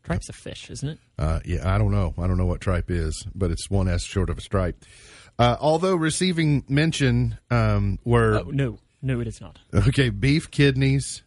Tripe's 0.04 0.28
a 0.28 0.32
fish, 0.32 0.70
isn't 0.70 0.90
it? 0.90 0.98
Uh, 1.18 1.40
yeah, 1.44 1.74
I 1.74 1.78
don't 1.78 1.90
know. 1.90 2.14
I 2.18 2.26
don't 2.28 2.36
know 2.36 2.46
what 2.46 2.60
tripe 2.60 2.90
is, 2.90 3.26
but 3.34 3.50
it's 3.50 3.68
one 3.68 3.88
S 3.88 4.04
short 4.04 4.30
of 4.30 4.38
a 4.38 4.40
stripe. 4.40 4.84
Uh, 5.38 5.56
although 5.60 5.96
receiving 5.96 6.62
mention 6.68 7.38
um, 7.50 7.98
were 8.04 8.42
Oh 8.44 8.50
no, 8.50 8.78
no, 9.02 9.18
it 9.20 9.26
is 9.26 9.40
not. 9.40 9.58
okay 9.74 10.10
beef 10.10 10.50
kidneys, 10.50 11.22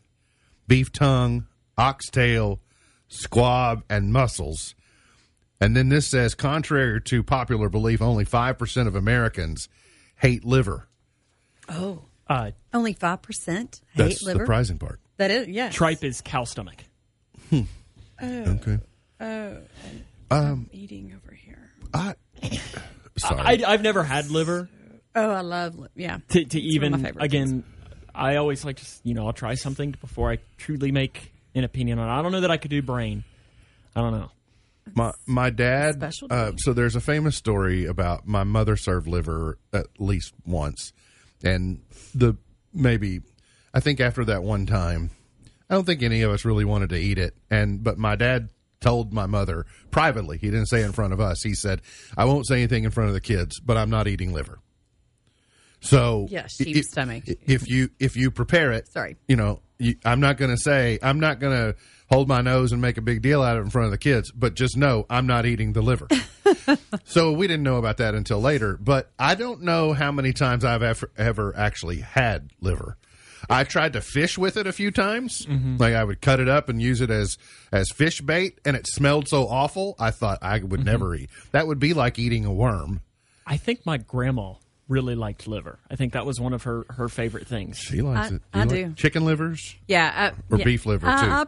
beef 0.68 0.92
tongue, 0.94 1.48
oxtail, 1.78 2.62
squab, 3.08 3.84
and 3.90 4.12
mussels. 4.14 4.76
And 5.60 5.76
then 5.76 5.90
this 5.90 6.08
says, 6.08 6.36
contrary 6.36 7.02
to 7.02 7.24
popular 7.24 7.70
belief, 7.70 8.02
only 8.02 8.26
five 8.26 8.58
percent 8.58 8.88
of 8.88 8.96
Americans 8.96 9.70
hate 10.18 10.46
liver. 10.46 10.88
Oh, 11.70 12.04
Uh, 12.28 12.52
only 12.74 12.94
five 12.94 13.22
percent 13.22 13.82
hate 13.94 13.98
liver. 13.98 14.10
That's 14.10 14.24
the 14.24 14.32
surprising 14.34 14.78
part. 14.78 15.00
That 15.18 15.32
is, 15.32 15.48
yeah. 15.48 15.70
tripe 15.70 16.04
is 16.04 16.22
cow 16.22 16.44
stomach. 16.44 16.84
Okay. 18.22 18.80
I'm 20.30 20.70
eating 20.72 21.14
over 21.16 21.34
here. 21.34 21.72
I, 21.94 22.16
sorry. 23.18 23.64
I, 23.64 23.72
I've 23.74 23.82
never 23.82 24.04
had 24.04 24.30
liver. 24.30 24.70
Oh, 25.16 25.30
I 25.32 25.42
love. 25.42 25.78
li- 25.80 25.88
Yeah. 25.96 26.20
To, 26.30 26.44
to 26.46 26.58
one 26.60 26.66
of 26.68 26.70
my 26.70 26.76
even 26.76 27.04
favorite 27.04 27.24
again, 27.24 27.64
I 28.14 28.36
always 28.36 28.66
like 28.66 28.78
to 28.78 28.86
you 29.04 29.14
know 29.14 29.26
I'll 29.26 29.34
try 29.34 29.56
something 29.56 29.92
before 30.02 30.32
I 30.32 30.38
truly 30.58 30.92
make 30.92 31.32
an 31.58 31.64
opinion 31.64 32.00
on. 32.00 32.08
it. 32.10 32.12
I 32.20 32.22
don't 32.22 32.32
know 32.32 32.42
that 32.42 32.52
I 32.52 32.58
could 32.58 32.72
do 32.72 32.82
brain. 32.82 33.24
I 33.96 34.02
don't 34.02 34.14
know. 34.14 34.32
My 34.96 35.12
my 35.26 35.50
dad. 35.50 36.02
Uh, 36.30 36.52
so 36.58 36.72
there's 36.74 36.96
a 36.96 37.02
famous 37.02 37.36
story 37.36 37.86
about 37.86 38.26
my 38.28 38.44
mother 38.44 38.78
served 38.78 39.08
liver 39.08 39.58
at 39.74 39.88
least 40.00 40.34
once, 40.46 40.94
and 41.44 41.82
the 42.16 42.36
maybe 42.74 43.20
I 43.74 43.80
think 43.82 44.00
after 44.00 44.24
that 44.26 44.44
one 44.44 44.66
time, 44.66 45.10
I 45.70 45.74
don't 45.74 45.84
think 45.86 46.04
any 46.04 46.22
of 46.22 46.32
us 46.32 46.46
really 46.46 46.64
wanted 46.64 46.90
to 46.92 46.98
eat 46.98 47.18
it. 47.18 47.36
And 47.52 47.84
but 47.84 47.98
my 47.98 48.16
dad 48.16 48.50
told 48.80 49.12
my 49.12 49.26
mother 49.26 49.66
privately. 49.92 50.38
He 50.38 50.48
didn't 50.52 50.68
say 50.68 50.84
in 50.84 50.94
front 50.94 51.12
of 51.12 51.20
us. 51.20 51.42
He 51.44 51.54
said, 51.54 51.82
"I 52.16 52.24
won't 52.24 52.48
say 52.48 52.56
anything 52.56 52.86
in 52.86 52.92
front 52.92 53.10
of 53.10 53.14
the 53.14 53.20
kids, 53.22 53.60
but 53.60 53.76
I'm 53.76 53.90
not 53.90 54.08
eating 54.08 54.32
liver." 54.32 54.60
So 55.82 56.28
Yeah, 56.30 56.48
sheep 56.48 56.78
if- 56.78 56.86
stomach. 56.86 57.24
If 57.46 57.68
you 57.68 57.90
if 58.00 58.16
you 58.16 58.32
prepare 58.32 58.72
it, 58.72 58.88
Sorry. 58.92 59.18
you 59.28 59.36
know, 59.36 59.60
you, 59.80 59.96
I'm 60.06 60.20
not 60.20 60.38
going 60.38 60.52
to 60.52 60.58
say 60.58 61.00
I'm 61.02 61.20
not 61.20 61.40
going 61.40 61.54
to 61.54 61.76
hold 62.10 62.28
my 62.28 62.42
nose 62.42 62.72
and 62.72 62.82
make 62.82 62.98
a 62.98 63.02
big 63.02 63.22
deal 63.22 63.42
out 63.42 63.58
of 63.58 63.62
it 63.62 63.66
in 63.66 63.70
front 63.70 63.86
of 63.86 63.92
the 63.92 63.98
kids, 63.98 64.32
but 64.32 64.56
just 64.56 64.78
know 64.78 65.06
I'm 65.10 65.28
not 65.28 65.46
eating 65.46 65.74
the 65.74 65.82
liver. 65.82 66.08
so 67.04 67.34
we 67.34 67.48
didn't 67.48 67.64
know 67.64 67.78
about 67.78 67.98
that 67.98 68.16
until 68.16 68.40
later, 68.40 68.78
but 68.78 69.12
I 69.20 69.36
don't 69.36 69.62
know 69.62 69.94
how 69.94 70.12
many 70.12 70.34
times 70.34 70.64
I've 70.64 70.84
ever, 70.84 71.12
ever 71.18 71.54
actually 71.56 72.00
had 72.00 72.52
liver. 72.62 72.98
I 73.50 73.64
tried 73.64 73.94
to 73.94 74.02
fish 74.02 74.38
with 74.38 74.58
it 74.58 74.68
a 74.68 74.74
few 74.74 74.92
times. 74.92 75.46
Mm-hmm. 75.46 75.78
Like 75.78 75.94
I 75.94 76.04
would 76.04 76.22
cut 76.22 76.40
it 76.40 76.50
up 76.50 76.70
and 76.70 76.82
use 76.82 77.02
it 77.02 77.10
as 77.10 77.38
as 77.72 77.90
fish 77.92 78.20
bait, 78.22 78.60
and 78.66 78.76
it 78.76 78.88
smelled 78.88 79.28
so 79.28 79.48
awful. 79.48 79.96
I 80.00 80.12
thought 80.12 80.40
I 80.42 80.60
would 80.60 80.82
mm-hmm. 80.82 80.84
never 80.84 81.16
eat. 81.16 81.30
That 81.52 81.68
would 81.68 81.80
be 81.80 81.94
like 81.94 82.20
eating 82.20 82.46
a 82.46 82.52
worm. 82.52 83.02
I 83.46 83.58
think 83.58 83.86
my 83.86 83.98
grandma 83.98 84.56
really 84.88 85.16
liked 85.16 85.48
liver. 85.48 85.80
I 85.92 85.96
think 85.96 86.14
that 86.14 86.26
was 86.26 86.40
one 86.40 86.54
of 86.54 86.64
her 86.64 86.86
her 86.90 87.10
favorite 87.10 87.48
things. 87.48 87.78
She 87.78 88.02
likes 88.02 88.32
I- 88.32 88.36
it. 88.36 88.42
I 88.54 88.64
You 88.64 88.70
do. 88.70 88.94
chicken 88.94 89.26
livers. 89.26 89.76
Yeah. 89.88 90.32
I, 90.34 90.54
Or 90.54 90.58
yeah. 90.60 90.66
beef 90.66 90.86
liver, 90.86 91.08
I, 91.08 91.22
too. 91.22 91.28
I, 91.32 91.46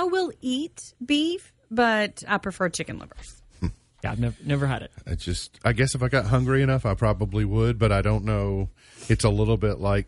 I 0.00 0.04
will 0.04 0.32
eat 0.40 0.94
beef, 1.04 1.52
but 1.70 2.22
I 2.26 2.38
prefer 2.38 2.68
chicken 2.68 2.98
livers. 2.98 3.40
Hmm. 3.60 3.66
Yeah, 4.02 4.12
I've 4.12 4.20
never 4.20 4.36
never 4.44 4.66
had 4.66 4.82
it. 4.82 4.90
It's 5.06 5.24
just, 5.24 5.58
I 5.64 5.72
guess 5.72 5.94
if 5.94 6.02
I 6.02 6.08
got 6.08 6.26
hungry 6.26 6.62
enough, 6.62 6.84
I 6.86 6.94
probably 6.94 7.44
would, 7.44 7.78
but 7.78 7.92
I 7.92 8.02
don't 8.02 8.24
know. 8.24 8.68
It's 9.08 9.24
a 9.24 9.30
little 9.30 9.56
bit 9.56 9.78
like 9.78 10.06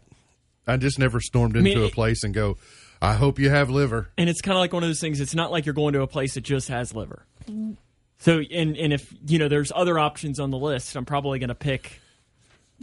I 0.66 0.76
just 0.78 0.98
never 0.98 1.20
stormed 1.20 1.56
into 1.56 1.76
mean, 1.76 1.84
a 1.84 1.90
place 1.90 2.24
and 2.24 2.32
go, 2.34 2.56
I 3.02 3.14
hope 3.14 3.38
you 3.38 3.50
have 3.50 3.68
liver. 3.70 4.08
and 4.16 4.30
it's 4.30 4.40
kind 4.40 4.56
of 4.56 4.60
like 4.60 4.72
one 4.72 4.82
of 4.82 4.88
those 4.88 5.00
things. 5.00 5.20
It's 5.20 5.34
not 5.34 5.50
like 5.52 5.66
you're 5.66 5.74
going 5.74 5.92
to 5.92 6.00
a 6.02 6.06
place 6.06 6.34
that 6.34 6.40
just 6.40 6.68
has 6.68 6.94
liver. 6.94 7.26
So, 8.18 8.38
and 8.40 8.76
and 8.76 8.92
if 8.92 9.12
you 9.26 9.38
know 9.38 9.48
there's 9.48 9.70
other 9.74 9.98
options 9.98 10.40
on 10.40 10.50
the 10.50 10.56
list, 10.56 10.96
I'm 10.96 11.04
probably 11.04 11.38
going 11.38 11.48
to 11.48 11.54
pick 11.54 12.00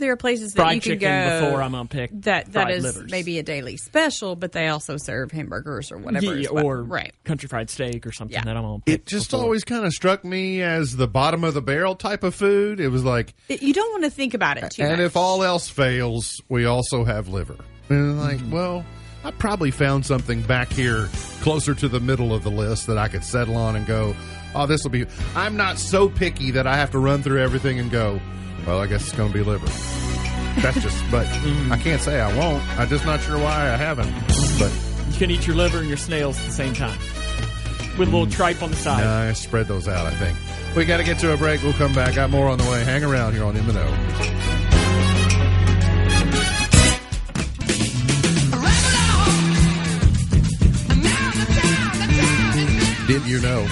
There 0.01 0.11
are 0.11 0.17
places 0.17 0.51
that 0.53 0.61
fried 0.63 0.75
you 0.75 0.81
can 0.81 0.91
chicken 0.99 1.29
go 1.29 1.45
before 1.45 1.61
I'm 1.61 1.73
on 1.75 1.87
pick 1.87 2.09
that 2.23 2.47
that 2.47 2.63
fried 2.63 2.73
is 2.75 2.83
livers. 2.83 3.09
maybe 3.11 3.39
a 3.39 3.43
daily 3.43 3.77
special, 3.77 4.35
but 4.35 4.51
they 4.51 4.67
also 4.67 4.97
serve 4.97 5.31
hamburgers 5.31 5.91
or 5.91 5.97
whatever. 5.99 6.35
Yeah, 6.37 6.49
well. 6.51 6.65
or 6.65 6.83
right. 6.83 7.13
country 7.23 7.47
fried 7.47 7.69
steak 7.69 8.05
or 8.05 8.11
something 8.11 8.33
Yeah. 8.33 8.43
that 8.43 8.57
I'm 8.57 8.65
on. 8.65 8.81
pick. 8.81 8.95
It 8.95 9.05
just 9.05 9.31
before. 9.31 9.43
always 9.45 9.63
kind 9.63 9.85
of 9.85 9.93
struck 9.93 10.25
me 10.25 10.61
as 10.61 10.97
the 10.97 11.07
bottom 11.07 11.43
of 11.45 11.53
the 11.53 11.61
barrel 11.61 11.95
type 11.95 12.23
of 12.23 12.35
food. 12.35 12.79
It 12.81 12.89
was 12.89 13.03
like, 13.05 13.33
It- 13.47 13.61
you 13.61 13.73
don't 13.73 13.91
want 13.91 14.03
to 14.03 14.09
think 14.09 14.33
about 14.33 14.57
it 14.57 14.71
too 14.71 14.81
and 14.81 14.97
much. 14.97 14.99
if 15.05 15.15
all 15.15 15.43
else 15.43 15.69
fails, 15.69 16.41
we 16.49 16.65
also 16.65 17.05
have 17.05 17.29
liver. 17.29 17.55
And 17.89 18.19
like, 18.19 18.37
Mm-hmm. 18.39 18.51
well, 18.51 18.83
I 19.23 19.29
probably 19.31 19.69
found 19.69 20.03
something 20.05 20.41
back 20.41 20.71
here 20.73 21.07
closer 21.41 21.75
to 21.75 21.87
the 21.87 21.99
middle 21.99 22.33
of 22.33 22.43
the 22.43 22.49
list 22.49 22.87
that 22.87 22.97
I 22.97 23.07
could 23.07 23.23
settle 23.23 23.55
on 23.55 23.75
and 23.75 23.85
go, 23.85 24.15
oh, 24.55 24.65
this 24.65 24.81
will 24.83 24.89
be. 24.89 25.05
I'm 25.35 25.55
not 25.55 25.77
so 25.77 26.09
picky 26.09 26.49
that 26.51 26.65
I 26.65 26.75
have 26.75 26.89
to 26.91 26.99
run 26.99 27.21
through 27.21 27.39
everything 27.41 27.79
and 27.79 27.91
go, 27.91 28.19
well, 28.66 28.80
I 28.80 28.88
guess 28.88 29.03
it's 29.03 29.14
going 29.14 29.32
to 29.32 29.38
be 29.38 29.43
liver. 29.43 29.66
That's 30.62 30.82
just, 30.82 31.03
but. 31.12 31.26
I 31.28 31.30
mm. 31.30 31.82
can't 31.82 32.01
say 32.01 32.20
I 32.20 32.36
won't. 32.38 32.64
I'm 32.78 32.89
just 32.89 33.05
not 33.05 33.22
sure 33.22 33.38
why 33.38 33.72
I 33.72 33.76
haven't. 33.76 34.12
But 34.59 34.72
you 35.12 35.18
can 35.18 35.32
eat 35.32 35.47
your 35.47 35.55
liver 35.55 35.80
and 35.80 35.88
your 35.88 35.97
snails 35.97 36.39
at 36.39 36.45
the 36.45 36.51
same 36.51 36.74
time 36.74 36.99
with 37.97 38.07
a 38.07 38.12
little 38.12 38.28
mm. 38.28 38.32
tripe 38.32 38.62
on 38.62 38.72
the 38.72 38.78
side. 38.78 39.03
I 39.03 39.34
spread 39.34 39.68
those 39.68 39.88
out, 39.88 40.05
I 40.05 40.12
think. 40.12 40.38
We 40.76 40.86
got 40.86 40.97
to 40.97 41.03
get 41.03 41.20
to 41.20 41.34
a 41.34 41.38
break. 41.38 41.62
We'll 41.64 41.74
come 41.74 41.93
back. 41.93 42.16
Got 42.16 42.30
more 42.30 42.47
on 42.47 42.57
the 42.57 42.64
way. 42.66 42.84
Hang 42.84 43.03
around 43.03 43.34
here 43.34 43.43
on 43.43 43.57
M 43.57 43.70
and 43.70 43.78
O. 43.78 44.41
Did 53.07 53.26
you 53.26 53.41
know 53.41 53.68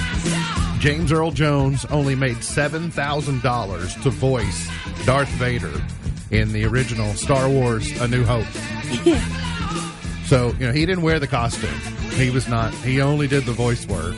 James 0.80 1.14
Earl 1.14 1.32
Jones 1.32 1.86
only 1.86 2.16
made 2.16 2.38
$7,000 2.38 4.04
to 4.04 4.10
voice 4.10 4.70
Darth 5.06 5.30
Vader 5.30 5.72
in 6.32 6.52
the 6.54 6.66
original 6.66 7.14
Star 7.14 7.50
Wars 7.50 8.00
A 8.02 8.08
New 8.08 8.24
Hope? 8.24 8.46
so, 10.26 10.54
you 10.60 10.68
know, 10.68 10.74
he 10.74 10.86
didn't 10.86 11.04
wear 11.04 11.20
the 11.20 11.28
costume. 11.28 11.70
He 12.12 12.30
was 12.30 12.48
not, 12.48 12.74
he 12.76 13.02
only 13.02 13.28
did 13.28 13.46
the 13.46 13.54
voice 13.54 13.88
work. 13.88 14.16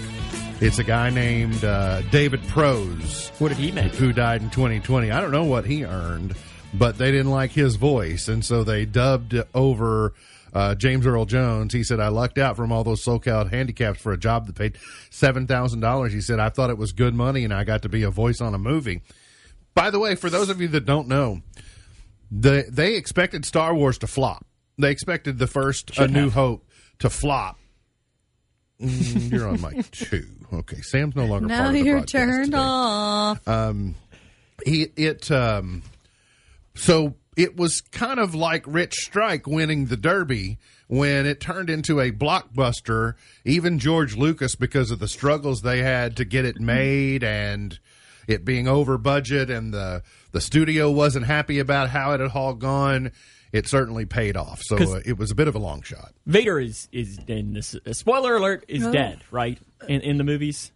It's 0.60 0.80
a 0.80 0.84
guy 0.84 1.10
named 1.10 1.64
uh, 1.64 2.02
David 2.12 2.42
Prowse 2.48 3.30
What 3.40 3.50
did 3.50 3.58
he 3.58 3.72
make? 3.72 3.94
who 3.96 4.12
died 4.14 4.42
in 4.42 4.50
2020. 4.50 5.10
I 5.12 5.22
don't 5.22 5.32
know 5.32 5.46
what 5.46 5.66
he 5.66 5.86
earned, 5.86 6.36
but 6.74 6.98
they 6.98 7.12
didn't 7.12 7.32
like 7.32 7.52
his 7.52 7.78
voice, 7.78 8.28
and 8.28 8.46
so 8.46 8.64
they 8.64 8.86
dubbed 8.86 9.36
over 9.56 10.14
uh, 10.54 10.76
James 10.76 11.08
Earl 11.08 11.26
Jones. 11.26 11.74
He 11.74 11.84
said, 11.84 12.00
"I 12.00 12.10
lucked 12.10 12.38
out 12.38 12.58
from 12.58 12.72
all 12.72 12.84
those 12.84 13.04
SoCal 13.04 13.50
handicaps 13.50 14.00
for 14.00 14.12
a 14.12 14.18
job 14.18 14.46
that 14.48 14.56
paid 14.56 14.78
seven 15.10 15.48
thousand 15.48 15.80
dollars." 15.80 16.14
He 16.14 16.22
said, 16.22 16.40
"I 16.40 16.50
thought 16.50 16.70
it 16.70 16.78
was 16.78 16.92
good 16.92 17.16
money, 17.16 17.44
and 17.44 17.54
I 17.54 17.64
got 17.64 17.82
to 17.84 17.90
be 17.90 18.04
a 18.04 18.12
voice 18.12 18.40
on 18.42 18.54
a 18.54 18.60
movie." 18.60 19.02
By 19.74 19.90
the 19.90 20.00
way, 20.00 20.16
for 20.16 20.30
those 20.30 20.50
of 20.50 20.60
you 20.62 20.68
that 20.70 20.86
don't 20.86 21.08
know, 21.08 21.42
the, 22.30 22.66
they 22.70 22.96
expected 22.96 23.46
Star 23.46 23.74
Wars 23.74 23.98
to 24.00 24.08
flop. 24.08 24.46
They 24.78 24.92
expected 24.92 25.38
the 25.38 25.48
first 25.48 25.98
A 25.98 26.08
New 26.08 26.26
have. 26.26 26.34
Hope 26.34 26.68
to 27.00 27.10
flop. 27.10 27.60
Mm, 28.82 29.32
you're 29.32 29.48
on 29.48 29.62
mic 29.62 29.92
two. 29.92 30.28
Okay, 30.52 30.82
Sam's 30.82 31.16
no 31.16 31.26
longer 31.26 31.48
now 31.48 31.70
you're 31.70 32.04
turned 32.04 32.46
today 32.46 32.58
off. 32.58 33.48
he 34.66 34.88
it 34.96 35.30
um 35.32 35.84
so 36.76 37.16
it 37.38 37.56
was 37.56 37.82
kind 37.92 38.20
of 38.20 38.36
like 38.36 38.64
Rich 38.68 38.94
Strike 38.96 39.48
winning 39.48 39.86
the 39.86 39.98
Derby 39.98 40.58
when 40.88 41.26
it 41.26 41.40
turned 41.40 41.70
into 41.70 42.00
a 42.00 42.12
blockbuster. 42.12 43.14
Even 43.46 43.80
George 43.80 44.18
Lucas, 44.18 44.56
because 44.56 44.92
of 44.92 45.00
the 45.00 45.08
struggles 45.08 45.62
they 45.62 45.80
had 45.80 46.18
to 46.18 46.26
get 46.26 46.44
it 46.44 46.60
made 46.60 47.24
and 47.24 47.80
it 48.28 48.46
being 48.46 48.68
over 48.68 48.98
budget, 48.98 49.50
and 49.50 49.74
the 49.74 50.04
the 50.32 50.42
studio 50.42 50.90
wasn't 50.92 51.26
happy 51.26 51.60
about 51.60 51.90
how 51.90 52.14
it 52.14 52.20
had 52.20 52.32
all 52.32 52.54
gone. 52.54 53.12
It 53.52 53.68
certainly 53.68 54.06
paid 54.06 54.38
off. 54.38 54.62
So 54.64 54.78
uh, 54.78 55.02
it 55.06 55.18
was 55.18 55.30
a 55.30 55.36
bit 55.36 55.50
of 55.50 55.56
a 55.56 55.60
long 55.60 55.82
shot. 55.82 56.14
Vader 56.26 56.60
is 56.60 56.88
is 56.94 57.20
in 57.28 57.54
this. 57.54 57.76
Uh, 57.76 57.92
spoiler 57.94 58.36
alert: 58.38 58.64
is 58.70 58.86
dead, 58.88 59.24
right? 59.30 59.60
In 59.90 60.00
in 60.02 60.18
the 60.18 60.24
movies, 60.24 60.72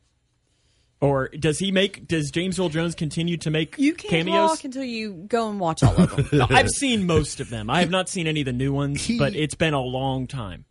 or 1.00 1.30
does 1.30 1.60
he 1.60 1.72
make? 1.72 2.08
Does 2.08 2.32
James 2.32 2.60
Earl 2.60 2.70
Jones 2.70 2.96
continue 2.96 3.38
to 3.38 3.50
make 3.52 3.76
You 3.78 3.94
can't 3.94 4.10
cameos? 4.26 4.50
talk 4.58 4.64
until 4.66 4.84
you 4.84 5.14
go 5.28 5.50
and 5.50 5.60
watch 5.60 5.84
all 5.84 5.96
of 5.96 6.16
them. 6.16 6.28
No, 6.34 6.48
I've 6.50 6.70
seen 6.70 7.06
most 7.06 7.40
of 7.40 7.50
them. 7.50 7.70
I 7.70 7.80
have 7.80 7.90
not 7.92 8.10
seen 8.10 8.28
any 8.28 8.42
of 8.42 8.46
the 8.46 8.54
new 8.54 8.74
ones, 8.74 9.04
He- 9.06 9.18
but 9.20 9.36
it's 9.36 9.56
been 9.56 9.74
a 9.74 9.82
long 9.82 10.28
time. 10.28 10.66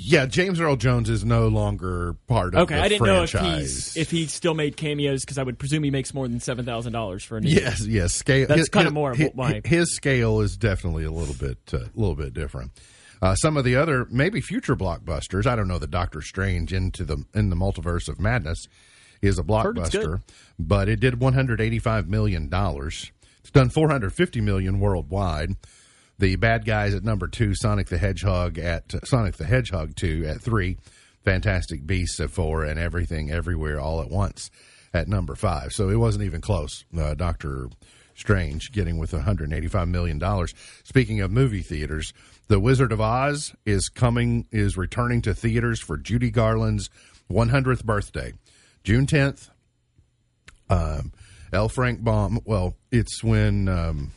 Yeah, 0.00 0.26
James 0.26 0.60
Earl 0.60 0.76
Jones 0.76 1.10
is 1.10 1.24
no 1.24 1.48
longer 1.48 2.14
part 2.28 2.54
of 2.54 2.60
Okay, 2.62 2.76
the 2.76 2.82
I 2.82 2.88
didn't 2.88 3.04
know 3.06 3.24
if 3.24 3.30
franchise. 3.30 3.94
he's 3.94 3.96
if 3.96 4.10
he 4.12 4.26
still 4.26 4.54
made 4.54 4.76
cameos 4.76 5.22
because 5.24 5.38
I 5.38 5.42
would 5.42 5.58
presume 5.58 5.82
he 5.82 5.90
makes 5.90 6.14
more 6.14 6.28
than 6.28 6.38
seven 6.38 6.64
thousand 6.64 6.92
dollars 6.92 7.24
for 7.24 7.36
a 7.36 7.40
new. 7.40 7.48
Yes, 7.50 7.84
yes. 7.84 8.12
Scale. 8.14 8.46
That's 8.46 8.60
his- 8.60 8.68
kinda 8.68 8.92
more 8.92 9.10
of 9.10 9.18
his, 9.18 9.34
my- 9.34 9.60
his 9.64 9.92
scale 9.96 10.40
is 10.40 10.56
definitely 10.56 11.02
a 11.02 11.10
little 11.10 11.34
bit, 11.34 11.58
uh, 11.74 11.78
a 11.78 11.90
little 11.96 12.14
bit 12.14 12.32
different. 12.32 12.70
Uh, 13.20 13.34
some 13.34 13.56
of 13.56 13.64
the 13.64 13.74
other 13.74 14.06
maybe 14.08 14.40
future 14.40 14.76
blockbusters. 14.76 15.46
I 15.46 15.56
don't 15.56 15.66
know 15.66 15.80
The 15.80 15.88
Doctor 15.88 16.22
Strange 16.22 16.72
into 16.72 17.04
the 17.04 17.24
in 17.34 17.50
the 17.50 17.56
multiverse 17.56 18.08
of 18.08 18.20
madness 18.20 18.68
is 19.20 19.36
a 19.36 19.42
Heard 19.42 19.78
it's 19.78 19.90
good. 19.90 20.06
blockbuster, 20.06 20.22
but 20.60 20.88
it 20.88 21.00
did 21.00 21.20
185 21.20 22.08
million 22.08 22.48
dollars. 22.48 23.10
It's 23.40 23.50
done 23.50 23.68
450 23.70 24.40
million 24.42 24.78
worldwide. 24.78 25.56
The 26.18 26.34
bad 26.36 26.64
guys 26.64 26.94
at 26.94 27.04
number 27.04 27.28
two, 27.28 27.54
Sonic 27.54 27.88
the 27.88 27.98
Hedgehog 27.98 28.58
at 28.58 28.92
Sonic 29.04 29.36
the 29.36 29.44
Hedgehog 29.44 29.94
two 29.94 30.24
at 30.26 30.40
three, 30.40 30.76
Fantastic 31.24 31.86
Beasts 31.86 32.18
at 32.18 32.30
four, 32.30 32.64
and 32.64 32.78
Everything 32.78 33.30
Everywhere 33.30 33.78
All 33.78 34.00
at 34.00 34.10
Once 34.10 34.50
at 34.92 35.06
number 35.06 35.36
five. 35.36 35.72
So 35.72 35.90
it 35.90 35.96
wasn't 35.96 36.24
even 36.24 36.40
close. 36.40 36.84
Uh, 36.96 37.14
Doctor 37.14 37.68
Strange 38.16 38.72
getting 38.72 38.98
with 38.98 39.12
185 39.12 39.86
million 39.86 40.18
dollars. 40.18 40.52
Speaking 40.82 41.20
of 41.20 41.30
movie 41.30 41.62
theaters, 41.62 42.12
The 42.48 42.58
Wizard 42.58 42.90
of 42.90 43.00
Oz 43.00 43.54
is 43.64 43.88
coming 43.88 44.46
is 44.50 44.76
returning 44.76 45.22
to 45.22 45.34
theaters 45.34 45.80
for 45.80 45.96
Judy 45.96 46.32
Garland's 46.32 46.90
100th 47.30 47.84
birthday, 47.84 48.32
June 48.82 49.06
10th. 49.06 49.50
Um, 50.68 51.12
L. 51.52 51.68
Frank 51.68 52.02
Baum. 52.02 52.40
Well, 52.44 52.74
it's 52.90 53.22
when. 53.22 53.68
Um, 53.68 54.10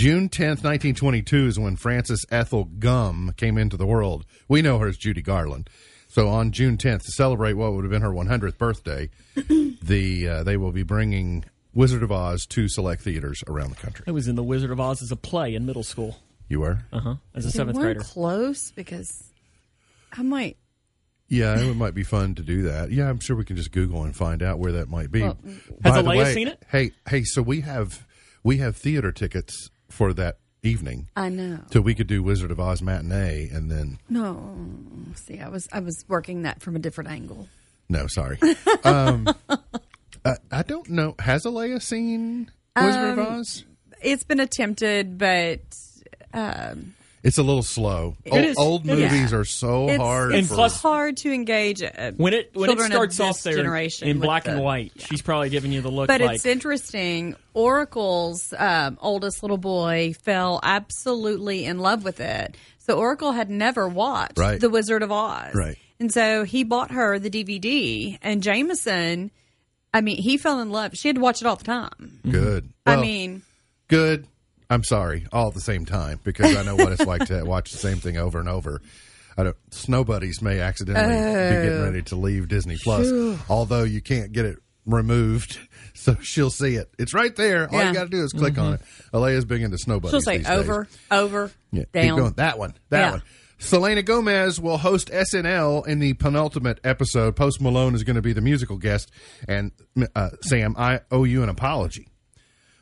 June 0.00 0.30
10th, 0.30 0.64
1922 0.64 1.46
is 1.46 1.58
when 1.58 1.76
Frances 1.76 2.24
Ethel 2.30 2.64
Gumm 2.64 3.36
came 3.36 3.58
into 3.58 3.76
the 3.76 3.84
world. 3.84 4.24
We 4.48 4.62
know 4.62 4.78
her 4.78 4.88
as 4.88 4.96
Judy 4.96 5.20
Garland. 5.20 5.68
So 6.08 6.26
on 6.30 6.52
June 6.52 6.78
10th, 6.78 7.02
to 7.02 7.10
celebrate 7.10 7.52
what 7.52 7.74
would 7.74 7.84
have 7.84 7.90
been 7.90 8.00
her 8.00 8.08
100th 8.08 8.56
birthday, 8.56 9.10
the 9.34 10.26
uh, 10.26 10.42
they 10.42 10.56
will 10.56 10.72
be 10.72 10.84
bringing 10.84 11.44
Wizard 11.74 12.02
of 12.02 12.10
Oz 12.10 12.46
to 12.46 12.66
select 12.66 13.02
theaters 13.02 13.44
around 13.46 13.72
the 13.72 13.76
country. 13.76 14.06
I 14.08 14.12
was 14.12 14.26
in 14.26 14.36
the 14.36 14.42
Wizard 14.42 14.70
of 14.70 14.80
Oz 14.80 15.02
as 15.02 15.12
a 15.12 15.16
play 15.16 15.54
in 15.54 15.66
middle 15.66 15.82
school. 15.82 16.16
You 16.48 16.60
were? 16.60 16.78
Uh 16.90 17.00
huh. 17.00 17.14
As 17.34 17.44
a 17.44 17.50
seventh 17.50 17.76
grader. 17.76 18.00
close 18.00 18.70
because 18.70 19.30
I 20.14 20.22
might. 20.22 20.56
Yeah, 21.28 21.60
it 21.60 21.76
might 21.76 21.94
be 21.94 22.04
fun 22.04 22.36
to 22.36 22.42
do 22.42 22.62
that. 22.62 22.90
Yeah, 22.90 23.10
I'm 23.10 23.20
sure 23.20 23.36
we 23.36 23.44
can 23.44 23.56
just 23.56 23.70
Google 23.70 24.04
and 24.04 24.16
find 24.16 24.42
out 24.42 24.58
where 24.58 24.72
that 24.72 24.88
might 24.88 25.12
be. 25.12 25.20
Well, 25.20 25.36
Has 25.84 25.92
By 25.92 26.00
the 26.00 26.08
Alea 26.08 26.18
way, 26.20 26.32
seen 26.32 26.48
it? 26.48 26.62
Hey, 26.70 26.92
hey, 27.06 27.22
so 27.24 27.42
we 27.42 27.60
have 27.60 28.06
we 28.42 28.56
have 28.56 28.78
theater 28.78 29.12
tickets 29.12 29.68
for 29.90 30.12
that 30.14 30.38
evening. 30.62 31.08
I 31.16 31.28
know. 31.28 31.60
So 31.72 31.80
we 31.80 31.94
could 31.94 32.06
do 32.06 32.22
Wizard 32.22 32.50
of 32.50 32.60
Oz 32.60 32.82
matinee 32.82 33.48
and 33.52 33.70
then 33.70 33.98
No, 34.08 34.56
see, 35.14 35.40
I 35.40 35.48
was 35.48 35.68
I 35.72 35.80
was 35.80 36.04
working 36.08 36.42
that 36.42 36.62
from 36.62 36.76
a 36.76 36.78
different 36.78 37.10
angle. 37.10 37.48
No, 37.88 38.06
sorry. 38.06 38.38
um, 38.84 39.26
uh, 40.24 40.34
I 40.52 40.62
don't 40.62 40.88
know. 40.90 41.14
Has 41.18 41.44
Alea 41.44 41.80
seen 41.80 42.50
Wizard 42.76 43.18
of 43.18 43.18
Um, 43.18 43.40
Oz? 43.40 43.64
It's 44.02 44.22
been 44.24 44.40
attempted, 44.40 45.18
but 45.18 45.60
um, 46.32 46.94
It's 47.22 47.36
a 47.36 47.42
little 47.42 47.62
slow. 47.62 48.16
It 48.24 48.32
old, 48.32 48.44
is. 48.44 48.56
old 48.56 48.88
It 48.88 48.98
is. 48.98 49.12
movies 49.12 49.32
are 49.34 49.44
so 49.44 49.88
it's, 49.88 49.98
hard. 49.98 50.34
it's 50.34 50.48
for, 50.48 50.54
plus- 50.54 50.80
hard 50.80 51.18
to 51.18 51.30
engage 51.32 51.82
uh, 51.82 52.12
When 52.16 52.32
it 52.32 52.50
when 52.54 52.70
it 52.70 52.80
starts 52.80 53.20
of 53.20 53.26
off 53.26 53.42
there 53.42 53.54
generation 53.56 54.08
in 54.08 54.20
black 54.20 54.44
the- 54.44 54.52
and 54.52 54.60
white, 54.62 54.92
she's 54.96 55.20
probably 55.20 55.50
giving 55.50 55.70
you 55.70 55.82
the 55.82 55.90
look 55.90 56.08
But 56.08 56.22
like 56.22 56.36
it's 56.36 56.46
interesting. 56.46 57.36
Oracle's 57.52 58.52
um, 58.56 58.98
oldest 59.02 59.42
little 59.42 59.58
boy 59.58 60.14
fell 60.22 60.60
absolutely 60.62 61.64
in 61.66 61.78
love 61.78 62.04
with 62.04 62.20
it. 62.20 62.56
So 62.78 62.98
Oracle 62.98 63.32
had 63.32 63.50
never 63.50 63.86
watched 63.88 64.38
Right. 64.38 64.60
The 64.60 64.70
Wizard 64.70 65.02
of 65.02 65.12
Oz. 65.12 65.54
Right. 65.54 65.76
And 66.00 66.10
so 66.12 66.44
he 66.44 66.64
bought 66.64 66.90
her 66.92 67.18
the 67.18 67.28
DVD, 67.30 68.18
and 68.22 68.42
Jameson, 68.42 69.30
I 69.92 70.00
mean, 70.00 70.16
he 70.16 70.38
fell 70.38 70.60
in 70.60 70.70
love. 70.70 70.96
She 70.96 71.08
had 71.08 71.16
to 71.16 71.20
watch 71.20 71.42
it 71.42 71.46
all 71.46 71.56
the 71.56 71.64
time. 71.64 72.20
good. 72.28 72.70
I 72.86 72.92
Well, 72.94 73.02
mean, 73.02 73.42
good. 73.88 74.26
I'm 74.70 74.84
sorry, 74.84 75.26
all 75.32 75.48
at 75.48 75.54
the 75.54 75.60
same 75.60 75.84
time 75.84 76.20
because 76.24 76.56
I 76.56 76.62
know 76.62 76.76
what 76.76 76.92
it's 76.92 77.04
like 77.04 77.26
to 77.26 77.42
watch 77.44 77.72
the 77.72 77.78
same 77.78 77.98
thing 77.98 78.16
over 78.16 78.38
and 78.38 78.48
over. 78.48 78.80
I 79.36 79.42
don't. 79.44 79.56
Snow 79.70 80.04
Buddies 80.04 80.40
may 80.40 80.60
accidentally 80.60 81.08
be 81.08 81.14
Oh. 81.58 81.62
getting 81.64 81.82
ready 81.82 82.02
to 82.02 82.16
leave 82.16 82.48
Disney 82.48 82.76
Plus, 82.82 83.10
although 83.48 83.82
you 83.84 84.00
can't 84.00 84.32
get 84.32 84.44
it 84.44 84.58
removed, 84.86 85.58
so 85.94 86.14
she'll 86.22 86.50
see 86.50 86.76
it. 86.76 86.90
It's 86.98 87.14
right 87.14 87.34
there. 87.34 87.68
All 87.72 87.78
Yeah. 87.78 87.88
you 87.88 87.94
got 87.94 88.04
to 88.04 88.10
do 88.10 88.22
is 88.22 88.32
click 88.32 88.58
on 88.58 88.74
it. 88.74 88.80
Alea's 89.12 89.44
big 89.44 89.62
into 89.62 89.76
Snow 89.78 89.98
Buddies. 90.00 90.12
she'll 90.12 90.20
say 90.20 90.38
these 90.38 90.46
days. 90.46 90.58
over, 90.58 90.88
over, 91.10 91.50
Yeah, 91.72 91.84
keep 91.92 92.16
going. 92.16 92.32
That 92.34 92.58
one. 92.58 92.74
That 92.90 92.98
Yeah. 93.00 93.10
one. 93.12 93.22
Selena 93.58 94.02
Gomez 94.02 94.58
will 94.58 94.78
host 94.78 95.10
SNL 95.12 95.82
in 95.86 95.98
the 95.98 96.14
penultimate 96.14 96.80
episode. 96.82 97.36
Post 97.36 97.60
Malone 97.60 97.94
is 97.94 98.04
going 98.04 98.16
to 98.16 98.22
be 98.22 98.32
the 98.32 98.40
musical 98.40 98.78
guest. 98.78 99.10
And 99.46 99.72
uh, 100.16 100.30
Sam, 100.42 100.74
I 100.78 101.00
owe 101.10 101.24
you 101.24 101.42
an 101.42 101.50
apology. 101.50 102.08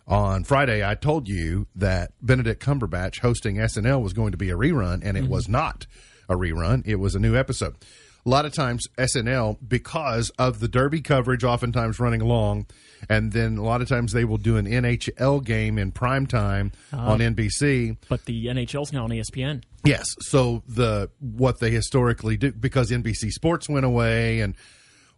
On 0.09 0.43
Friday, 0.43 0.83
I 0.83 0.95
told 0.95 1.29
you 1.29 1.67
that 1.77 2.13
Benedict 2.23 2.63
Cumberbatch 2.65 3.21
hosting 3.21 3.57
SNL 3.57 4.03
was 4.03 4.15
going 4.15 4.33
to 4.33 4.39
be 4.39 4.49
a 4.49 4.57
rerun, 4.57 5.03
and 5.05 5.19
it 5.19 5.29
was 5.29 5.49
not 5.51 5.87
a 6.31 6.35
rerun. 6.35 6.83
It 6.87 6.97
was 6.97 7.15
a 7.15 7.19
new 7.19 7.37
episode. 7.37 7.77
A 8.25 8.29
lot 8.29 8.47
of 8.47 8.55
times, 8.55 8.87
SNL, 8.97 9.59
because 9.67 10.31
of 10.39 10.61
the 10.61 10.69
Derby 10.69 11.03
coverage, 11.03 11.45
oftentimes 11.45 12.01
running 12.01 12.21
long, 12.21 12.67
and 13.09 13.33
then 13.33 13.59
a 13.59 13.63
lot 13.63 13.83
of 13.83 13.89
times 13.89 14.13
they 14.13 14.25
will 14.25 14.39
do 14.39 14.57
an 14.57 14.67
NHL 14.67 15.45
game 15.45 15.79
in 15.79 15.93
prime 15.93 16.27
time 16.27 16.73
on 16.93 17.19
NBC. 17.21 17.99
But 18.09 18.25
the 18.25 18.47
NHL's 18.47 18.93
now 18.93 19.05
on 19.05 19.11
ESPN. 19.11 19.63
Yes. 19.85 20.17
So 20.21 20.63
the 20.67 21.11
what 21.21 21.61
they 21.61 21.71
historically 21.71 22.39
do 22.39 22.53
because 22.53 22.91
NBC 22.91 23.31
Sports 23.31 23.69
went 23.69 23.85
away 23.85 24.41
and 24.41 24.55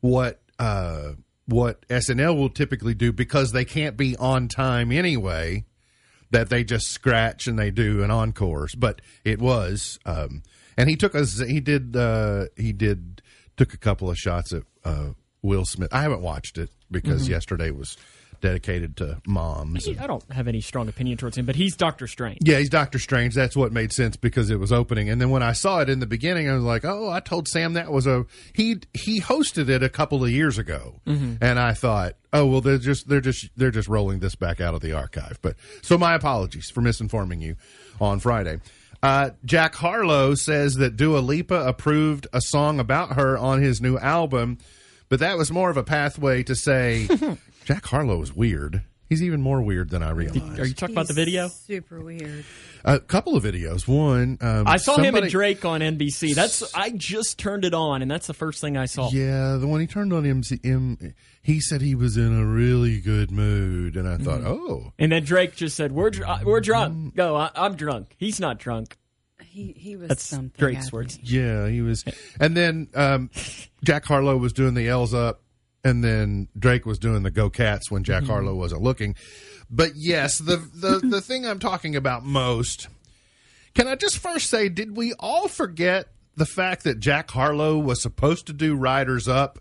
what 0.00 0.40
uh 0.58 1.12
what 1.50 1.86
SNL 1.88 2.36
will 2.36 2.48
typically 2.48 2.94
do 2.94 3.12
because 3.12 3.52
they 3.52 3.64
can't 3.64 3.96
be 3.96 4.16
on 4.16 4.48
time 4.48 4.90
anyway 4.92 5.64
that 6.30 6.48
they 6.48 6.62
just 6.62 6.88
scratch 6.88 7.46
and 7.46 7.58
they 7.58 7.70
do 7.70 8.02
an 8.02 8.10
encores 8.10 8.74
but 8.74 9.00
it 9.24 9.40
was 9.40 9.98
um 10.06 10.42
and 10.76 10.88
he 10.88 10.96
took 10.96 11.14
us 11.14 11.40
he 11.40 11.60
did 11.60 11.96
uh 11.96 12.46
he 12.56 12.72
did 12.72 13.20
took 13.56 13.74
a 13.74 13.78
couple 13.78 14.08
of 14.08 14.16
shots 14.16 14.52
at 14.52 14.62
uh 14.84 15.08
Will 15.42 15.64
Smith. 15.64 15.92
I 15.92 16.02
haven't 16.02 16.22
watched 16.22 16.58
it 16.58 16.70
because 16.90 17.28
yesterday 17.28 17.70
was 17.70 17.96
dedicated 18.40 18.96
to 18.98 19.20
moms. 19.26 19.86
I 19.88 20.06
don't 20.06 20.24
have 20.32 20.48
any 20.48 20.60
strong 20.60 20.88
opinion 20.88 21.18
towards 21.18 21.36
him, 21.36 21.46
but 21.46 21.56
he's 21.56 21.76
Doctor 21.76 22.06
Strange. 22.06 22.38
yeah, 22.42 22.58
he's 22.58 22.68
Doctor 22.70 22.98
Strange. 22.98 23.34
That's 23.34 23.56
what 23.56 23.72
made 23.72 23.92
sense 23.92 24.16
because 24.16 24.50
it 24.50 24.58
was 24.58 24.72
opening. 24.72 25.08
And 25.10 25.20
then 25.20 25.30
when 25.30 25.42
I 25.42 25.52
saw 25.52 25.80
it 25.80 25.88
in 25.88 26.00
the 26.00 26.06
beginning, 26.06 26.48
I 26.48 26.54
was 26.54 26.64
like, 26.64 26.84
"Oh, 26.84 27.10
I 27.10 27.20
told 27.20 27.48
Sam 27.48 27.74
that 27.74 27.90
was 27.92 28.06
a 28.06 28.26
he 28.54 28.76
he 28.94 29.20
hosted 29.20 29.68
it 29.68 29.82
a 29.82 29.88
couple 29.88 30.24
of 30.24 30.30
years 30.30 30.58
ago." 30.58 31.00
And 31.06 31.58
I 31.58 31.72
thought, 31.72 32.14
"Oh, 32.32 32.46
well 32.46 32.60
they're 32.60 32.78
just 32.78 33.08
they're 33.08 33.20
just 33.20 33.48
they're 33.56 33.70
just 33.70 33.88
rolling 33.88 34.20
this 34.20 34.34
back 34.34 34.60
out 34.60 34.74
of 34.74 34.80
the 34.80 34.92
archive." 34.92 35.38
But 35.42 35.56
so 35.82 35.96
my 35.98 36.14
apologies 36.14 36.70
for 36.70 36.80
misinforming 36.82 37.40
you 37.42 37.56
on 38.00 38.20
Friday. 38.20 38.60
Uh, 39.02 39.30
Jack 39.46 39.74
Harlow 39.76 40.34
says 40.34 40.74
that 40.74 40.96
Dua 40.96 41.20
Lipa 41.20 41.66
approved 41.66 42.26
a 42.34 42.40
song 42.42 42.78
about 42.78 43.14
her 43.14 43.38
on 43.38 43.62
his 43.62 43.80
new 43.80 43.96
album, 43.96 44.58
but 45.08 45.20
that 45.20 45.38
was 45.38 45.50
more 45.50 45.70
of 45.70 45.78
a 45.78 45.82
pathway 45.82 46.42
to 46.42 46.54
say 46.54 47.08
Jack 47.64 47.86
Harlow 47.86 48.20
is 48.22 48.34
weird. 48.34 48.82
He's 49.08 49.24
even 49.24 49.40
more 49.42 49.60
weird 49.60 49.90
than 49.90 50.04
I 50.04 50.10
realized. 50.10 50.60
Are 50.60 50.64
you 50.64 50.72
talking 50.72 50.94
about 50.94 51.08
the 51.08 51.14
video? 51.14 51.48
Super 51.48 52.00
weird. 52.00 52.44
A 52.84 53.00
couple 53.00 53.34
of 53.36 53.42
videos. 53.42 53.88
One, 53.88 54.38
um, 54.40 54.68
I 54.68 54.76
saw 54.76 54.98
him 54.98 55.16
and 55.16 55.28
Drake 55.28 55.64
on 55.64 55.80
NBC. 55.80 56.32
That's 56.32 56.72
I 56.76 56.90
just 56.90 57.36
turned 57.36 57.64
it 57.64 57.74
on, 57.74 58.02
and 58.02 58.10
that's 58.10 58.28
the 58.28 58.34
first 58.34 58.60
thing 58.60 58.76
I 58.76 58.86
saw. 58.86 59.10
Yeah, 59.10 59.56
the 59.56 59.66
one 59.66 59.80
he 59.80 59.88
turned 59.88 60.12
on 60.12 60.24
MC, 60.24 60.60
M, 60.62 60.96
he 61.42 61.58
said 61.60 61.80
he 61.82 61.96
was 61.96 62.16
in 62.16 62.38
a 62.38 62.46
really 62.46 63.00
good 63.00 63.32
mood, 63.32 63.96
and 63.96 64.08
I 64.08 64.16
thought, 64.16 64.42
oh, 64.42 64.92
And 64.96 65.10
then 65.10 65.24
Drake 65.24 65.56
just 65.56 65.76
said, 65.76 65.90
"We're 65.90 66.10
dr- 66.10 66.44
we're 66.44 66.60
drunk." 66.60 67.16
No, 67.16 67.34
I- 67.34 67.50
I'm 67.56 67.74
drunk. 67.74 68.14
He's 68.16 68.38
not 68.38 68.60
drunk. 68.60 68.96
He 69.42 69.74
he 69.76 69.96
was 69.96 70.06
That's 70.06 70.22
something. 70.22 70.52
Drake's 70.56 70.92
words. 70.92 71.18
yeah, 71.20 71.68
he 71.68 71.82
was. 71.82 72.04
And 72.38 72.56
then 72.56 72.88
um, 72.94 73.28
Jack 73.82 74.04
Harlow 74.04 74.36
was 74.36 74.52
doing 74.52 74.74
the 74.74 74.86
L's 74.88 75.12
up, 75.14 75.42
and 75.84 76.04
then 76.04 76.48
Drake 76.58 76.86
was 76.86 76.98
doing 76.98 77.22
the 77.22 77.30
Go 77.30 77.50
Cats 77.50 77.90
when 77.90 78.04
Jack 78.04 78.22
mm-hmm. 78.22 78.32
Harlow 78.32 78.54
wasn't 78.54 78.82
looking. 78.82 79.14
But 79.70 79.92
yes, 79.96 80.38
the 80.38 80.56
the 80.56 81.00
the 81.02 81.20
thing 81.20 81.46
I'm 81.46 81.58
talking 81.58 81.96
about 81.96 82.24
most. 82.24 82.88
Can 83.74 83.86
I 83.86 83.94
just 83.94 84.18
first 84.18 84.50
say, 84.50 84.68
did 84.68 84.96
we 84.96 85.14
all 85.20 85.46
forget 85.46 86.08
the 86.36 86.46
fact 86.46 86.84
that 86.84 86.98
Jack 86.98 87.30
Harlow 87.30 87.78
was 87.78 88.02
supposed 88.02 88.46
to 88.46 88.52
do 88.52 88.74
Riders 88.74 89.28
Up 89.28 89.60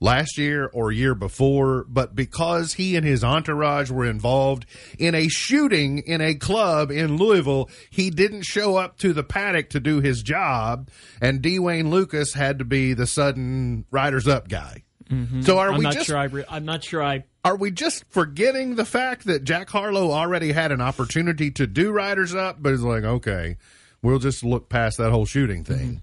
last 0.00 0.38
year 0.38 0.70
or 0.72 0.92
year 0.92 1.14
before, 1.14 1.84
but 1.88 2.14
because 2.14 2.74
he 2.74 2.96
and 2.96 3.06
his 3.06 3.24
entourage 3.24 3.90
were 3.90 4.06
involved 4.06 4.66
in 4.98 5.14
a 5.14 5.28
shooting 5.28 5.98
in 5.98 6.20
a 6.20 6.34
club 6.34 6.90
in 6.90 7.16
Louisville, 7.16 7.68
he 7.90 8.10
didn't 8.10 8.42
show 8.42 8.76
up 8.76 8.98
to 8.98 9.12
the 9.12 9.24
paddock 9.24 9.70
to 9.70 9.80
do 9.80 10.00
his 10.00 10.22
job, 10.22 10.88
and 11.20 11.42
D. 11.42 11.58
Wayne 11.58 11.90
Lucas 11.90 12.34
had 12.34 12.58
to 12.58 12.64
be 12.64 12.94
the 12.94 13.06
sudden 13.06 13.84
Riders 13.90 14.26
Up 14.28 14.48
guy. 14.48 14.84
Mm-hmm. 15.08 15.42
So 15.42 15.58
are 15.58 15.72
I'm 15.72 15.78
we 15.78 15.84
not 15.84 15.94
just 15.94 16.06
sure. 16.06 16.16
I 16.16 16.24
re- 16.24 16.44
I'm 16.48 16.64
not 16.64 16.84
sure. 16.84 17.02
I 17.02 17.24
are 17.44 17.56
we 17.56 17.70
just 17.70 18.04
forgetting 18.10 18.74
the 18.74 18.84
fact 18.84 19.24
that 19.26 19.44
Jack 19.44 19.70
Harlow 19.70 20.10
already 20.10 20.52
had 20.52 20.72
an 20.72 20.80
opportunity 20.80 21.50
to 21.52 21.66
do 21.66 21.90
Riders 21.90 22.34
Up, 22.34 22.56
but 22.60 22.72
is 22.72 22.82
like, 22.82 23.04
okay, 23.04 23.56
we'll 24.02 24.18
just 24.18 24.44
look 24.44 24.68
past 24.68 24.98
that 24.98 25.10
whole 25.10 25.26
shooting 25.26 25.64
mm-hmm. 25.64 25.74
thing. 25.74 26.02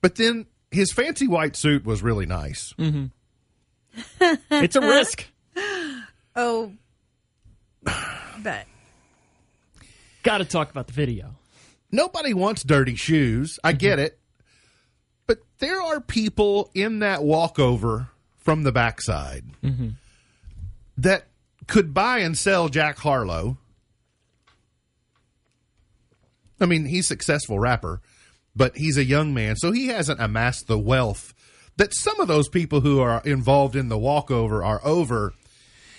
But 0.00 0.16
then 0.16 0.46
his 0.70 0.92
fancy 0.92 1.28
white 1.28 1.56
suit 1.56 1.84
was 1.84 2.02
really 2.02 2.26
nice. 2.26 2.74
Mm-hmm. 2.78 3.06
it's 4.50 4.76
a 4.76 4.80
risk. 4.80 5.26
Oh, 6.34 6.72
but 7.84 8.66
Got 10.22 10.38
to 10.38 10.44
talk 10.44 10.70
about 10.70 10.86
the 10.86 10.92
video. 10.92 11.34
Nobody 11.90 12.32
wants 12.32 12.62
dirty 12.62 12.94
shoes. 12.94 13.58
I 13.64 13.72
get 13.72 13.98
it. 13.98 14.18
But 15.26 15.40
there 15.58 15.82
are 15.82 16.00
people 16.00 16.70
in 16.74 17.00
that 17.00 17.24
walkover 17.24 18.08
from 18.42 18.62
the 18.62 18.72
backside 18.72 19.44
mm-hmm. 19.62 19.90
that 20.98 21.26
could 21.66 21.94
buy 21.94 22.18
and 22.18 22.36
sell 22.36 22.68
Jack 22.68 22.98
Harlow. 22.98 23.56
I 26.60 26.66
mean, 26.66 26.84
he's 26.84 27.06
a 27.06 27.08
successful 27.08 27.58
rapper, 27.58 28.00
but 28.54 28.76
he's 28.76 28.96
a 28.96 29.04
young 29.04 29.34
man, 29.34 29.56
so 29.56 29.72
he 29.72 29.88
hasn't 29.88 30.20
amassed 30.20 30.66
the 30.66 30.78
wealth 30.78 31.34
that 31.76 31.94
some 31.94 32.20
of 32.20 32.28
those 32.28 32.48
people 32.48 32.80
who 32.80 33.00
are 33.00 33.22
involved 33.24 33.76
in 33.76 33.88
the 33.88 33.98
walkover 33.98 34.62
are 34.62 34.80
over. 34.84 35.32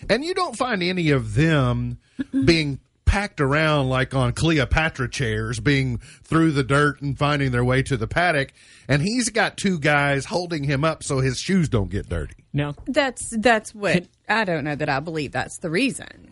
And 0.10 0.24
you 0.24 0.34
don't 0.34 0.58
find 0.58 0.84
any 0.84 1.10
of 1.10 1.36
them 1.36 2.00
being 2.46 2.80
packed 3.14 3.40
around 3.40 3.90
like 3.90 4.16
on 4.16 4.34
Cleopatra 4.34 5.08
chairs, 5.08 5.60
being 5.60 6.00
through 6.24 6.52
the 6.52 6.64
dirt 6.64 7.00
and 7.00 7.16
finding 7.16 7.52
their 7.52 7.64
way 7.64 7.84
to 7.84 7.96
the 7.96 8.08
paddock. 8.08 8.52
And 8.88 9.04
he's 9.04 9.30
got 9.30 9.56
two 9.56 9.78
guys 9.78 10.26
holding 10.26 10.64
him 10.64 10.84
up 10.84 11.04
so 11.04 11.20
his 11.20 11.38
shoes 11.38 11.70
don't 11.70 11.92
get 11.92 12.10
dirty. 12.10 12.34
Now, 12.54 12.74
that's 12.88 13.30
that's 13.38 13.76
what 13.76 14.06
I 14.28 14.46
don't 14.46 14.64
know 14.64 14.76
that 14.76 14.90
I 14.90 15.00
believe 15.00 15.32
that's 15.32 15.60
the 15.60 15.70
reason. 15.70 16.32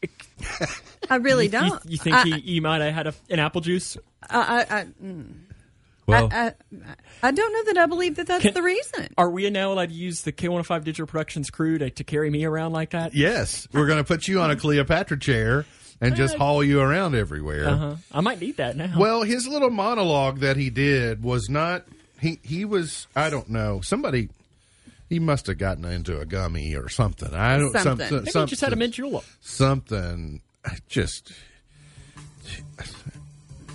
I 1.10 1.16
really 1.16 1.46
you, 1.46 1.50
don't. 1.50 1.84
you 1.84 1.98
think 1.98 2.14
I, 2.14 2.22
he, 2.22 2.40
he 2.40 2.60
might 2.60 2.82
have 2.82 2.94
had 2.94 3.06
a, 3.08 3.14
an 3.28 3.40
apple 3.40 3.60
juice? 3.60 3.96
I, 4.28 4.38
I, 4.70 4.78
I, 4.78 4.84
mm. 5.02 5.32
Well, 6.06 6.28
I, 6.30 6.46
I, 6.46 6.54
I 7.24 7.30
don't 7.32 7.52
know 7.52 7.64
that 7.64 7.78
I 7.78 7.86
believe 7.86 8.14
that 8.14 8.28
that's 8.28 8.42
Can- 8.42 8.54
the 8.54 8.62
reason. 8.62 9.08
Are 9.18 9.28
we 9.28 9.50
now 9.50 9.72
allowed 9.72 9.88
to 9.88 9.94
use 9.94 10.22
the 10.22 10.30
K105 10.32 10.84
Digital 10.84 11.06
Productions 11.06 11.50
crew 11.50 11.78
to, 11.78 11.90
to 11.90 12.04
carry 12.04 12.30
me 12.30 12.44
around 12.44 12.72
like 12.72 12.90
that? 12.90 13.12
yes, 13.12 13.66
we're 13.72 13.86
going 13.86 13.98
to 13.98 14.04
put 14.04 14.28
you 14.28 14.40
on 14.40 14.52
a 14.52 14.56
Cleopatra 14.56 15.18
chair 15.18 15.66
and 16.00 16.16
just 16.16 16.36
haul 16.36 16.64
you 16.64 16.80
around 16.80 17.14
everywhere. 17.14 17.68
Uh-huh. 17.68 17.96
I 18.12 18.20
might 18.20 18.40
need 18.40 18.56
that 18.56 18.76
now. 18.76 18.94
Well, 18.98 19.22
his 19.22 19.46
little 19.46 19.70
monologue 19.70 20.40
that 20.40 20.56
he 20.56 20.70
did 20.70 21.22
was 21.22 21.48
not. 21.48 21.84
He 22.20 22.38
he 22.42 22.64
was. 22.64 23.06
I 23.14 23.30
don't 23.30 23.48
know. 23.48 23.80
Somebody. 23.80 24.28
He 25.08 25.18
must 25.18 25.48
have 25.48 25.58
gotten 25.58 25.84
into 25.86 26.20
a 26.20 26.24
gummy 26.24 26.76
or 26.76 26.88
something. 26.88 27.34
I 27.34 27.58
don't. 27.58 27.72
Something. 27.72 28.08
Some, 28.08 28.18
Maybe 28.18 28.30
some, 28.30 28.46
he 28.46 28.50
just 28.50 28.62
had 28.62 28.72
a 28.72 28.76
mint 28.76 28.94
julep. 28.94 29.24
something. 29.40 30.40
Just 30.88 31.32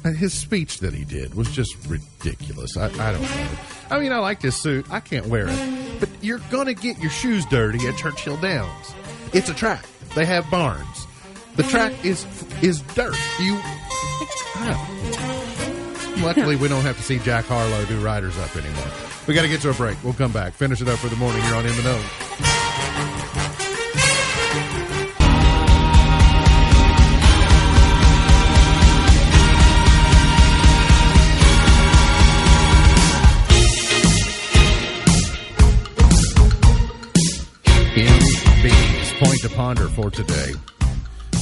his 0.03 0.33
speech 0.33 0.79
that 0.79 0.93
he 0.93 1.03
did 1.03 1.33
was 1.33 1.49
just 1.49 1.75
ridiculous. 1.87 2.77
I, 2.77 2.85
I 2.85 3.11
don't 3.11 3.21
know. 3.21 3.47
I 3.89 3.99
mean, 3.99 4.11
I 4.11 4.19
like 4.19 4.41
his 4.41 4.55
suit. 4.55 4.85
I 4.91 4.99
can't 4.99 5.25
wear 5.27 5.47
it, 5.49 5.99
but 5.99 6.09
you're 6.21 6.41
gonna 6.51 6.73
get 6.73 6.99
your 6.99 7.09
shoes 7.09 7.45
dirty 7.47 7.87
at 7.87 7.97
Churchill 7.97 8.37
Downs. 8.37 8.93
It's 9.33 9.49
a 9.49 9.53
track. 9.53 9.85
They 10.15 10.25
have 10.25 10.49
barns. 10.49 11.04
The 11.55 11.63
track 11.63 11.93
is 12.03 12.25
is 12.61 12.81
dirt. 12.81 13.15
You. 13.39 13.59
Luckily, 16.21 16.55
we 16.57 16.67
don't 16.67 16.81
have 16.81 16.97
to 16.97 17.03
see 17.03 17.19
Jack 17.19 17.45
Harlow 17.45 17.85
do 17.85 17.99
Riders 18.03 18.37
Up 18.37 18.55
anymore. 18.55 18.87
We 19.27 19.33
got 19.33 19.43
to 19.43 19.47
get 19.47 19.61
to 19.61 19.69
a 19.69 19.73
break. 19.73 19.97
We'll 20.03 20.13
come 20.13 20.31
back. 20.31 20.53
Finish 20.53 20.81
it 20.81 20.87
up 20.87 20.99
for 20.99 21.07
the 21.07 21.15
morning 21.15 21.41
here 21.43 21.55
on 21.55 21.63
Know. 21.63 22.01
MB's 37.95 39.13
point 39.19 39.41
to 39.41 39.49
ponder 39.49 39.87
for 39.87 40.11
today. 40.11 40.51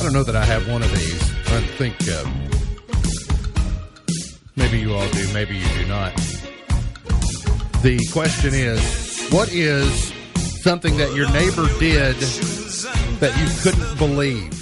I 0.04 0.06
don't 0.08 0.16
know 0.16 0.24
that 0.24 0.36
I 0.36 0.43
have 0.43 0.70
one 0.70 0.84
of 0.84 0.91
these. 0.91 1.22
I 1.47 1.62
think 1.78 1.95
uh, 2.10 2.26
maybe 4.58 4.78
you 4.78 4.93
all 4.93 5.10
do, 5.12 5.34
maybe 5.34 5.56
you 5.56 5.66
do 5.80 5.86
not. 5.88 6.14
The 7.84 8.06
question 8.12 8.54
is 8.54 9.30
what 9.30 9.54
is 9.54 10.12
something 10.62 10.97
that 10.97 11.16
your 11.16 11.32
neighbor 11.32 11.70
did 11.80 12.18
that 13.22 13.32
you 13.39 13.47
couldn't 13.64 13.97
believe? 13.97 14.54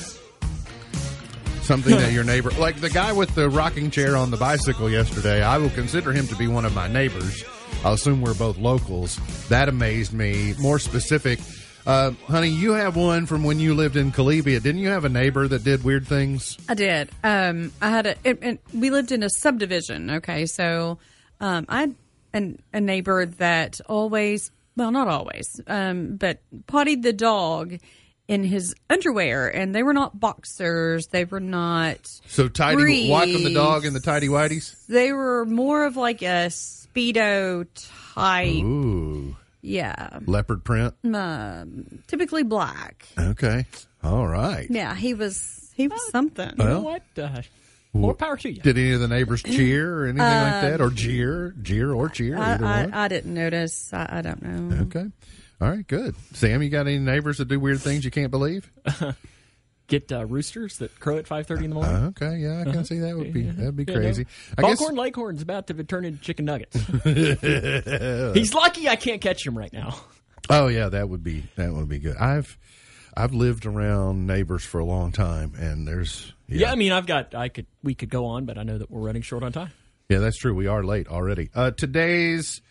Something 1.63 1.95
that 1.95 2.11
your 2.11 2.23
neighbor, 2.23 2.51
like 2.51 2.79
the 2.79 2.91
guy 2.91 3.11
with 3.11 3.33
the 3.33 3.49
rocking 3.49 3.89
chair 3.89 4.15
on 4.15 4.29
the 4.29 4.37
bicycle 4.37 4.91
yesterday, 4.91 5.41
I 5.41 5.57
will 5.57 5.71
consider 5.71 6.13
him 6.13 6.27
to 6.27 6.35
be 6.35 6.47
one 6.47 6.65
of 6.65 6.75
my 6.75 6.87
neighbors. 6.87 7.43
I'll 7.83 7.93
assume 7.93 8.21
we're 8.21 8.35
both 8.35 8.59
locals. 8.59 9.19
That 9.49 9.69
amazed 9.69 10.13
me. 10.13 10.53
More 10.59 10.77
specific, 10.77 11.39
uh, 11.85 12.11
honey, 12.27 12.49
you 12.49 12.73
have 12.73 12.95
one 12.95 13.25
from 13.25 13.43
when 13.43 13.59
you 13.59 13.73
lived 13.73 13.95
in 13.95 14.11
Calibia. 14.11 14.61
Didn't 14.61 14.81
you 14.81 14.89
have 14.89 15.05
a 15.05 15.09
neighbor 15.09 15.47
that 15.47 15.63
did 15.63 15.83
weird 15.83 16.07
things? 16.07 16.57
I 16.69 16.73
did. 16.73 17.09
Um, 17.23 17.71
I 17.81 17.89
had 17.89 18.05
a. 18.07 18.15
It, 18.23 18.43
it, 18.43 18.59
we 18.73 18.89
lived 18.89 19.11
in 19.11 19.23
a 19.23 19.29
subdivision. 19.29 20.09
Okay, 20.11 20.45
so 20.45 20.99
um, 21.39 21.65
I 21.69 21.81
had 21.81 21.95
an, 22.33 22.61
a 22.73 22.81
neighbor 22.81 23.25
that 23.25 23.81
always, 23.87 24.51
well, 24.75 24.91
not 24.91 25.07
always, 25.07 25.59
um, 25.67 26.15
but 26.17 26.39
pottied 26.67 27.03
the 27.03 27.13
dog 27.13 27.77
in 28.27 28.43
his 28.43 28.73
underwear, 28.89 29.49
and 29.49 29.75
they 29.75 29.83
were 29.83 29.93
not 29.93 30.17
boxers. 30.17 31.07
They 31.07 31.25
were 31.25 31.41
not. 31.41 32.07
So 32.27 32.47
tidy, 32.47 33.09
walking 33.09 33.43
the 33.43 33.53
dog 33.53 33.81
briefs. 33.81 33.87
in 33.87 33.93
the 33.93 33.99
tidy 33.99 34.29
whities. 34.29 34.85
They 34.87 35.11
were 35.11 35.45
more 35.45 35.85
of 35.85 35.97
like 35.97 36.21
a 36.21 36.47
speedo 36.47 37.67
type. 38.15 38.63
Ooh, 38.63 39.35
Yeah, 39.61 40.19
leopard 40.25 40.63
print. 40.63 40.93
um, 41.13 41.99
typically 42.07 42.43
black. 42.43 43.05
Okay, 43.17 43.65
all 44.03 44.27
right. 44.27 44.67
Yeah, 44.69 44.95
he 44.95 45.13
was. 45.13 45.71
He 45.75 45.87
was 45.87 46.01
something. 46.11 46.49
You 46.57 46.63
know 46.65 46.81
Well, 46.81 46.83
what? 46.83 47.03
Uh, 47.17 47.41
more 47.93 48.13
power 48.13 48.37
to 48.37 48.49
you. 48.49 48.61
Did 48.61 48.77
any 48.77 48.93
of 48.93 48.99
the 48.99 49.07
neighbors 49.07 49.41
cheer 49.43 49.99
or 49.99 50.03
anything 50.05 50.19
like 50.19 50.61
that, 50.61 50.81
or 50.81 50.89
jeer, 50.89 51.53
jeer 51.61 51.91
or 51.93 52.09
cheer? 52.09 52.37
I, 52.37 52.53
either 52.53 52.63
one. 52.65 52.93
I, 52.93 53.05
I 53.05 53.07
didn't 53.07 53.33
notice. 53.33 53.93
I, 53.93 54.07
I 54.09 54.21
don't 54.21 54.41
know. 54.41 54.77
Okay. 54.83 55.05
All 55.61 55.69
right, 55.69 55.85
good. 55.87 56.15
Sam, 56.33 56.63
you 56.63 56.69
got 56.69 56.87
any 56.87 56.97
neighbors 56.99 57.37
that 57.37 57.47
do 57.47 57.59
weird 57.59 57.81
things 57.81 58.03
you 58.03 58.11
can't 58.11 58.31
believe? 58.31 58.71
Get 59.91 60.09
uh, 60.09 60.25
roosters 60.25 60.77
that 60.77 60.97
crow 61.01 61.17
at 61.17 61.27
five 61.27 61.47
thirty 61.47 61.65
in 61.65 61.69
the 61.71 61.75
morning. 61.75 61.93
Uh, 61.93 62.07
okay, 62.07 62.37
yeah, 62.37 62.61
I 62.61 62.71
can 62.71 62.85
see 62.85 62.99
that 62.99 63.17
would 63.17 63.33
be 63.33 63.41
that'd 63.43 63.75
be 63.75 63.83
know? 63.83 63.93
crazy. 63.93 64.25
I 64.57 64.61
guess 64.61 64.79
Leghorn's 64.79 65.41
about 65.41 65.67
to 65.67 65.83
turn 65.83 66.05
into 66.05 66.21
chicken 66.21 66.45
nuggets. 66.45 66.77
He's 68.33 68.53
lucky 68.53 68.87
I 68.87 68.95
can't 68.95 69.19
catch 69.19 69.45
him 69.45 69.57
right 69.57 69.73
now. 69.73 69.99
Oh 70.49 70.67
yeah, 70.69 70.87
that 70.87 71.09
would 71.09 71.23
be 71.23 71.43
that 71.57 71.73
would 71.73 71.89
be 71.89 71.99
good. 71.99 72.15
I've 72.15 72.57
I've 73.15 73.33
lived 73.33 73.65
around 73.65 74.27
neighbors 74.27 74.63
for 74.63 74.79
a 74.79 74.85
long 74.85 75.11
time 75.11 75.53
and 75.59 75.85
there's 75.85 76.31
Yeah. 76.47 76.67
yeah, 76.67 76.71
I 76.71 76.75
mean, 76.75 76.93
I've 76.93 77.05
got. 77.05 77.35
I 77.35 77.49
could. 77.49 77.65
We 77.83 77.93
could 77.93 78.09
go 78.09 78.25
on, 78.27 78.45
but 78.45 78.57
I 78.57 78.63
know 78.63 78.77
that 78.77 78.89
we're 78.89 79.01
running 79.05 79.21
short 79.23 79.43
on 79.43 79.51
time. 79.51 79.71
yeah, 80.07 80.19
that's 80.19 80.37
true. 80.37 80.55
We 80.55 80.67
are 80.67 80.83
late 80.83 81.09
already. 81.09 81.49
Uh, 81.53 81.71
today's 81.71 82.61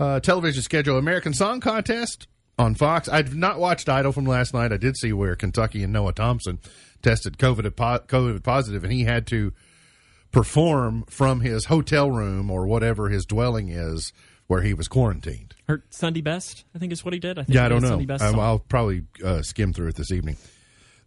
uh, 0.00 0.20
television 0.20 0.62
schedule 0.62 0.96
American 0.96 1.34
Song 1.34 1.60
Contest 1.60 2.26
on 2.58 2.74
Fox. 2.74 3.08
I've 3.08 3.36
not 3.36 3.58
watched 3.58 3.88
Idol 3.88 4.12
from 4.12 4.24
last 4.24 4.52
night. 4.52 4.72
I 4.72 4.76
did 4.76 4.96
see 4.96 5.12
where 5.12 5.36
Kentucky 5.36 5.82
and 5.82 5.92
Noah 5.92 6.12
Thompson 6.12 6.58
tested 7.02 7.38
COVID 7.38 7.70
COVID 8.06 8.42
positive 8.42 8.82
and 8.82 8.92
he 8.92 9.04
had 9.04 9.26
to 9.28 9.52
perform 10.32 11.04
from 11.08 11.40
his 11.40 11.66
hotel 11.66 12.10
room 12.10 12.50
or 12.50 12.66
whatever 12.66 13.08
his 13.08 13.24
dwelling 13.24 13.68
is 13.68 14.12
where 14.46 14.62
he 14.62 14.74
was 14.74 14.88
quarantined. 14.88 15.54
Hurt 15.68 15.94
Sunday 15.94 16.20
best. 16.20 16.64
I 16.74 16.78
think 16.78 16.92
is 16.92 17.04
what 17.04 17.14
he 17.14 17.20
did. 17.20 17.38
I 17.38 17.44
think 17.44 17.54
Yeah, 17.54 17.66
I 17.66 17.68
don't 17.68 17.82
know. 17.82 17.90
Sunday 17.90 18.06
best 18.06 18.24
Um. 18.24 18.40
I'll 18.40 18.58
probably 18.58 19.04
uh, 19.24 19.42
skim 19.42 19.72
through 19.72 19.88
it 19.88 19.96
this 19.96 20.10
evening. 20.10 20.36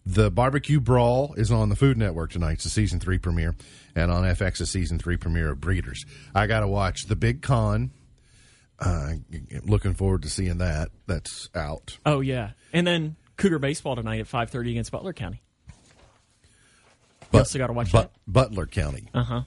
The 0.06 0.32
Barbecue 0.32 0.80
Brawl 0.80 1.36
is 1.38 1.52
on 1.52 1.70
the 1.70 1.76
Food 1.76 1.98
Network 1.98 2.32
tonight. 2.32 2.54
It's 2.54 2.64
the 2.64 2.72
season 2.72 3.00
three 3.00 3.20
premiere, 3.20 3.56
and 3.96 4.12
on 4.12 4.24
FX, 4.24 4.58
the 4.58 4.66
season 4.66 4.98
three 4.98 5.16
premiere 5.16 5.52
of 5.52 5.62
Breeders. 5.62 6.06
I 6.34 6.48
got 6.48 6.62
to 6.62 6.68
watch 6.68 7.06
The 7.06 7.16
Big 7.16 7.44
Con. 7.44 7.92
Uh, 8.82 9.14
looking 9.64 9.94
forward 9.94 10.24
to 10.24 10.30
seeing 10.30 10.58
that. 10.58 10.90
That's 11.08 11.50
out. 11.54 11.98
Oh 12.06 12.20
yeah, 12.22 12.52
and 12.74 12.86
then 12.88 13.16
Cougar 13.38 13.60
baseball 13.60 13.96
tonight 13.96 14.20
at 14.20 14.28
five 14.28 14.50
thirty 14.50 14.72
against 14.72 14.92
Butler 14.92 15.14
County. 15.14 15.42
You 17.32 17.40
also 17.40 17.58
got 17.60 17.68
to 17.68 17.74
watch 17.74 17.92
But- 17.92 18.12
Butler 18.28 18.66
County. 18.66 19.08
Uh 19.14 19.24
huh. 19.24 19.42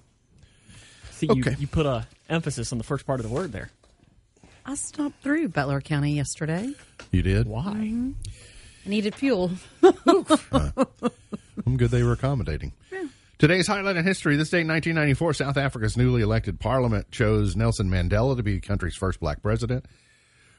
See, 1.10 1.28
Okay. 1.28 1.50
you, 1.52 1.56
you 1.60 1.66
put 1.66 1.84
a 1.86 2.06
emphasis 2.28 2.72
on 2.72 2.78
the 2.78 2.84
first 2.84 3.06
part 3.06 3.20
of 3.20 3.26
the 3.28 3.32
word 3.34 3.52
there. 3.52 3.70
I 4.64 4.74
stopped 4.76 5.22
through 5.22 5.48
Butler 5.48 5.80
County 5.80 6.12
yesterday. 6.14 6.72
You 7.12 7.22
did? 7.22 7.46
Why? 7.46 7.62
I 8.86 8.88
needed 8.88 9.14
fuel. 9.14 9.50
I'm 9.82 11.76
good 11.76 11.90
they 11.90 12.02
were 12.02 12.12
accommodating. 12.12 12.72
Today's 13.38 13.66
highlight 13.66 13.96
in 13.96 14.04
history. 14.04 14.36
This 14.36 14.50
date, 14.50 14.60
in 14.60 14.68
1994, 14.68 15.34
South 15.34 15.56
Africa's 15.56 15.96
newly 15.96 16.22
elected 16.22 16.60
parliament 16.60 17.10
chose 17.10 17.56
Nelson 17.56 17.90
Mandela 17.90 18.36
to 18.36 18.44
be 18.44 18.54
the 18.54 18.60
country's 18.60 18.94
first 18.94 19.18
black 19.18 19.42
president. 19.42 19.86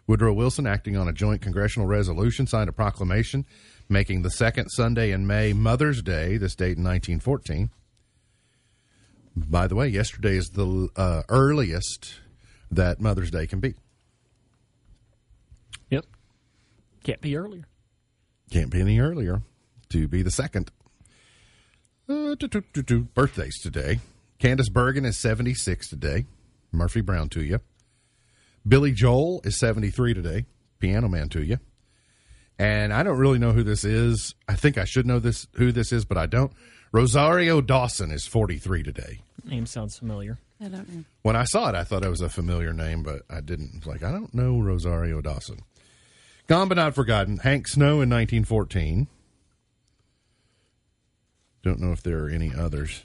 Woodrow 0.08 0.34
Wilson, 0.34 0.68
acting 0.68 0.98
on 0.98 1.08
a 1.08 1.14
joint 1.14 1.42
congressional 1.42 1.88
resolution, 1.88 2.48
signed 2.48 2.70
a 2.70 2.74
proclamation 2.74 3.46
making 3.88 4.24
the 4.24 4.30
second 4.30 4.70
Sunday 4.70 5.12
in 5.12 5.26
May 5.26 5.54
Mother's 5.54 6.02
Day, 6.02 6.38
this 6.38 6.56
date 6.56 6.78
in 6.78 6.84
1914. 6.84 7.70
By 9.38 9.68
the 9.68 9.76
way, 9.76 9.88
yesterday 9.88 10.36
is 10.36 10.50
the 10.50 10.90
uh, 10.96 11.24
earliest 11.30 12.16
that 12.72 13.00
Mother's 13.00 13.32
Day 13.32 13.48
can 13.48 13.60
be. 13.60 13.76
Yep. 15.90 16.06
Can't 17.04 17.22
be 17.22 17.38
earlier. 17.38 17.68
Can't 18.52 18.70
be 18.70 18.82
any 18.82 19.00
earlier 19.00 19.42
to 19.90 20.08
be 20.08 20.24
the 20.24 20.32
second. 20.32 20.72
Uh, 22.08 22.36
do, 22.36 22.48
do, 22.48 22.62
do, 22.74 22.84
do. 22.84 23.00
Birthdays 23.02 23.60
today. 23.62 24.00
Candice 24.40 24.72
Bergen 24.72 25.06
is 25.06 25.18
76 25.18 25.88
today. 25.88 26.26
Murphy 26.72 27.02
Brown 27.02 27.30
to 27.30 27.42
you. 27.44 27.62
Billy 28.68 28.92
Joel 28.92 29.42
is 29.44 29.58
73 29.58 30.14
today. 30.14 30.46
Piano 30.80 31.08
man 31.08 31.30
to 31.30 31.42
you. 31.42 31.58
And 32.60 32.94
I 32.94 33.04
don't 33.04 33.18
really 33.18 33.40
know 33.40 33.52
who 33.52 33.64
this 33.64 33.84
is. 33.84 34.36
I 34.48 34.56
think 34.56 34.78
I 34.78 34.86
should 34.86 35.06
know 35.06 35.20
this 35.20 35.48
who 35.56 35.72
this 35.72 35.92
is, 35.92 36.06
but 36.06 36.18
I 36.18 36.26
don't. 36.26 36.54
Rosario 36.92 37.60
Dawson 37.60 38.12
is 38.12 38.26
43 38.26 38.84
today. 38.84 39.20
Name 39.44 39.66
sounds 39.66 39.98
familiar. 39.98 40.38
I 40.62 40.66
don't 40.70 40.88
know. 40.88 41.04
When 41.24 41.36
I 41.36 41.44
saw 41.44 41.70
it, 41.70 41.76
I 41.76 41.84
thought 41.84 42.06
it 42.06 42.10
was 42.10 42.22
a 42.22 42.30
familiar 42.30 42.72
name, 42.72 43.04
but 43.04 43.24
I 43.30 43.42
didn't. 43.42 43.86
Like, 43.86 44.04
I 44.04 44.12
don't 44.12 44.34
know 44.34 44.60
Rosario 44.60 45.22
Dawson. 45.22 45.60
Gone 46.48 46.70
but 46.70 46.76
not 46.76 46.96
forgotten. 46.96 47.38
Hank 47.38 47.68
Snow 47.68 48.02
in 48.02 48.10
1914. 48.10 49.08
Don't 51.66 51.80
know 51.80 51.92
if 51.92 52.04
there 52.04 52.24
are 52.24 52.30
any 52.30 52.54
others. 52.54 53.02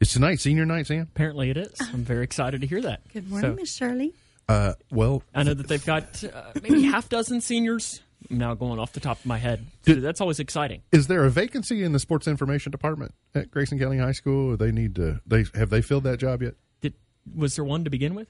It's 0.00 0.12
tonight 0.12 0.40
senior 0.40 0.66
night, 0.66 0.88
Sam? 0.88 1.02
Apparently 1.02 1.50
it 1.50 1.56
is. 1.56 1.72
I'm 1.80 2.02
very 2.02 2.24
excited 2.24 2.60
to 2.62 2.66
hear 2.66 2.82
that. 2.82 3.00
Good 3.12 3.30
morning, 3.30 3.52
So, 3.52 3.54
Miss 3.54 3.72
Shirley. 3.76 4.12
Uh, 4.48 4.72
well, 4.90 5.22
I 5.32 5.44
know 5.44 5.54
that 5.54 5.68
they've 5.68 5.86
got 5.86 6.22
uh, 6.24 6.50
maybe 6.60 6.82
half 6.82 7.08
dozen 7.08 7.40
seniors. 7.40 8.00
I'm 8.28 8.38
now 8.38 8.54
going 8.54 8.80
off 8.80 8.92
the 8.92 8.98
top 8.98 9.20
of 9.20 9.26
my 9.26 9.38
head. 9.38 9.64
So 9.86 9.94
that's 9.94 10.20
always 10.20 10.40
exciting. 10.40 10.82
is 10.90 11.06
there 11.06 11.24
a 11.24 11.30
vacancy 11.30 11.84
in 11.84 11.92
the 11.92 12.00
sports 12.00 12.26
information 12.26 12.72
department 12.72 13.14
at 13.36 13.52
Grayson 13.52 13.78
County 13.78 13.98
High 13.98 14.12
School? 14.12 14.50
Or 14.54 14.56
they 14.56 14.72
need 14.72 14.96
to. 14.96 15.20
They 15.24 15.44
have 15.54 15.70
they 15.70 15.80
filled 15.80 16.02
that 16.04 16.18
job 16.18 16.42
yet? 16.42 16.54
Did, 16.80 16.94
was 17.36 17.54
there 17.54 17.64
one 17.64 17.84
to 17.84 17.90
begin 17.90 18.16
with? 18.16 18.26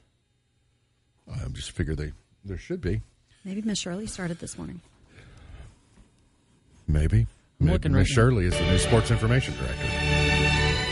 I 1.33 1.49
just 1.53 1.71
figure 1.71 1.95
they 1.95 2.13
there 2.45 2.59
should 2.59 2.83
be. 2.83 3.01
Maybe 3.43 3.63
Miss 3.63 3.79
Shirley 3.79 4.07
started 4.07 4.39
this 4.39 4.59
morning. 4.59 4.83
Maybe. 6.87 7.27
I'm 7.61 7.69
looking 7.69 7.93
Miss 7.93 7.99
right 8.01 8.09
now. 8.11 8.15
Shirley 8.15 8.47
is 8.47 8.57
the 8.59 8.65
new 8.67 8.79
sports 8.79 9.11
information 9.11 9.55
director. 9.55 9.85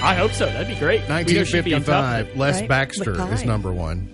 I 0.02 0.14
hope 0.14 0.32
so. 0.32 0.46
That'd 0.46 0.68
be 0.68 0.74
great. 0.76 1.02
We 1.08 1.34
know 1.34 1.44
she'd 1.44 1.64
be 1.64 1.74
on 1.74 1.82
top 1.82 2.04
of 2.28 2.36
1955. 2.36 2.36
Les 2.36 2.60
Right? 2.60 2.68
Baxter 2.68 3.32
is 3.32 3.44
number 3.44 3.72
one. 3.72 4.10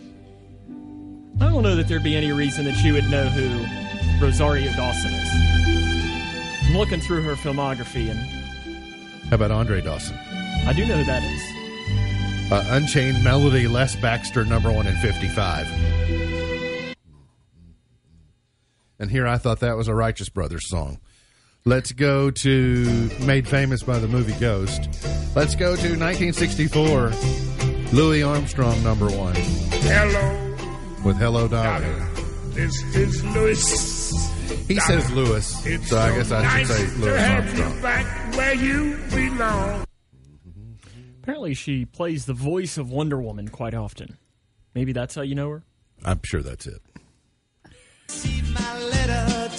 I 1.40 1.48
don't 1.48 1.62
know 1.62 1.74
that 1.76 1.88
there'd 1.88 2.02
be 2.02 2.16
any 2.16 2.32
reason 2.32 2.64
that 2.66 2.74
she 2.74 2.92
would 2.92 3.08
know 3.10 3.24
who 3.28 4.24
Rosario 4.24 4.70
Dawson 4.72 5.10
is. 5.12 6.66
I'm 6.68 6.76
looking 6.76 7.00
through 7.00 7.22
her 7.22 7.34
filmography, 7.34 8.10
and 8.10 8.18
How 9.28 9.36
about 9.36 9.50
Andre 9.50 9.80
Dawson? 9.80 10.16
I 10.66 10.72
do 10.74 10.84
know 10.86 10.96
who 10.98 11.04
that 11.04 11.22
is. 11.24 12.52
Uh, 12.52 12.64
Unchained 12.76 13.24
Melody, 13.24 13.66
Les 13.68 13.96
Baxter, 13.96 14.44
number 14.44 14.70
one 14.70 14.86
in 14.86 14.94
55. 14.96 15.66
And 18.98 19.10
here 19.10 19.26
I 19.26 19.38
thought 19.38 19.60
that 19.60 19.76
was 19.76 19.88
a 19.88 19.94
Righteous 19.94 20.28
Brothers 20.28 20.68
song. 20.68 21.00
Let's 21.64 21.92
go 21.92 22.30
to 22.30 23.10
Made 23.26 23.46
Famous 23.46 23.82
by 23.82 23.98
the 23.98 24.08
movie 24.08 24.38
Ghost. 24.40 24.88
Let's 25.36 25.54
go 25.54 25.76
to 25.76 25.96
1964. 25.98 27.12
Louis 27.92 28.22
Armstrong, 28.22 28.82
number 28.82 29.08
one, 29.10 29.34
Hello, 29.36 30.54
with 31.04 31.16
Hello 31.16 31.48
Dolly. 31.48 31.84
this 32.54 32.82
is 32.94 33.24
Louis. 33.24 34.66
He 34.68 34.78
says 34.80 35.10
Louis, 35.10 35.44
so 35.88 35.98
I 35.98 36.16
guess 36.16 36.30
I 36.30 36.58
should 36.58 36.66
say 36.68 36.82
nice 36.84 36.96
Louis 36.98 37.12
to 37.12 37.20
have 37.20 37.44
Armstrong. 37.44 37.74
you 37.76 37.82
back 37.82 38.36
where 38.36 38.54
you 38.54 38.96
belong. 39.10 39.84
Apparently, 41.22 41.54
she 41.54 41.84
plays 41.84 42.24
the 42.26 42.32
voice 42.32 42.78
of 42.78 42.90
Wonder 42.90 43.20
Woman 43.20 43.48
quite 43.48 43.74
often. 43.74 44.16
Maybe 44.74 44.92
that's 44.92 45.14
how 45.16 45.22
you 45.22 45.34
know 45.34 45.50
her. 45.50 45.62
I'm 46.04 46.20
sure 46.24 46.42
that's 46.42 46.66
it. 46.66 46.80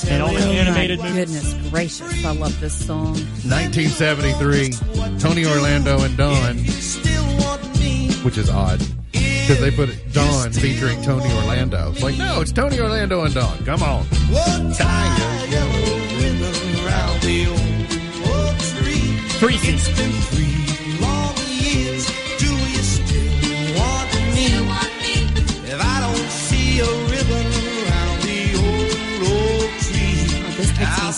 And 0.09 0.21
all 0.23 0.33
the 0.33 0.39
animated 0.39 0.99
Oh, 0.99 1.03
My 1.03 1.09
movies. 1.09 1.31
goodness 1.53 1.69
gracious, 1.69 2.25
I 2.25 2.31
love 2.33 2.59
this 2.59 2.73
song. 2.85 3.13
1973, 3.45 4.71
Tony 5.19 5.45
Orlando 5.45 6.01
and 6.01 6.17
Dawn, 6.17 6.57
which 8.23 8.37
is 8.37 8.49
odd 8.49 8.79
because 9.11 9.59
they 9.59 9.71
put 9.71 9.89
it 9.89 10.13
Dawn 10.13 10.51
featuring 10.51 11.01
Tony 11.01 11.31
Orlando. 11.33 11.91
It's 11.91 12.03
like, 12.03 12.17
no, 12.17 12.41
it's 12.41 12.51
Tony 12.51 12.79
Orlando 12.79 13.23
and 13.23 13.33
Dawn. 13.33 13.57
Come 13.65 13.83
on. 13.83 14.05
Three 19.41 19.55
It's 19.55 19.87
been 19.97 20.11
three 20.11 20.50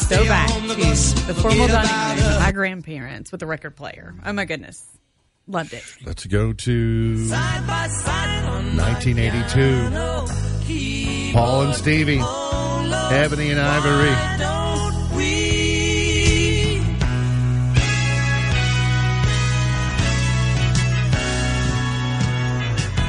takes 0.10 0.22
me 0.22 0.28
I'll 0.28 0.48
so 0.48 0.54
stay 0.56 0.68
back 0.68 0.68
the 0.68 0.76
to 0.76 1.26
the 1.28 1.34
formal 1.34 1.68
dining 1.68 2.24
room 2.24 2.34
of 2.34 2.40
my 2.40 2.52
grandparents 2.52 3.32
with 3.32 3.42
a 3.42 3.46
record 3.46 3.76
player. 3.76 4.14
Oh 4.26 4.34
my 4.34 4.46
goodness. 4.46 4.86
Loved 5.48 5.74
it. 5.74 5.84
Let's 6.06 6.26
go 6.26 6.54
to 6.54 7.26
Side 7.26 7.92
side 7.92 8.78
1982. 8.78 11.34
Paul 11.34 11.64
and 11.64 11.76
Stevie, 11.76 12.20
Ebony 12.22 13.52
and 13.52 13.60
Ivory. 13.60 14.14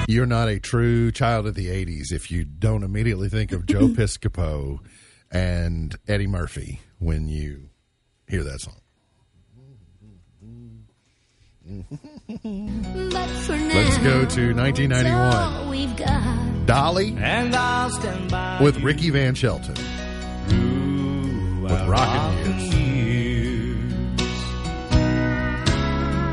You're 0.06 0.26
not 0.26 0.48
a 0.48 0.60
true 0.60 1.10
child 1.12 1.46
of 1.46 1.54
the 1.54 1.68
80s 1.68 2.12
if 2.12 2.30
you 2.30 2.44
don't 2.44 2.82
immediately 2.82 3.28
think 3.28 3.52
of 3.52 3.66
Joe 3.66 3.88
Piscopo 3.88 4.80
and 5.34 5.96
Eddie 6.06 6.28
Murphy 6.28 6.80
when 7.00 7.28
you 7.28 7.68
hear 8.26 8.44
that 8.44 8.60
song. 8.60 8.76
Let's 12.44 13.98
go 13.98 14.24
to 14.24 14.54
1991. 14.54 15.68
We've 15.68 15.96
got 15.96 16.66
Dolly 16.66 17.16
And 17.18 17.54
I'll 17.54 17.90
stand 17.90 18.30
by 18.30 18.60
with 18.62 18.78
Ricky 18.80 19.10
Van 19.10 19.34
Shelton. 19.34 19.74
With 21.62 21.88
Rockin' 21.88 22.60
Years. 22.60 23.78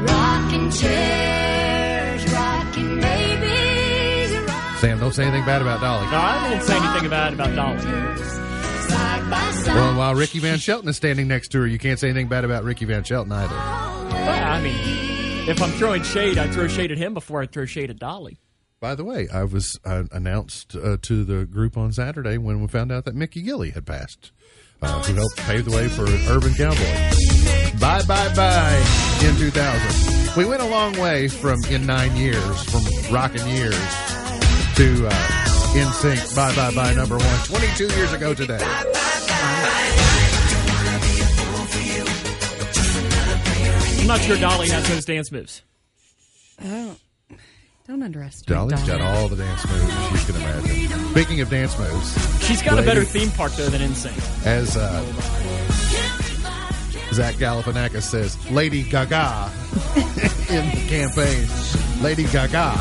rocking 0.10 0.70
chairs, 0.70 2.34
rocking 2.34 3.00
babies, 3.00 4.34
rocking 4.48 4.78
Sam, 4.80 5.00
don't 5.00 5.14
say 5.14 5.24
anything 5.24 5.46
bad 5.46 5.62
about 5.62 5.80
Dolly. 5.80 6.06
No, 6.12 6.18
I 6.18 6.52
won't 6.52 6.64
say 6.64 6.76
anything 6.76 7.10
bad 7.10 7.34
about 7.34 7.56
Dolly. 7.56 8.41
Side 9.62 9.68
by 9.68 9.74
side. 9.74 9.76
Well, 9.76 9.96
while 9.98 10.16
Ricky 10.16 10.40
Van 10.40 10.58
Shelton 10.58 10.90
is 10.90 10.98
standing 10.98 11.28
next 11.28 11.50
to 11.50 11.60
her, 11.60 11.68
you 11.68 11.78
can't 11.80 12.00
say 12.00 12.10
anything 12.10 12.28
bad 12.28 12.46
about 12.46 12.64
Ricky 12.64 12.86
Van 12.86 13.04
Shelton 13.04 13.32
either. 13.32 13.56
Well, 13.56 14.44
I 14.52 14.62
mean, 14.62 15.50
if 15.50 15.62
I'm 15.62 15.72
throwing 15.72 16.04
shade, 16.04 16.38
I 16.38 16.48
throw 16.48 16.68
shade 16.68 16.92
at 16.92 16.98
him 16.98 17.14
before 17.14 17.42
I 17.42 17.46
throw 17.46 17.66
shade 17.66 17.90
at 17.90 18.00
Dolly. 18.00 18.38
By 18.80 18.96
the 18.96 19.04
way, 19.04 19.28
I 19.32 19.44
was 19.44 19.80
uh, 19.86 20.04
announced 20.12 20.76
uh, 20.76 20.98
to 21.04 21.24
the 21.24 21.46
group 21.46 21.78
on 21.78 21.94
Saturday 21.94 22.38
when 22.40 22.62
we 22.62 22.68
found 22.68 22.92
out 22.92 23.06
that 23.06 23.14
Mickey 23.14 23.44
Gilley 23.44 23.72
had 23.74 23.86
passed, 23.86 24.32
uh, 24.82 25.04
who 25.04 25.14
helped 25.14 25.38
pave 25.38 25.66
the 25.66 25.72
way 25.72 25.88
for 25.88 26.04
Urban 26.32 26.54
Cowboy. 26.56 27.80
Bye, 27.80 28.02
bye, 28.08 28.34
bye 28.36 28.84
in 29.24 29.36
2000. 29.36 30.36
We 30.36 30.46
went 30.46 30.64
a 30.64 30.68
long 30.68 30.98
way 31.00 31.28
from 31.28 31.64
in 31.66 31.86
nine 31.86 32.16
years, 32.16 32.64
from 32.64 32.82
rocking 33.14 33.48
years 33.50 33.76
to 34.76 35.08
uh, 35.08 35.12
NSYNC. 35.74 36.36
Bye, 36.36 36.56
bye, 36.56 36.74
bye, 36.74 36.94
number 36.96 37.18
one, 37.18 37.38
22 37.46 37.88
years 37.96 38.14
ago 38.14 38.34
today. 38.34 38.60
Not 44.12 44.20
sure 44.20 44.38
Dolly 44.38 44.68
has 44.68 44.90
those 44.90 45.06
dance 45.06 45.32
moves. 45.32 45.62
Oh, 46.62 46.98
don't 47.88 48.04
underestimate 48.04 48.58
Dolly's 48.58 48.84
got 48.84 49.00
all 49.00 49.30
the 49.30 49.38
dance 49.38 49.66
moves 49.66 50.28
you 50.28 50.34
can 50.34 50.42
imagine. 50.42 51.12
Speaking 51.12 51.40
of 51.40 51.50
dance 51.50 51.80
moves, 51.80 52.46
She's 52.46 52.62
got 52.62 52.78
a 52.78 52.82
better 52.82 53.06
theme 53.06 53.30
park 53.32 53.54
though 53.54 53.70
than 53.70 53.80
NSYNC. 53.80 54.46
as 54.46 54.76
uh, 54.76 55.02
Zach 57.14 57.36
Galifianakis 57.36 58.02
says, 58.02 58.52
Lady 58.52 58.84
Gaga 58.84 59.50
in 60.52 60.66
the 60.70 60.88
campaign. 60.90 61.48
Lady 62.04 62.24
Gaga, 62.26 62.76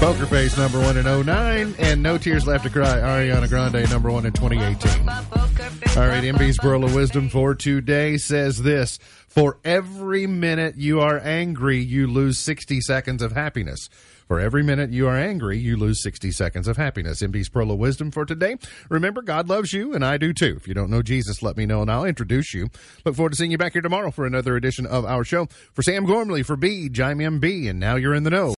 Poker 0.00 0.26
Face 0.26 0.56
number 0.56 0.80
one 0.80 0.96
in 0.96 1.04
09, 1.04 1.74
and 1.78 2.02
No 2.02 2.18
Tears 2.18 2.46
Left 2.46 2.64
to 2.64 2.70
Cry, 2.70 2.96
Ariana 2.96 3.48
Grande 3.48 3.88
number 3.90 4.10
one 4.10 4.26
in 4.26 4.32
2018. 4.32 5.08
All 5.08 6.08
right, 6.08 6.24
MB's 6.24 6.58
Pearl 6.58 6.82
of 6.84 6.94
Wisdom 6.94 7.28
for 7.28 7.54
today 7.54 8.16
says 8.16 8.62
this 8.62 8.98
For 9.28 9.58
every 9.64 10.26
minute 10.26 10.76
you 10.78 11.00
are 11.00 11.18
angry, 11.18 11.78
you 11.78 12.06
lose 12.06 12.38
60 12.38 12.80
seconds 12.80 13.22
of 13.22 13.32
happiness. 13.32 13.88
For 14.26 14.40
every 14.40 14.64
minute 14.64 14.90
you 14.90 15.06
are 15.06 15.16
angry, 15.16 15.56
you 15.56 15.76
lose 15.76 16.02
60 16.02 16.32
seconds 16.32 16.66
of 16.66 16.76
happiness. 16.76 17.22
MB's 17.22 17.48
Pearl 17.48 17.70
of 17.70 17.78
Wisdom 17.78 18.10
for 18.10 18.24
today. 18.24 18.56
Remember, 18.88 19.22
God 19.22 19.48
loves 19.48 19.72
you, 19.72 19.94
and 19.94 20.04
I 20.04 20.16
do 20.16 20.32
too. 20.32 20.54
If 20.56 20.66
you 20.66 20.74
don't 20.74 20.90
know 20.90 21.00
Jesus, 21.00 21.42
let 21.42 21.56
me 21.56 21.64
know, 21.64 21.80
and 21.80 21.90
I'll 21.90 22.04
introduce 22.04 22.52
you. 22.52 22.68
Look 23.04 23.14
forward 23.14 23.30
to 23.30 23.36
seeing 23.36 23.52
you 23.52 23.58
back 23.58 23.74
here 23.74 23.82
tomorrow 23.82 24.10
for 24.10 24.26
another 24.26 24.56
edition 24.56 24.84
of 24.84 25.04
our 25.04 25.22
show. 25.22 25.46
For 25.74 25.82
Sam 25.82 26.06
Gormley, 26.06 26.42
for 26.42 26.56
B, 26.56 26.86
I'm 26.86 27.18
MB, 27.18 27.70
and 27.70 27.78
now 27.78 27.94
you're 27.94 28.14
in 28.14 28.24
the 28.24 28.30
know. 28.30 28.54